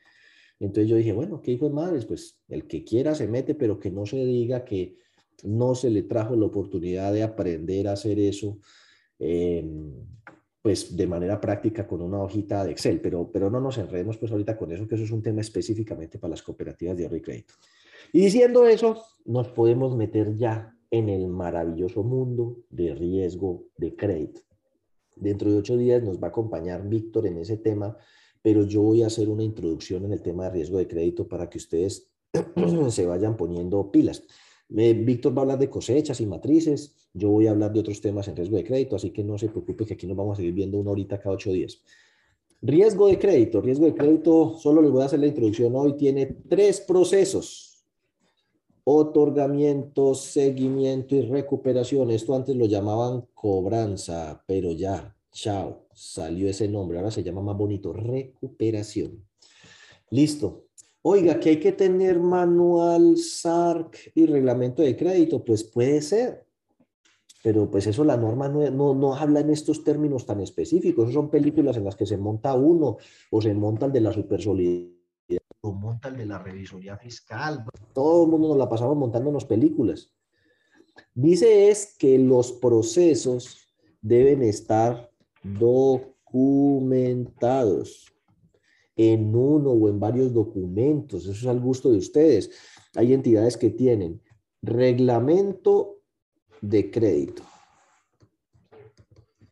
Entonces 0.60 0.90
yo 0.90 0.98
dije, 0.98 1.14
bueno, 1.14 1.42
¿qué 1.42 1.52
hijo 1.52 1.70
de 1.70 1.74
madres? 1.74 2.06
Pues 2.06 2.40
el 2.50 2.68
que 2.68 2.84
quiera 2.84 3.16
se 3.16 3.28
mete, 3.28 3.56
pero 3.56 3.80
que 3.80 3.92
no 3.92 4.06
se 4.06 4.18
diga 4.26 4.66
que 4.66 4.98
no 5.44 5.76
se 5.76 5.90
le 5.90 6.04
trajo 6.04 6.36
la 6.36 6.48
oportunidad 6.48 7.14
de 7.14 7.24
aprender 7.24 7.88
a 7.88 7.94
hacer 7.94 8.20
eso, 8.20 8.60
em, 9.20 9.94
pues 10.62 10.98
de 10.98 11.08
manera 11.08 11.40
práctica 11.40 11.88
con 11.88 12.02
una 12.02 12.20
hojita 12.20 12.66
de 12.66 12.72
Excel, 12.72 13.00
pero, 13.00 13.32
pero 13.32 13.50
no 13.50 13.62
nos 13.62 13.78
enredemos 13.78 14.18
pues 14.18 14.32
ahorita 14.32 14.58
con 14.58 14.72
eso, 14.72 14.88
que 14.88 14.96
eso 14.96 15.04
es 15.04 15.12
un 15.12 15.22
tema 15.22 15.42
específicamente 15.42 16.18
para 16.18 16.32
las 16.32 16.42
cooperativas 16.42 16.98
de 16.98 17.04
ahorro 17.04 17.18
y 17.18 17.22
crédito. 17.22 17.54
Y 18.12 18.22
diciendo 18.22 18.66
eso, 18.66 19.02
nos 19.26 19.50
podemos 19.50 19.96
meter 19.96 20.36
ya 20.36 20.77
en 20.92 21.10
el 21.10 21.28
maravilloso 21.28 22.04
mundo 22.04 22.58
de 22.70 22.94
riesgo 22.96 23.66
de 23.78 23.96
crédito. 23.96 24.42
Dentro 25.16 25.52
de 25.52 25.58
ocho 25.58 25.78
días 25.78 26.04
nos 26.04 26.22
va 26.22 26.28
a 26.28 26.30
acompañar 26.30 26.88
Víctor 26.88 27.28
en 27.28 27.38
ese 27.38 27.58
tema, 27.58 27.98
pero 28.42 28.64
yo 28.64 28.82
voy 28.82 29.04
a 29.04 29.08
hacer 29.08 29.30
una 29.30 29.44
introducción 29.44 30.06
en 30.06 30.14
el 30.14 30.22
tema 30.22 30.46
de 30.46 30.52
riesgo 30.52 30.78
de 30.78 30.88
crédito 30.88 31.28
para 31.28 31.50
que 31.50 31.58
ustedes 31.58 32.10
se 32.90 33.06
vayan 33.06 33.36
poniendo 33.36 33.92
pilas. 33.92 34.24
Víctor 34.70 35.34
va 35.36 35.40
a 35.40 35.42
hablar 35.44 35.60
de 35.60 35.70
cosechas 35.70 36.20
y 36.22 36.26
matrices, 36.26 36.96
yo 37.14 37.30
voy 37.30 37.48
a 37.48 37.52
hablar 37.52 37.72
de 37.74 37.80
otros 37.80 38.02
temas 38.02 38.28
en 38.28 38.36
riesgo 38.36 38.58
de 38.58 38.64
crédito, 38.64 38.96
así 38.96 39.12
que 39.12 39.24
no 39.24 39.38
se 39.38 39.50
preocupe 39.50 39.86
que 39.86 39.94
aquí 39.94 40.06
nos 40.06 40.18
vamos 40.18 40.34
a 40.34 40.38
seguir 40.38 40.54
viendo 40.54 40.78
una 40.78 40.92
horita 40.92 41.20
cada 41.20 41.36
ocho 41.36 41.52
días. 41.52 41.82
Riesgo 42.62 43.08
de 43.08 43.20
crédito. 43.20 43.62
Riesgo 43.62 43.86
de 43.86 43.94
crédito, 43.94 44.58
solo 44.58 44.82
les 44.82 44.92
voy 44.92 45.04
a 45.04 45.06
hacer 45.06 45.20
la 45.20 45.28
introducción 45.28 45.76
hoy, 45.76 45.94
tiene 45.94 46.26
tres 46.48 46.82
procesos. 46.82 47.67
Otorgamiento, 48.90 50.16
seguimiento 50.16 51.14
y 51.14 51.22
recuperación. 51.24 52.10
Esto 52.10 52.34
antes 52.34 52.56
lo 52.56 52.68
llamaban 52.68 53.26
cobranza, 53.34 54.42
pero 54.48 54.72
ya, 54.72 55.14
chao, 55.30 55.88
salió 55.94 56.48
ese 56.48 56.70
nombre. 56.70 56.98
Ahora 56.98 57.12
se 57.12 57.22
llama 57.22 57.42
más 57.42 57.58
bonito, 57.58 57.92
recuperación. 57.92 59.26
Listo. 60.10 60.68
Oiga, 61.02 61.38
que 61.38 61.50
hay 61.50 61.60
que 61.60 61.74
tener 61.74 62.22
manual 62.22 63.18
SARC 63.18 64.14
y 64.16 64.26
reglamento 64.26 64.82
de 64.82 64.96
crédito, 64.96 65.44
pues 65.44 65.66
puede 65.66 66.02
ser, 66.02 66.46
pero 67.44 67.70
pues 67.70 67.88
eso 67.88 68.06
la 68.06 68.16
norma 68.16 68.48
no, 68.48 68.94
no, 68.94 69.16
habla 69.16 69.42
en 69.42 69.50
estos 69.50 69.84
términos 69.84 70.26
tan 70.26 70.40
específicos, 70.40 71.12
son 71.12 71.30
películas 71.30 71.76
en 71.76 71.84
las 71.84 71.98
que 71.98 72.06
se 72.06 72.16
monta 72.16 72.54
uno 72.54 72.98
o 73.32 73.42
se 73.42 73.54
monta 73.54 73.86
el 73.86 73.92
de 73.92 74.02
la 74.02 74.14
supersolidaridad 74.14 74.97
o 75.62 75.74
monta 75.74 76.12
de 76.12 76.26
la 76.26 76.40
revisoría 76.40 76.98
fiscal, 76.98 77.64
todo 77.94 78.26
el 78.26 78.32
mundo 78.32 78.50
nos 78.50 78.58
la 78.58 78.68
pasamos 78.70 78.98
montándonos 78.98 79.46
películas. 79.46 80.14
Dice 81.14 81.70
es 81.70 81.96
que 81.98 82.20
los 82.20 82.52
procesos 82.54 83.68
deben 84.02 84.44
estar 84.44 85.12
documentados 85.44 88.14
en 88.96 89.36
uno 89.36 89.72
o 89.72 89.90
en 89.90 90.00
varios 90.00 90.34
documentos. 90.34 91.24
Eso 91.24 91.32
es 91.32 91.46
al 91.46 91.60
gusto 91.60 91.92
de 91.92 91.98
ustedes. 91.98 92.52
Hay 92.96 93.14
entidades 93.14 93.58
que 93.58 93.70
tienen 93.70 94.22
reglamento 94.62 95.98
de 96.62 96.90
crédito. 96.90 97.44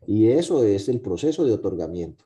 Y 0.08 0.28
eso 0.28 0.64
es 0.64 0.88
el 0.90 1.02
proceso 1.02 1.46
de 1.46 1.54
otorgamiento. 1.54 2.26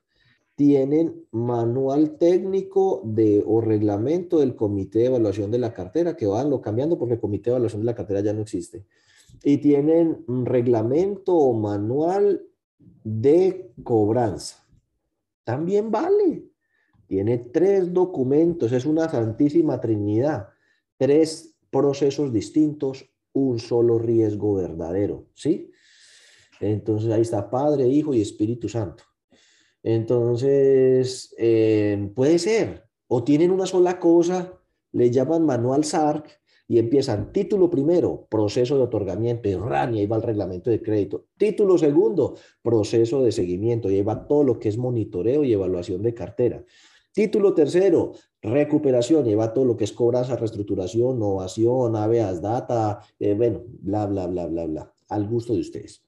Tienen 0.59 1.25
manual 1.31 2.17
técnico 2.17 3.01
de, 3.05 3.41
o 3.47 3.61
reglamento 3.61 4.39
del 4.39 4.57
comité 4.57 4.99
de 4.99 5.05
evaluación 5.05 5.51
de 5.51 5.57
la 5.57 5.73
cartera, 5.73 6.17
que 6.17 6.27
van 6.27 6.49
lo 6.49 6.59
cambiando 6.59 6.99
porque 6.99 7.13
el 7.13 7.21
comité 7.21 7.49
de 7.49 7.55
evaluación 7.55 7.81
de 7.81 7.85
la 7.85 7.95
cartera 7.95 8.19
ya 8.19 8.33
no 8.33 8.41
existe. 8.41 8.85
Y 9.41 9.59
tienen 9.59 10.25
reglamento 10.27 11.33
o 11.33 11.53
manual 11.53 12.45
de 13.05 13.71
cobranza. 13.83 14.67
También 15.45 15.91
vale. 15.91 16.49
Tiene 17.07 17.37
tres 17.37 17.93
documentos, 17.93 18.73
es 18.73 18.85
una 18.85 19.07
santísima 19.07 19.79
trinidad, 19.79 20.49
tres 20.97 21.55
procesos 21.69 22.33
distintos, 22.33 23.09
un 23.31 23.59
solo 23.59 23.97
riesgo 23.97 24.55
verdadero, 24.55 25.29
¿sí? 25.35 25.71
Entonces 26.59 27.09
ahí 27.13 27.21
está 27.21 27.49
Padre, 27.49 27.87
Hijo 27.87 28.13
y 28.13 28.19
Espíritu 28.19 28.67
Santo. 28.67 29.05
Entonces, 29.83 31.33
eh, 31.37 32.11
puede 32.15 32.39
ser, 32.39 32.83
o 33.07 33.23
tienen 33.23 33.51
una 33.51 33.65
sola 33.65 33.99
cosa, 33.99 34.59
le 34.91 35.11
llaman 35.11 35.45
manual 35.45 35.83
SARC, 35.83 36.39
y 36.67 36.77
empiezan 36.77 37.33
título 37.33 37.67
primero, 37.67 38.27
proceso 38.29 38.77
de 38.77 38.83
otorgamiento, 38.83 39.49
y 39.49 39.55
RAN, 39.55 39.95
y 39.95 40.01
ahí 40.01 40.05
va 40.05 40.17
el 40.17 40.21
reglamento 40.21 40.69
de 40.69 40.83
crédito. 40.83 41.25
Título 41.35 41.79
segundo, 41.79 42.35
proceso 42.61 43.23
de 43.23 43.31
seguimiento, 43.31 43.89
y 43.89 43.95
ahí 43.95 44.03
va 44.03 44.27
todo 44.27 44.43
lo 44.43 44.59
que 44.59 44.69
es 44.69 44.77
monitoreo 44.77 45.43
y 45.43 45.53
evaluación 45.53 46.03
de 46.03 46.13
cartera. 46.13 46.63
Título 47.11 47.55
tercero, 47.55 48.11
recuperación, 48.43 49.25
y 49.25 49.29
ahí 49.29 49.35
va 49.35 49.51
todo 49.51 49.65
lo 49.65 49.75
que 49.75 49.85
es 49.85 49.91
cobranza, 49.91 50.35
reestructuración, 50.35 51.15
innovación, 51.15 51.95
habeas 51.95 52.39
data, 52.39 52.99
eh, 53.17 53.33
bueno, 53.33 53.63
bla, 53.65 54.05
bla, 54.05 54.27
bla, 54.27 54.45
bla, 54.45 54.65
bla, 54.67 54.93
al 55.07 55.27
gusto 55.27 55.53
de 55.53 55.61
ustedes. 55.61 56.05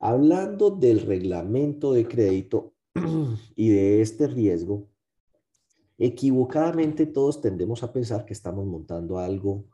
Hablando 0.00 0.70
del 0.70 1.02
reglamento 1.02 1.92
de 1.92 2.08
crédito 2.08 2.74
y 3.56 3.68
de 3.70 4.00
este 4.02 4.26
riesgo, 4.26 4.88
Equivocadamente 5.98 7.06
todos 7.06 7.40
tendemos 7.40 7.82
a 7.82 7.92
pensar 7.92 8.24
que 8.24 8.32
estamos 8.32 8.64
montando 8.64 9.18
algo 9.18 9.66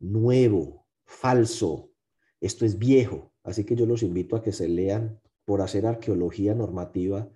nuevo, 0.00 0.86
falso. 1.04 1.92
Esto 2.40 2.66
es 2.66 2.78
viejo, 2.78 3.32
así 3.44 3.62
que 3.62 3.76
yo 3.76 3.86
los 3.86 4.02
invito 4.02 4.34
a 4.34 4.42
que 4.42 4.50
se 4.50 4.68
lean 4.68 5.20
por 5.44 5.62
hacer 5.62 5.86
arqueología 5.86 6.52
normativa 6.52 7.30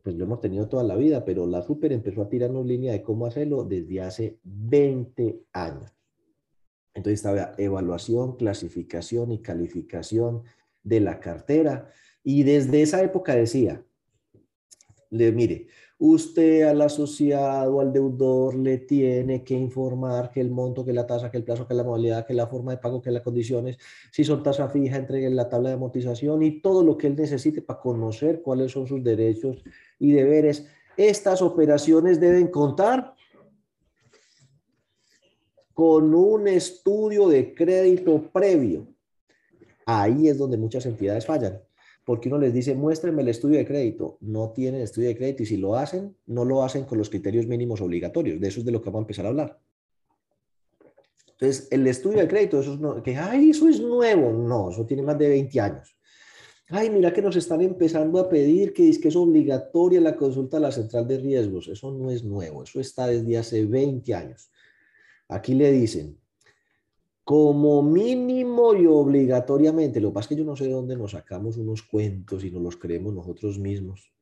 pues 0.03 0.15
lo 0.15 0.25
hemos 0.25 0.41
tenido 0.41 0.67
toda 0.67 0.84
la 0.84 0.95
vida, 0.95 1.23
pero 1.23 1.45
la 1.45 1.61
Super 1.61 1.93
empezó 1.93 2.21
a 2.21 2.30
tirarnos 2.30 2.65
línea 2.65 2.93
de 2.93 3.03
cómo 3.03 3.25
hacerlo 3.25 3.63
desde 3.63 4.01
hace 4.01 4.39
20 4.43 5.43
años. 5.53 5.91
Entonces 6.93 7.19
estaba 7.19 7.53
evaluación, 7.57 8.38
clasificación 8.38 9.32
y 9.32 9.39
calificación 9.39 10.43
de 10.84 10.99
la 10.99 11.19
cartera. 11.19 11.91
Y 12.23 12.43
desde 12.43 12.82
esa 12.82 13.03
época 13.03 13.36
decía, 13.36 13.86
le 15.10 15.32
mire, 15.32 15.68
usted 15.99 16.64
al 16.64 16.82
asociado, 16.82 17.80
al 17.80 17.93
deudor, 17.93 18.55
le 18.55 18.80
tiene 18.80 19.43
que 19.43 19.53
informar 19.53 20.32
que 20.32 20.41
el 20.41 20.51
monto, 20.51 20.86
que 20.86 20.93
la 20.93 21.08
tasa, 21.08 21.32
que 21.32 21.38
el 21.38 21.43
plazo, 21.43 21.68
que 21.68 21.74
la 21.74 21.84
modalidad, 21.84 22.26
que 22.26 22.34
la 22.34 22.47
forma 22.47 22.72
de 22.72 22.78
pago, 22.78 23.01
que 23.01 23.12
las 23.12 23.24
condiciones, 23.24 23.78
si 24.12 24.24
son 24.24 24.43
tasa 24.43 24.70
fija, 24.70 24.97
entreguen 24.97 25.36
la 25.36 25.49
tabla 25.49 25.70
de 25.70 25.76
amortización 25.76 26.43
y 26.43 26.62
todo 26.62 26.84
lo 26.84 26.97
que 26.97 27.08
él 27.08 27.16
necesite 27.16 27.62
para 27.62 27.80
conocer 27.80 28.41
cuáles 28.41 28.72
son 28.72 28.88
sus 28.88 29.03
derechos 29.03 29.64
y 29.99 30.12
deberes. 30.12 30.68
Estas 30.97 31.41
operaciones 31.41 32.20
deben 32.20 32.47
contar 32.47 33.16
con 35.74 36.14
un 36.14 36.47
estudio 36.47 37.28
de 37.30 37.53
crédito 37.53 38.30
previo. 38.32 38.88
Ahí 39.86 40.28
es 40.28 40.38
donde 40.38 40.58
muchas 40.58 40.86
entidades 40.86 41.26
fallan 41.26 41.62
porque 42.08 42.30
uno 42.30 42.38
les 42.38 42.53
dice, 42.53 42.74
muéstrenme 42.74 43.22
el 43.22 43.28
estudio 43.28 43.58
de 43.58 43.66
crédito. 43.66 44.18
No 44.22 44.51
tienen 44.51 44.80
estudio 44.80 45.10
de 45.10 45.18
crédito 45.18 45.43
y 45.43 45.45
si 45.45 45.58
lo 45.58 45.76
hacen, 45.76 46.16
no 46.26 46.45
lo 46.45 46.64
hacen 46.64 46.86
con 46.86 46.97
los 46.97 47.10
criterios 47.10 47.47
mínimos 47.47 47.82
obligatorios. 47.82 48.39
De 48.39 48.47
eso 48.47 48.62
es 48.62 48.66
de 48.66 48.72
lo 48.72 48.82
que 48.82 48.89
vamos 48.89 48.99
a 48.99 49.03
empezar 49.03 49.26
a 49.26 49.28
hablar. 49.28 49.60
Entonces, 51.32 51.68
el 51.70 51.86
estudio 51.86 52.20
de 52.20 52.30
crédito, 52.30 52.62
eso 52.62 52.76
es 52.76 52.80
no, 52.80 53.03
que, 53.03 53.18
ay, 53.18 53.49
eso 53.49 53.68
es 53.68 53.82
nuevo. 53.82 54.32
No, 54.32 54.70
eso 54.70 54.86
tiene 54.86 55.03
más 55.03 55.20
de 55.20 55.28
20 55.28 55.60
años. 55.60 55.97
Ay, 56.70 56.89
mira 56.89 57.12
que 57.12 57.22
nos 57.22 57.36
están 57.36 57.60
empezando 57.60 58.20
a 58.22 58.30
pedir 58.30 58.72
que 58.72 58.88
es 58.88 58.99
que 58.99 59.10
es 59.10 59.16
obligatoria 59.18 59.99
la 59.99 60.16
consulta 60.16 60.55
a 60.55 60.62
la 60.62 60.72
central 60.72 61.10
de 61.10 61.18
riesgos. 61.18 61.68
Eso 61.68 61.91
no 61.91 62.10
es 62.10 62.24
nuevo, 62.24 62.64
eso 62.64 62.80
está 62.80 63.08
desde 63.08 63.38
hace 63.38 63.66
20 63.66 64.14
años. 64.14 64.49
Aquí 65.28 65.53
le 65.53 65.74
dicen, 65.74 66.18
como 67.28 67.84
mínimo 67.84 68.73
y 68.73 68.86
obligatoriamente. 68.86 69.99
Lo 69.99 70.11
que 70.11 70.13
pasa 70.13 70.23
es 70.23 70.30
que 70.30 70.36
yo 70.38 70.45
no 70.45 70.55
sé 70.55 70.63
de 70.63 70.71
dónde 70.71 70.95
nos 70.95 71.11
sacamos 71.11 71.57
unos 71.57 71.84
cuentos 71.84 72.45
y 72.45 72.51
nos 72.51 72.61
los 72.61 72.78
creemos 72.78 73.13
nosotros 73.13 73.59
mismos, 73.59 74.13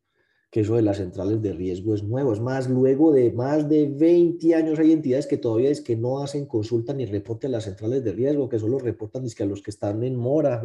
que 0.50 0.62
eso 0.62 0.76
de 0.76 0.82
las 0.82 0.98
centrales 0.98 1.40
de 1.40 1.54
riesgo 1.54 1.94
es 1.94 2.02
nuevo. 2.02 2.34
Es 2.34 2.40
más, 2.40 2.68
luego 2.68 3.14
de 3.14 3.32
más 3.32 3.70
de 3.70 3.86
20 3.86 4.56
años 4.56 4.80
hay 4.80 4.92
entidades 4.92 5.28
que 5.28 5.38
todavía 5.38 5.70
es 5.70 5.82
que 5.82 5.96
no 5.96 6.24
hacen 6.24 6.48
consulta 6.48 6.96
ni 6.96 7.06
reporte 7.06 7.46
a 7.46 7.52
las 7.52 7.66
centrales 7.66 8.04
de 8.04 8.12
riesgo, 8.12 8.50
que 8.50 8.58
solo 8.58 8.80
reportan 8.80 9.24
que 9.30 9.44
a 9.44 9.46
los 9.46 9.62
que 9.62 9.70
están 9.70 10.02
en 10.04 10.16
mora. 10.16 10.64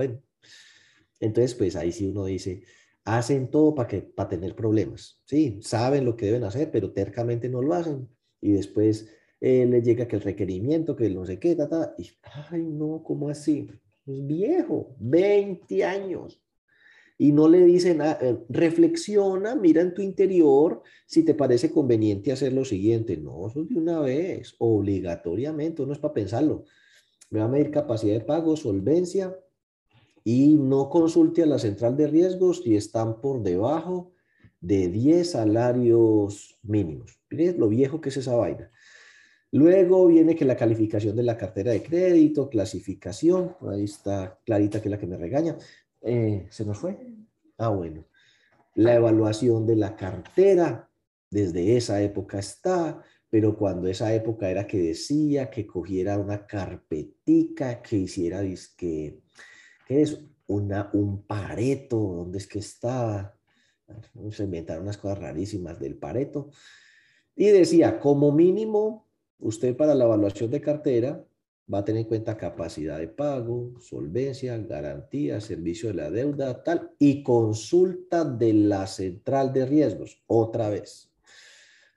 Entonces, 1.21 1.55
pues 1.55 1.77
ahí 1.77 1.93
sí 1.93 2.07
uno 2.07 2.25
dice, 2.25 2.63
hacen 3.05 3.51
todo 3.51 3.75
para, 3.75 3.87
que, 3.87 4.01
para 4.01 4.31
tener 4.31 4.57
problemas. 4.57 5.21
Sí, 5.27 5.59
saben 5.61 6.07
lo 6.07 6.17
que 6.17 6.25
deben 6.25 6.45
hacer, 6.45 6.71
pero 6.71 6.91
tercamente 6.91 7.51
no 7.51 7.61
lo 7.61 7.75
hacen. 7.75 8.09
Y 8.41 8.53
después 8.53 9.11
eh, 9.41 9.67
le 9.67 9.83
llega 9.83 10.07
que 10.07 10.17
el 10.17 10.23
requerimiento, 10.23 10.95
que 10.95 11.09
no 11.11 11.25
sé 11.25 11.39
qué, 11.39 11.57
ta, 11.57 11.95
y, 11.97 12.11
ay, 12.51 12.63
no, 12.63 13.03
¿cómo 13.03 13.29
así? 13.29 13.69
Es 14.07 14.27
viejo, 14.27 14.95
20 14.99 15.85
años. 15.85 16.43
Y 17.17 17.33
no 17.33 17.49
le 17.49 17.65
dicen, 17.65 17.99
nada, 17.99 18.19
eh, 18.23 18.39
reflexiona, 18.49 19.55
mira 19.55 19.83
en 19.83 19.95
tu 19.95 20.03
interior 20.03 20.83
si 21.07 21.23
te 21.23 21.35
parece 21.35 21.71
conveniente 21.71 22.33
hacer 22.33 22.53
lo 22.53 22.65
siguiente. 22.65 23.17
No, 23.17 23.47
eso 23.47 23.63
es 23.63 23.69
de 23.69 23.77
una 23.77 24.01
vez, 24.01 24.55
obligatoriamente, 24.59 25.85
no 25.85 25.93
es 25.93 25.99
para 25.99 26.15
pensarlo. 26.15 26.65
Me 27.31 27.41
va 27.41 27.47
a 27.47 27.49
medir 27.49 27.71
capacidad 27.71 28.15
de 28.15 28.25
pago, 28.25 28.57
solvencia, 28.57 29.37
y 30.25 30.57
no 30.57 30.91
consulte 30.91 31.43
a 31.43 31.47
la 31.47 31.59
central 31.59 31.97
de 31.97 32.07
riesgos 32.07 32.63
si 32.63 32.77
están 32.77 33.21
por 33.21 33.43
debajo 33.43 34.13
de 34.61 34.89
10 34.89 35.31
salarios 35.31 36.59
mínimos. 36.63 37.19
Miren 37.31 37.59
lo 37.59 37.69
viejo 37.69 38.01
que 38.01 38.11
es 38.11 38.19
esa 38.19 38.37
vaina. 38.37 38.71
Luego 39.53 40.07
viene 40.07 40.37
que 40.37 40.45
la 40.45 40.57
calificación 40.57 41.17
de 41.17 41.25
la 41.25 41.37
cartera 41.37 41.73
de 41.73 41.83
crédito, 41.83 42.49
clasificación, 42.49 43.57
ahí 43.69 43.85
está 43.85 44.39
Clarita 44.45 44.81
que 44.81 44.89
es 44.89 44.91
la 44.93 44.99
que 44.99 45.09
me 45.09 45.17
regaña. 45.17 45.57
Eh, 46.01 46.47
¿Se 46.51 46.65
nos 46.65 46.79
fue? 46.79 46.99
Ah, 47.59 47.69
bueno. 47.69 48.07
La 48.77 48.95
evaluación 48.95 49.67
de 49.67 49.77
la 49.77 49.97
cartera, 49.97 50.89
desde 51.29 51.77
esa 51.77 52.01
época 52.01 52.39
está, 52.39 53.03
pero 53.29 53.57
cuando 53.57 53.89
esa 53.89 54.15
época 54.15 54.49
era 54.51 54.67
que 54.67 54.79
decía 54.79 55.51
que 55.51 55.67
cogiera 55.67 56.17
una 56.19 56.47
carpetica, 56.47 57.83
que 57.83 57.97
hiciera 57.97 58.41
disque, 58.41 59.21
¿qué 59.87 60.03
es? 60.03 60.21
Una, 60.47 60.91
un 60.95 61.25
pareto, 61.27 61.97
¿dónde 61.97 62.39
es 62.39 62.47
que 62.49 62.59
estaba? 62.59 63.37
Se 64.31 64.43
inventaron 64.43 64.83
unas 64.83 64.99
cosas 64.99 65.19
rarísimas 65.19 65.79
del 65.79 65.97
pareto. 65.97 66.51
Y 67.37 67.47
decía, 67.47 68.01
como 68.01 68.33
mínimo, 68.33 69.10
Usted 69.41 69.77
para 69.77 69.95
la 69.95 70.05
evaluación 70.05 70.51
de 70.51 70.61
cartera 70.61 71.25
va 71.73 71.79
a 71.79 71.85
tener 71.85 72.03
en 72.03 72.09
cuenta 72.09 72.37
capacidad 72.37 72.99
de 72.99 73.09
pago, 73.09 73.75
solvencia, 73.81 74.57
garantía, 74.59 75.41
servicio 75.41 75.89
de 75.89 75.95
la 75.95 76.11
deuda, 76.11 76.63
tal, 76.63 76.93
y 76.99 77.23
consulta 77.23 78.25
de 78.25 78.53
la 78.53 78.87
central 78.87 79.53
de 79.53 79.67
riesgos, 79.67 80.23
otra 80.27 80.69
vez. 80.69 81.13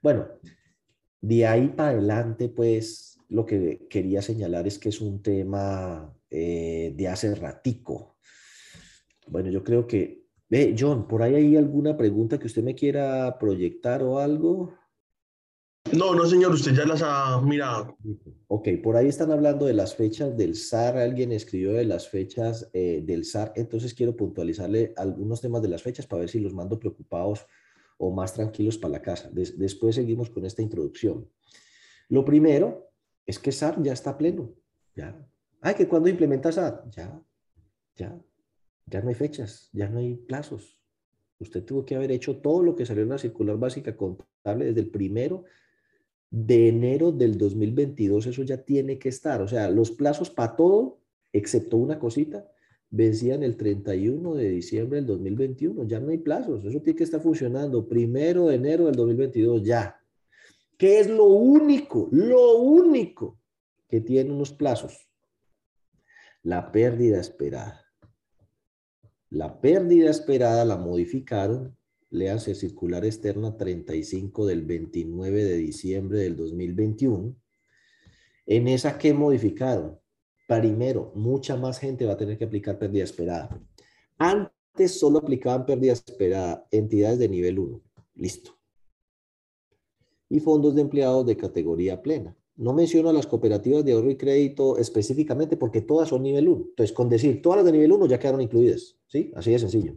Bueno, 0.00 0.28
de 1.20 1.46
ahí 1.46 1.68
para 1.68 1.90
adelante, 1.90 2.48
pues, 2.48 3.18
lo 3.28 3.44
que 3.44 3.86
quería 3.88 4.22
señalar 4.22 4.66
es 4.66 4.78
que 4.78 4.90
es 4.90 5.00
un 5.00 5.22
tema 5.22 6.14
eh, 6.30 6.92
de 6.96 7.08
hace 7.08 7.34
ratico. 7.34 8.16
Bueno, 9.26 9.50
yo 9.50 9.64
creo 9.64 9.86
que, 9.86 10.26
ve, 10.48 10.76
John, 10.78 11.08
¿por 11.08 11.22
ahí 11.22 11.34
hay 11.34 11.56
alguna 11.56 11.96
pregunta 11.96 12.38
que 12.38 12.46
usted 12.46 12.62
me 12.62 12.74
quiera 12.74 13.38
proyectar 13.38 14.02
o 14.02 14.18
algo? 14.18 14.74
No, 15.96 16.12
no, 16.12 16.26
señor, 16.26 16.52
usted 16.52 16.74
ya 16.74 16.84
las 16.84 17.02
ha 17.02 17.40
mirado. 17.40 17.96
Ok, 18.48 18.68
por 18.82 18.96
ahí 18.96 19.06
están 19.06 19.30
hablando 19.30 19.66
de 19.66 19.74
las 19.74 19.94
fechas 19.94 20.36
del 20.36 20.56
SAR. 20.56 20.96
Alguien 20.98 21.30
escribió 21.30 21.72
de 21.72 21.84
las 21.84 22.08
fechas 22.08 22.68
eh, 22.72 23.02
del 23.04 23.24
SAR. 23.24 23.52
Entonces 23.54 23.94
quiero 23.94 24.16
puntualizarle 24.16 24.92
algunos 24.96 25.40
temas 25.40 25.62
de 25.62 25.68
las 25.68 25.82
fechas 25.82 26.06
para 26.06 26.20
ver 26.20 26.28
si 26.28 26.40
los 26.40 26.52
mando 26.52 26.80
preocupados 26.80 27.46
o 27.98 28.10
más 28.10 28.34
tranquilos 28.34 28.76
para 28.76 28.92
la 28.92 29.02
casa. 29.02 29.30
después 29.32 29.94
seguimos 29.94 30.30
con 30.30 30.44
esta 30.44 30.62
introducción. 30.62 31.28
Lo 32.08 32.24
primero 32.24 32.90
es 33.24 33.38
que 33.38 33.52
SAR 33.52 33.80
ya 33.80 33.92
está 33.92 34.18
pleno. 34.18 34.52
Ya. 34.96 35.16
Ay, 35.60 35.74
que 35.74 35.86
cuando 35.86 36.08
implementa 36.08 36.50
SAR, 36.50 36.82
ya, 36.90 37.22
ya, 37.94 38.20
ya 38.86 39.00
no 39.00 39.10
hay 39.10 39.14
fechas, 39.14 39.70
ya 39.72 39.88
no 39.88 40.00
hay 40.00 40.16
plazos. 40.16 40.76
Usted 41.38 41.64
tuvo 41.64 41.84
que 41.84 41.94
haber 41.94 42.10
hecho 42.10 42.38
todo 42.38 42.62
lo 42.62 42.74
que 42.74 42.84
salió 42.84 43.04
en 43.04 43.10
la 43.10 43.18
circular 43.18 43.56
básica 43.58 43.96
contable 43.96 44.66
desde 44.66 44.80
el 44.80 44.90
primero 44.90 45.44
de 46.36 46.66
enero 46.66 47.12
del 47.12 47.38
2022 47.38 48.26
eso 48.26 48.42
ya 48.42 48.56
tiene 48.56 48.98
que 48.98 49.08
estar. 49.08 49.40
O 49.40 49.46
sea, 49.46 49.70
los 49.70 49.92
plazos 49.92 50.30
para 50.30 50.56
todo, 50.56 50.98
excepto 51.32 51.76
una 51.76 52.00
cosita, 52.00 52.50
vencían 52.90 53.44
el 53.44 53.56
31 53.56 54.34
de 54.34 54.50
diciembre 54.50 54.96
del 54.96 55.06
2021. 55.06 55.84
Ya 55.84 56.00
no 56.00 56.10
hay 56.10 56.18
plazos. 56.18 56.64
Eso 56.64 56.82
tiene 56.82 56.96
que 56.96 57.04
estar 57.04 57.20
funcionando. 57.20 57.86
Primero 57.88 58.48
de 58.48 58.56
enero 58.56 58.86
del 58.86 58.96
2022, 58.96 59.62
ya. 59.62 60.00
¿Qué 60.76 60.98
es 60.98 61.08
lo 61.08 61.26
único? 61.26 62.08
Lo 62.10 62.58
único 62.58 63.38
que 63.88 64.00
tiene 64.00 64.32
unos 64.32 64.52
plazos. 64.52 65.08
La 66.42 66.72
pérdida 66.72 67.20
esperada. 67.20 67.80
La 69.30 69.60
pérdida 69.60 70.10
esperada 70.10 70.64
la 70.64 70.78
modificaron 70.78 71.76
léase 72.14 72.54
circular 72.54 73.04
externa 73.04 73.56
35 73.56 74.46
del 74.46 74.62
29 74.62 75.44
de 75.44 75.56
diciembre 75.56 76.20
del 76.20 76.36
2021. 76.36 77.34
En 78.46 78.68
esa 78.68 78.96
que 78.98 79.12
modificaron, 79.12 79.98
primero, 80.46 81.10
mucha 81.16 81.56
más 81.56 81.80
gente 81.80 82.06
va 82.06 82.12
a 82.12 82.16
tener 82.16 82.38
que 82.38 82.44
aplicar 82.44 82.78
pérdida 82.78 83.02
esperada. 83.02 83.60
Antes 84.16 84.98
solo 84.98 85.18
aplicaban 85.18 85.66
pérdida 85.66 85.92
esperada 85.92 86.66
entidades 86.70 87.18
de 87.18 87.28
nivel 87.28 87.58
1. 87.58 87.80
Listo. 88.14 88.56
Y 90.28 90.38
fondos 90.38 90.76
de 90.76 90.82
empleados 90.82 91.26
de 91.26 91.36
categoría 91.36 92.00
plena. 92.00 92.36
No 92.54 92.72
menciono 92.72 93.12
las 93.12 93.26
cooperativas 93.26 93.84
de 93.84 93.92
ahorro 93.92 94.10
y 94.10 94.16
crédito 94.16 94.78
específicamente 94.78 95.56
porque 95.56 95.80
todas 95.80 96.10
son 96.10 96.22
nivel 96.22 96.48
1. 96.48 96.64
Entonces, 96.68 96.94
con 96.94 97.08
decir 97.08 97.42
todas 97.42 97.56
las 97.56 97.66
de 97.66 97.72
nivel 97.72 97.90
1 97.90 98.06
ya 98.06 98.20
quedaron 98.20 98.40
incluidas. 98.40 98.96
¿Sí? 99.08 99.32
Así 99.34 99.50
de 99.50 99.58
sencillo 99.58 99.96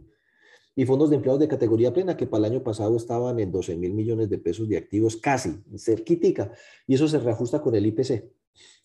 y 0.78 0.86
fondos 0.86 1.10
de 1.10 1.16
empleados 1.16 1.40
de 1.40 1.48
categoría 1.48 1.92
plena 1.92 2.16
que 2.16 2.28
para 2.28 2.46
el 2.46 2.52
año 2.52 2.62
pasado 2.62 2.96
estaban 2.96 3.40
en 3.40 3.50
12 3.50 3.76
mil 3.76 3.94
millones 3.94 4.30
de 4.30 4.38
pesos 4.38 4.68
de 4.68 4.76
activos, 4.76 5.16
casi, 5.16 5.60
cerquitica, 5.76 6.52
y 6.86 6.94
eso 6.94 7.08
se 7.08 7.18
reajusta 7.18 7.60
con 7.60 7.74
el 7.74 7.84
IPC, 7.86 8.30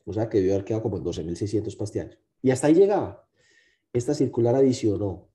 o 0.04 0.12
sea 0.12 0.28
que 0.28 0.40
debió 0.40 0.54
haber 0.54 0.66
quedado 0.66 0.82
como 0.82 0.98
en 0.98 1.04
12 1.04 1.24
mil 1.24 1.38
600 1.38 1.76
pastianos. 1.76 2.18
Y 2.42 2.50
hasta 2.50 2.66
ahí 2.66 2.74
llegaba. 2.74 3.28
Esta 3.94 4.16
circular 4.16 4.56
adicionó 4.56 5.28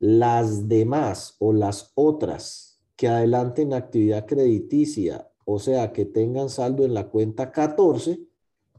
las 0.00 0.66
demás 0.66 1.36
o 1.38 1.52
las 1.52 1.92
otras 1.94 2.82
que 2.96 3.06
adelanten 3.06 3.72
actividad 3.72 4.26
crediticia, 4.26 5.30
o 5.44 5.60
sea, 5.60 5.92
que 5.92 6.06
tengan 6.06 6.48
saldo 6.48 6.84
en 6.84 6.92
la 6.92 7.08
cuenta 7.08 7.52
14 7.52 8.18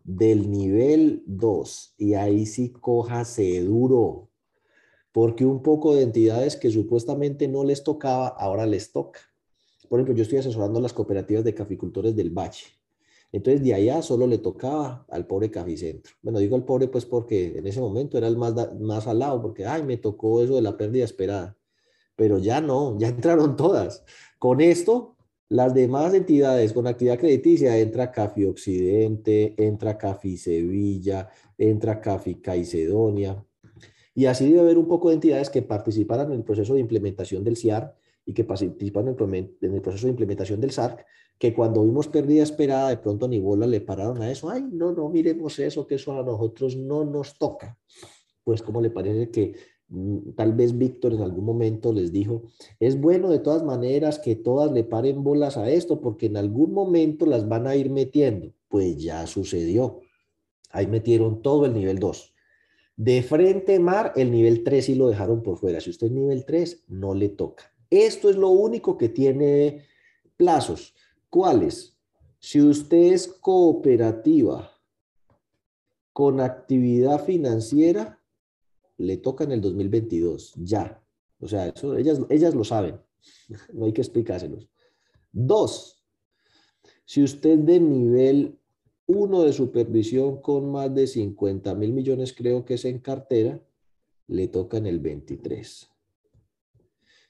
del 0.03 0.51
nivel 0.51 1.23
2, 1.27 1.95
y 1.97 2.15
ahí 2.15 2.45
sí 2.45 2.73
cójase 2.73 3.61
duro, 3.63 4.30
porque 5.11 5.45
un 5.45 5.61
poco 5.61 5.95
de 5.95 6.03
entidades 6.03 6.55
que 6.55 6.71
supuestamente 6.71 7.47
no 7.47 7.63
les 7.63 7.83
tocaba, 7.83 8.27
ahora 8.27 8.65
les 8.65 8.91
toca. 8.91 9.19
Por 9.89 9.99
ejemplo, 9.99 10.15
yo 10.15 10.23
estoy 10.23 10.39
asesorando 10.39 10.79
las 10.79 10.93
cooperativas 10.93 11.43
de 11.43 11.53
caficultores 11.53 12.15
del 12.15 12.29
Bache. 12.29 12.67
Entonces, 13.33 13.63
de 13.63 13.73
allá 13.73 14.01
solo 14.01 14.27
le 14.27 14.37
tocaba 14.37 15.05
al 15.09 15.25
pobre 15.25 15.51
Caficentro. 15.51 16.13
Bueno, 16.21 16.39
digo 16.39 16.55
al 16.55 16.65
pobre 16.65 16.87
pues 16.87 17.05
porque 17.05 17.57
en 17.57 17.65
ese 17.65 17.79
momento 17.79 18.17
era 18.17 18.27
el 18.27 18.37
más, 18.37 18.53
más 18.79 19.07
al 19.07 19.19
lado, 19.19 19.41
porque, 19.41 19.65
ay, 19.65 19.83
me 19.83 19.97
tocó 19.97 20.41
eso 20.41 20.55
de 20.55 20.61
la 20.61 20.75
pérdida 20.77 21.05
esperada. 21.05 21.57
Pero 22.15 22.39
ya 22.39 22.59
no, 22.61 22.97
ya 22.99 23.07
entraron 23.07 23.55
todas. 23.55 24.03
Con 24.37 24.59
esto, 24.59 25.15
las 25.47 25.73
demás 25.73 26.13
entidades 26.13 26.73
con 26.73 26.87
actividad 26.87 27.19
crediticia, 27.19 27.77
entra 27.77 28.11
Cafi 28.11 28.45
Occidente, 28.45 29.55
entra 29.57 29.97
Cafi 29.97 30.37
Sevilla, 30.37 31.29
entra 31.57 31.99
Cafi 31.99 32.35
Caicedonia, 32.35 33.45
y 34.13 34.25
así 34.25 34.47
debe 34.47 34.61
haber 34.61 34.77
un 34.77 34.87
poco 34.87 35.09
de 35.09 35.15
entidades 35.15 35.49
que 35.49 35.61
participaran 35.61 36.27
en 36.27 36.39
el 36.39 36.43
proceso 36.43 36.73
de 36.73 36.81
implementación 36.81 37.43
del 37.43 37.57
CIAR 37.57 37.95
y 38.25 38.33
que 38.33 38.43
participan 38.43 39.07
en 39.07 39.73
el 39.73 39.81
proceso 39.81 40.07
de 40.07 40.11
implementación 40.11 40.59
del 40.61 40.71
SARC, 40.71 41.05
que 41.37 41.53
cuando 41.53 41.83
vimos 41.83 42.07
pérdida 42.07 42.43
esperada, 42.43 42.89
de 42.89 42.97
pronto 42.97 43.27
ni 43.27 43.39
bola 43.39 43.65
le 43.65 43.81
pararon 43.81 44.21
a 44.21 44.29
eso. 44.29 44.49
Ay, 44.49 44.63
no, 44.71 44.91
no, 44.91 45.09
miremos 45.09 45.57
eso, 45.59 45.87
que 45.87 45.95
eso 45.95 46.13
a 46.19 46.23
nosotros 46.23 46.75
no 46.75 47.03
nos 47.03 47.37
toca. 47.37 47.77
Pues, 48.43 48.61
¿cómo 48.61 48.79
le 48.81 48.91
parece 48.91 49.31
que 49.31 49.55
mm, 49.87 50.31
tal 50.35 50.53
vez 50.53 50.77
Víctor 50.77 51.13
en 51.13 51.21
algún 51.21 51.45
momento 51.45 51.91
les 51.91 52.11
dijo, 52.11 52.43
es 52.79 52.99
bueno 52.99 53.29
de 53.29 53.39
todas 53.39 53.63
maneras 53.63 54.19
que 54.19 54.35
todas 54.35 54.71
le 54.71 54.83
paren 54.83 55.23
bolas 55.23 55.57
a 55.57 55.69
esto, 55.69 55.99
porque 55.99 56.27
en 56.27 56.37
algún 56.37 56.73
momento 56.73 57.25
las 57.25 57.47
van 57.47 57.65
a 57.65 57.75
ir 57.75 57.89
metiendo? 57.89 58.53
Pues 58.67 58.97
ya 59.01 59.25
sucedió. 59.25 60.01
Ahí 60.69 60.85
metieron 60.87 61.41
todo 61.41 61.65
el 61.65 61.73
nivel 61.73 61.97
2 61.97 62.30
de 63.03 63.23
frente 63.23 63.79
mar, 63.79 64.13
el 64.15 64.29
nivel 64.29 64.63
3 64.63 64.85
sí 64.85 64.93
lo 64.93 65.09
dejaron 65.09 65.41
por 65.41 65.57
fuera. 65.57 65.81
Si 65.81 65.89
usted 65.89 66.05
es 66.05 66.13
nivel 66.13 66.45
3, 66.45 66.83
no 66.89 67.15
le 67.15 67.29
toca. 67.29 67.63
Esto 67.89 68.29
es 68.29 68.35
lo 68.35 68.49
único 68.49 68.95
que 68.95 69.09
tiene 69.09 69.87
plazos. 70.37 70.93
¿Cuáles? 71.27 71.97
Si 72.37 72.61
usted 72.61 73.13
es 73.13 73.27
cooperativa 73.27 74.71
con 76.13 76.41
actividad 76.41 77.25
financiera, 77.25 78.21
le 78.97 79.17
toca 79.17 79.45
en 79.45 79.53
el 79.53 79.61
2022, 79.61 80.53
ya. 80.57 81.03
O 81.39 81.47
sea, 81.47 81.69
eso, 81.69 81.97
ellas, 81.97 82.21
ellas 82.29 82.53
lo 82.53 82.63
saben. 82.63 83.01
No 83.73 83.85
hay 83.85 83.93
que 83.93 84.01
explicárselos. 84.01 84.69
Dos, 85.31 86.03
si 87.05 87.23
usted 87.23 87.57
de 87.57 87.79
nivel 87.79 88.59
uno 89.13 89.43
de 89.43 89.53
supervisión 89.53 90.41
con 90.41 90.71
más 90.71 90.93
de 90.93 91.07
50 91.07 91.75
mil 91.75 91.91
millones, 91.91 92.33
creo 92.33 92.65
que 92.65 92.75
es 92.75 92.85
en 92.85 92.99
cartera, 92.99 93.61
le 94.27 94.47
toca 94.47 94.77
en 94.77 94.87
el 94.87 94.99
23. 94.99 95.89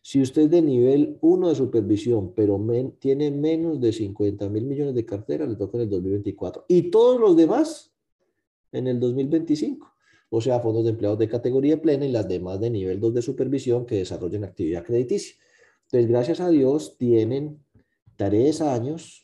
Si 0.03 0.21
usted 0.21 0.49
de 0.49 0.61
nivel 0.61 1.17
1 1.21 1.49
de 1.49 1.55
supervisión, 1.55 2.34
pero 2.34 2.59
tiene 2.99 3.29
menos 3.29 3.79
de 3.79 3.93
50 3.93 4.49
mil 4.49 4.65
millones 4.65 4.95
de 4.95 5.05
cartera, 5.05 5.45
le 5.45 5.55
toca 5.55 5.77
en 5.77 5.84
el 5.84 5.89
2024. 5.89 6.65
Y 6.67 6.89
todos 6.89 7.19
los 7.19 7.36
demás 7.36 7.93
en 8.71 8.88
el 8.88 8.99
2025. 8.99 9.88
O 10.29 10.41
sea, 10.41 10.59
fondos 10.59 10.86
de 10.86 10.91
empleados 10.91 11.19
de 11.19 11.27
categoría 11.27 11.82
plena 11.82 12.05
y 12.05 12.11
las 12.11 12.27
demás 12.27 12.59
de 12.59 12.69
nivel 12.69 12.99
2 12.99 13.13
de 13.13 13.21
supervisión 13.21 13.86
que 13.86 13.97
desarrollen 13.97 14.43
actividad 14.43 14.84
crediticia. 14.84 15.36
Entonces, 15.84 16.09
gracias 16.09 16.39
a 16.39 16.49
Dios, 16.49 16.97
tienen 16.97 17.63
tres 18.15 18.61
años 18.61 19.20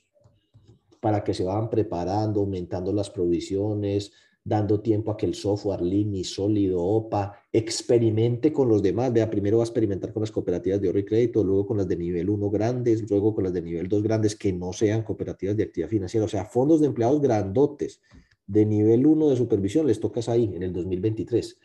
para 1.00 1.24
que 1.24 1.34
se 1.34 1.44
van 1.44 1.70
preparando, 1.70 2.42
aumentando 2.42 2.94
las 2.94 3.10
provisiones, 3.10 4.12
dando 4.44 4.80
tiempo 4.80 5.12
a 5.12 5.18
que 5.18 5.26
el 5.26 5.36
software 5.36 5.82
Lini, 5.82 6.24
Sólido, 6.24 6.82
OPA, 6.82 7.34
experimente 7.52 8.54
con 8.54 8.70
los 8.70 8.82
demás. 8.82 9.12
Vea, 9.12 9.30
primero 9.30 9.58
va 9.58 9.64
a 9.64 9.66
experimentar 9.66 10.14
con 10.14 10.22
las 10.22 10.32
cooperativas 10.32 10.80
de 10.80 10.88
ahorro 10.88 11.00
y 11.00 11.06
crédito, 11.06 11.44
luego 11.44 11.68
con 11.68 11.76
las 11.76 11.86
de 11.88 11.98
nivel 11.98 12.30
1 12.30 12.50
grandes, 12.50 13.10
luego 13.10 13.36
con 13.36 13.44
las 13.44 13.52
de 13.52 13.62
nivel 13.62 13.90
2 13.90 14.02
grandes 14.02 14.38
que 14.38 14.54
no 14.54 14.72
sean 14.72 15.04
cooperativas 15.04 15.58
de 15.58 15.64
actividad 15.64 15.90
financiera, 15.90 16.26
o 16.26 16.30
sea, 16.30 16.46
fondos 16.46 16.80
de 16.80 16.88
empleados 16.88 17.22
grandotes 17.22 18.02
de 18.46 18.66
nivel 18.66 19.06
1 19.06 19.30
de 19.30 19.36
supervisión 19.36 19.86
les 19.86 20.00
tocas 20.00 20.30
ahí 20.30 20.50
en 20.54 20.64
el 20.64 20.72
2023. 20.72 21.60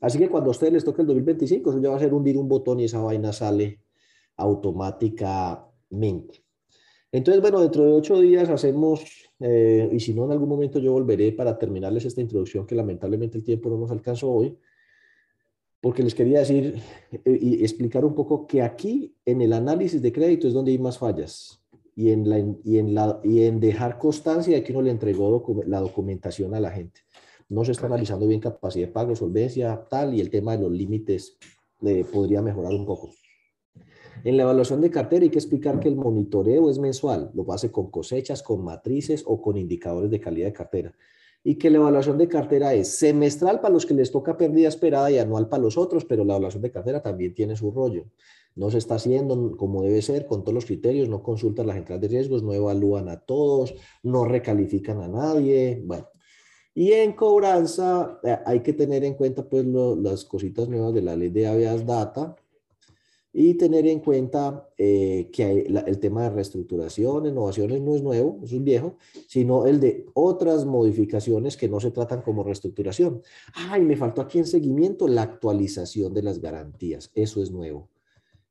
Así 0.00 0.18
que 0.18 0.28
cuando 0.28 0.50
a 0.50 0.52
ustedes 0.52 0.72
les 0.72 0.84
toque 0.84 1.02
el 1.02 1.08
2025, 1.08 1.70
eso 1.70 1.82
ya 1.82 1.90
va 1.90 1.96
a 1.96 2.00
ser 2.00 2.14
hundir 2.14 2.38
un 2.38 2.48
botón 2.48 2.78
y 2.78 2.84
esa 2.84 3.00
vaina 3.00 3.32
sale 3.32 3.80
automáticamente. 4.36 6.44
Entonces, 7.12 7.42
bueno, 7.42 7.60
dentro 7.60 7.84
de 7.84 7.92
ocho 7.92 8.20
días 8.20 8.48
hacemos, 8.48 9.04
eh, 9.40 9.88
y 9.92 9.98
si 9.98 10.14
no, 10.14 10.24
en 10.26 10.32
algún 10.32 10.48
momento 10.48 10.78
yo 10.78 10.92
volveré 10.92 11.32
para 11.32 11.58
terminarles 11.58 12.04
esta 12.04 12.20
introducción, 12.20 12.66
que 12.66 12.74
lamentablemente 12.74 13.36
el 13.38 13.44
tiempo 13.44 13.68
no 13.68 13.78
nos 13.78 13.90
alcanzó 13.90 14.30
hoy, 14.30 14.56
porque 15.80 16.02
les 16.02 16.14
quería 16.14 16.40
decir 16.40 16.80
eh, 17.24 17.38
y 17.40 17.62
explicar 17.62 18.04
un 18.04 18.14
poco 18.14 18.46
que 18.46 18.62
aquí 18.62 19.16
en 19.24 19.40
el 19.40 19.52
análisis 19.52 20.00
de 20.00 20.12
crédito 20.12 20.46
es 20.46 20.54
donde 20.54 20.70
hay 20.70 20.78
más 20.78 20.98
fallas 20.98 21.60
y 21.96 22.10
en, 22.10 22.28
la, 22.28 22.38
y 22.38 22.78
en, 22.78 22.94
la, 22.94 23.20
y 23.24 23.42
en 23.42 23.60
dejar 23.60 23.98
constancia 23.98 24.54
de 24.54 24.62
que 24.62 24.72
uno 24.72 24.82
le 24.82 24.90
entregó 24.90 25.44
la 25.66 25.80
documentación 25.80 26.54
a 26.54 26.60
la 26.60 26.70
gente. 26.70 27.00
No 27.48 27.64
se 27.64 27.72
está 27.72 27.86
analizando 27.86 28.28
bien 28.28 28.40
capacidad 28.40 28.86
de 28.86 28.92
pago, 28.92 29.16
solvencia, 29.16 29.84
tal, 29.90 30.14
y 30.14 30.20
el 30.20 30.30
tema 30.30 30.56
de 30.56 30.62
los 30.62 30.72
límites 30.72 31.36
le 31.80 32.04
podría 32.04 32.40
mejorar 32.42 32.72
un 32.72 32.86
poco. 32.86 33.10
En 34.22 34.36
la 34.36 34.42
evaluación 34.42 34.80
de 34.80 34.90
cartera 34.90 35.24
hay 35.24 35.30
que 35.30 35.38
explicar 35.38 35.80
que 35.80 35.88
el 35.88 35.96
monitoreo 35.96 36.68
es 36.70 36.78
mensual, 36.78 37.30
lo 37.34 37.50
hace 37.52 37.70
con 37.70 37.90
cosechas, 37.90 38.42
con 38.42 38.62
matrices 38.62 39.24
o 39.26 39.40
con 39.40 39.56
indicadores 39.56 40.10
de 40.10 40.20
calidad 40.20 40.46
de 40.46 40.52
cartera. 40.52 40.94
Y 41.42 41.54
que 41.54 41.70
la 41.70 41.78
evaluación 41.78 42.18
de 42.18 42.28
cartera 42.28 42.74
es 42.74 42.98
semestral 42.98 43.60
para 43.60 43.72
los 43.72 43.86
que 43.86 43.94
les 43.94 44.10
toca 44.10 44.36
pérdida 44.36 44.68
esperada 44.68 45.10
y 45.10 45.18
anual 45.18 45.48
para 45.48 45.62
los 45.62 45.78
otros, 45.78 46.04
pero 46.04 46.24
la 46.24 46.34
evaluación 46.34 46.62
de 46.62 46.70
cartera 46.70 47.02
también 47.02 47.34
tiene 47.34 47.56
su 47.56 47.70
rollo. 47.70 48.06
no 48.56 48.70
se 48.70 48.78
está 48.78 48.96
haciendo 48.96 49.56
como 49.56 49.82
debe 49.82 50.02
ser, 50.02 50.26
con 50.26 50.42
todos 50.42 50.54
los 50.54 50.66
criterios, 50.66 51.08
no 51.08 51.22
consultan 51.22 51.68
la 51.68 51.74
central 51.74 52.00
de 52.00 52.08
riesgos, 52.08 52.42
no 52.42 52.52
evalúan 52.52 53.08
a 53.08 53.20
todos, 53.20 53.74
no 54.02 54.24
recalifican 54.24 55.00
a 55.00 55.08
nadie, 55.08 55.80
bueno. 55.84 56.08
Y 56.74 56.92
en 56.92 57.12
cobranza 57.14 58.20
eh, 58.22 58.38
hay 58.46 58.60
que 58.60 58.72
tener 58.72 59.04
en 59.04 59.14
cuenta 59.14 59.48
pues 59.48 59.64
las 59.64 60.24
cositas 60.24 60.68
nuevas 60.68 60.94
de 60.94 61.02
la 61.02 61.16
ley 61.16 61.30
de 61.30 61.46
habeas 61.46 61.84
data, 61.86 62.36
y 63.32 63.54
tener 63.54 63.86
en 63.86 64.00
cuenta 64.00 64.68
eh, 64.76 65.30
que 65.32 65.62
el 65.86 65.98
tema 66.00 66.24
de 66.24 66.30
reestructuración, 66.30 67.26
innovaciones 67.26 67.80
no 67.80 67.94
es 67.94 68.02
nuevo, 68.02 68.40
es 68.42 68.52
un 68.52 68.64
viejo, 68.64 68.96
sino 69.28 69.66
el 69.66 69.78
de 69.78 70.06
otras 70.14 70.64
modificaciones 70.64 71.56
que 71.56 71.68
no 71.68 71.78
se 71.78 71.92
tratan 71.92 72.22
como 72.22 72.42
reestructuración. 72.42 73.22
Ay, 73.54 73.82
me 73.82 73.96
faltó 73.96 74.20
aquí 74.20 74.38
en 74.38 74.46
seguimiento 74.46 75.06
la 75.06 75.22
actualización 75.22 76.12
de 76.12 76.22
las 76.22 76.40
garantías, 76.40 77.10
eso 77.14 77.42
es 77.42 77.50
nuevo. 77.50 77.88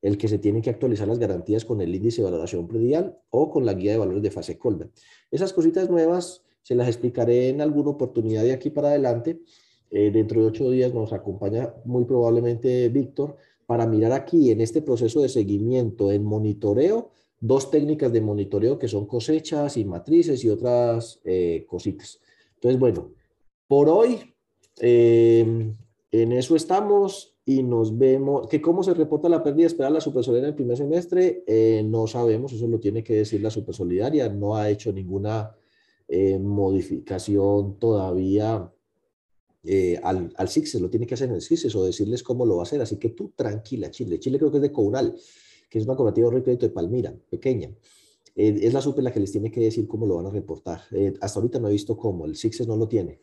El 0.01 0.17
que 0.17 0.29
se 0.29 0.37
tienen 0.37 0.61
que 0.61 0.69
actualizar 0.69 1.09
las 1.09 1.19
garantías 1.19 1.65
con 1.65 1.81
el 1.81 1.93
índice 1.93 2.21
de 2.21 2.29
valoración 2.29 2.65
predial 2.69 3.19
o 3.31 3.51
con 3.51 3.65
la 3.65 3.73
guía 3.73 3.91
de 3.91 3.97
valores 3.97 4.23
de 4.23 4.31
fase 4.31 4.57
Colbert. 4.57 4.91
Esas 5.29 5.51
cositas 5.51 5.89
nuevas 5.89 6.45
se 6.61 6.73
las 6.73 6.87
explicaré 6.87 7.49
en 7.49 7.59
alguna 7.59 7.89
oportunidad 7.89 8.43
de 8.43 8.53
aquí 8.53 8.69
para 8.69 8.89
adelante. 8.89 9.41
Eh, 9.91 10.09
dentro 10.11 10.39
de 10.39 10.47
ocho 10.47 10.69
días 10.69 10.93
nos 10.93 11.11
acompaña 11.11 11.73
muy 11.83 12.05
probablemente 12.05 12.87
Víctor 12.89 13.35
para 13.69 13.85
mirar 13.85 14.13
aquí 14.13 14.49
en 14.49 14.61
este 14.61 14.81
proceso 14.81 15.21
de 15.21 15.29
seguimiento, 15.29 16.11
en 16.11 16.23
monitoreo, 16.23 17.11
dos 17.39 17.69
técnicas 17.69 18.11
de 18.11 18.19
monitoreo 18.19 18.79
que 18.79 18.87
son 18.87 19.05
cosechas 19.05 19.77
y 19.77 19.85
matrices 19.85 20.43
y 20.43 20.49
otras 20.49 21.21
eh, 21.23 21.67
cositas. 21.69 22.19
Entonces, 22.55 22.79
bueno, 22.79 23.11
por 23.67 23.87
hoy 23.87 24.33
em, 24.79 25.77
en 26.11 26.31
eso 26.31 26.55
estamos 26.55 27.37
y 27.45 27.61
nos 27.61 27.95
vemos. 27.95 28.47
que 28.47 28.59
¿Cómo 28.59 28.81
se 28.81 28.95
reporta 28.95 29.29
la 29.29 29.43
pérdida 29.43 29.67
esperada 29.67 29.93
la 29.93 30.01
supersolidaria 30.01 30.47
en 30.47 30.53
el 30.53 30.55
primer 30.55 30.75
semestre? 30.75 31.43
Eh, 31.45 31.83
no 31.85 32.07
sabemos, 32.07 32.51
eso 32.53 32.67
lo 32.67 32.79
tiene 32.79 33.03
que 33.03 33.17
decir 33.17 33.39
la 33.39 33.51
supersolidaria, 33.51 34.29
no 34.29 34.55
ha 34.55 34.67
hecho 34.67 34.91
ninguna 34.91 35.55
eh, 36.07 36.39
modificación 36.39 37.77
todavía 37.77 38.67
eh, 39.63 39.99
al, 40.03 40.33
al 40.37 40.49
CICSES, 40.49 40.81
lo 40.81 40.89
tiene 40.89 41.05
que 41.05 41.15
hacer 41.15 41.29
en 41.29 41.35
el 41.35 41.41
CICSES 41.41 41.75
o 41.75 41.85
decirles 41.85 42.23
cómo 42.23 42.45
lo 42.45 42.57
va 42.57 42.61
a 42.61 42.63
hacer. 42.63 42.81
Así 42.81 42.97
que 42.97 43.09
tú 43.09 43.33
tranquila, 43.35 43.91
Chile. 43.91 44.19
Chile 44.19 44.37
creo 44.37 44.51
que 44.51 44.57
es 44.57 44.63
de 44.63 44.71
Counal, 44.71 45.15
que 45.69 45.79
es 45.79 45.85
una 45.85 45.95
cooperativa 45.95 46.29
de 46.29 46.43
crédito 46.43 46.65
de 46.65 46.71
Palmira, 46.71 47.15
pequeña. 47.29 47.69
Eh, 48.35 48.59
es 48.61 48.73
la 48.73 48.81
super 48.81 49.03
la 49.03 49.11
que 49.11 49.19
les 49.19 49.31
tiene 49.31 49.51
que 49.51 49.61
decir 49.61 49.87
cómo 49.87 50.05
lo 50.05 50.15
van 50.15 50.27
a 50.27 50.31
reportar. 50.31 50.81
Eh, 50.91 51.13
hasta 51.21 51.39
ahorita 51.39 51.59
no 51.59 51.67
he 51.67 51.71
visto 51.71 51.97
cómo, 51.97 52.25
el 52.25 52.35
CICSES 52.35 52.67
no 52.67 52.77
lo 52.77 52.87
tiene. 52.87 53.21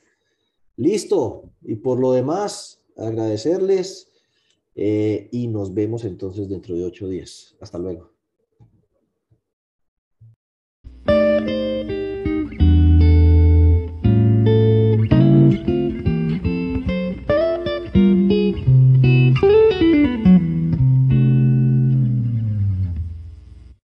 Listo. 0.77 1.51
Y 1.63 1.77
por 1.77 1.99
lo 1.99 2.13
demás, 2.13 2.83
agradecerles 2.97 4.13
y 4.75 5.47
nos 5.47 5.73
vemos 5.73 6.05
entonces 6.05 6.51
dentro 6.51 6.75
de 6.75 6.85
ocho 6.85 7.09
días. 7.09 7.57
Hasta 7.61 7.79
luego. 7.79 8.16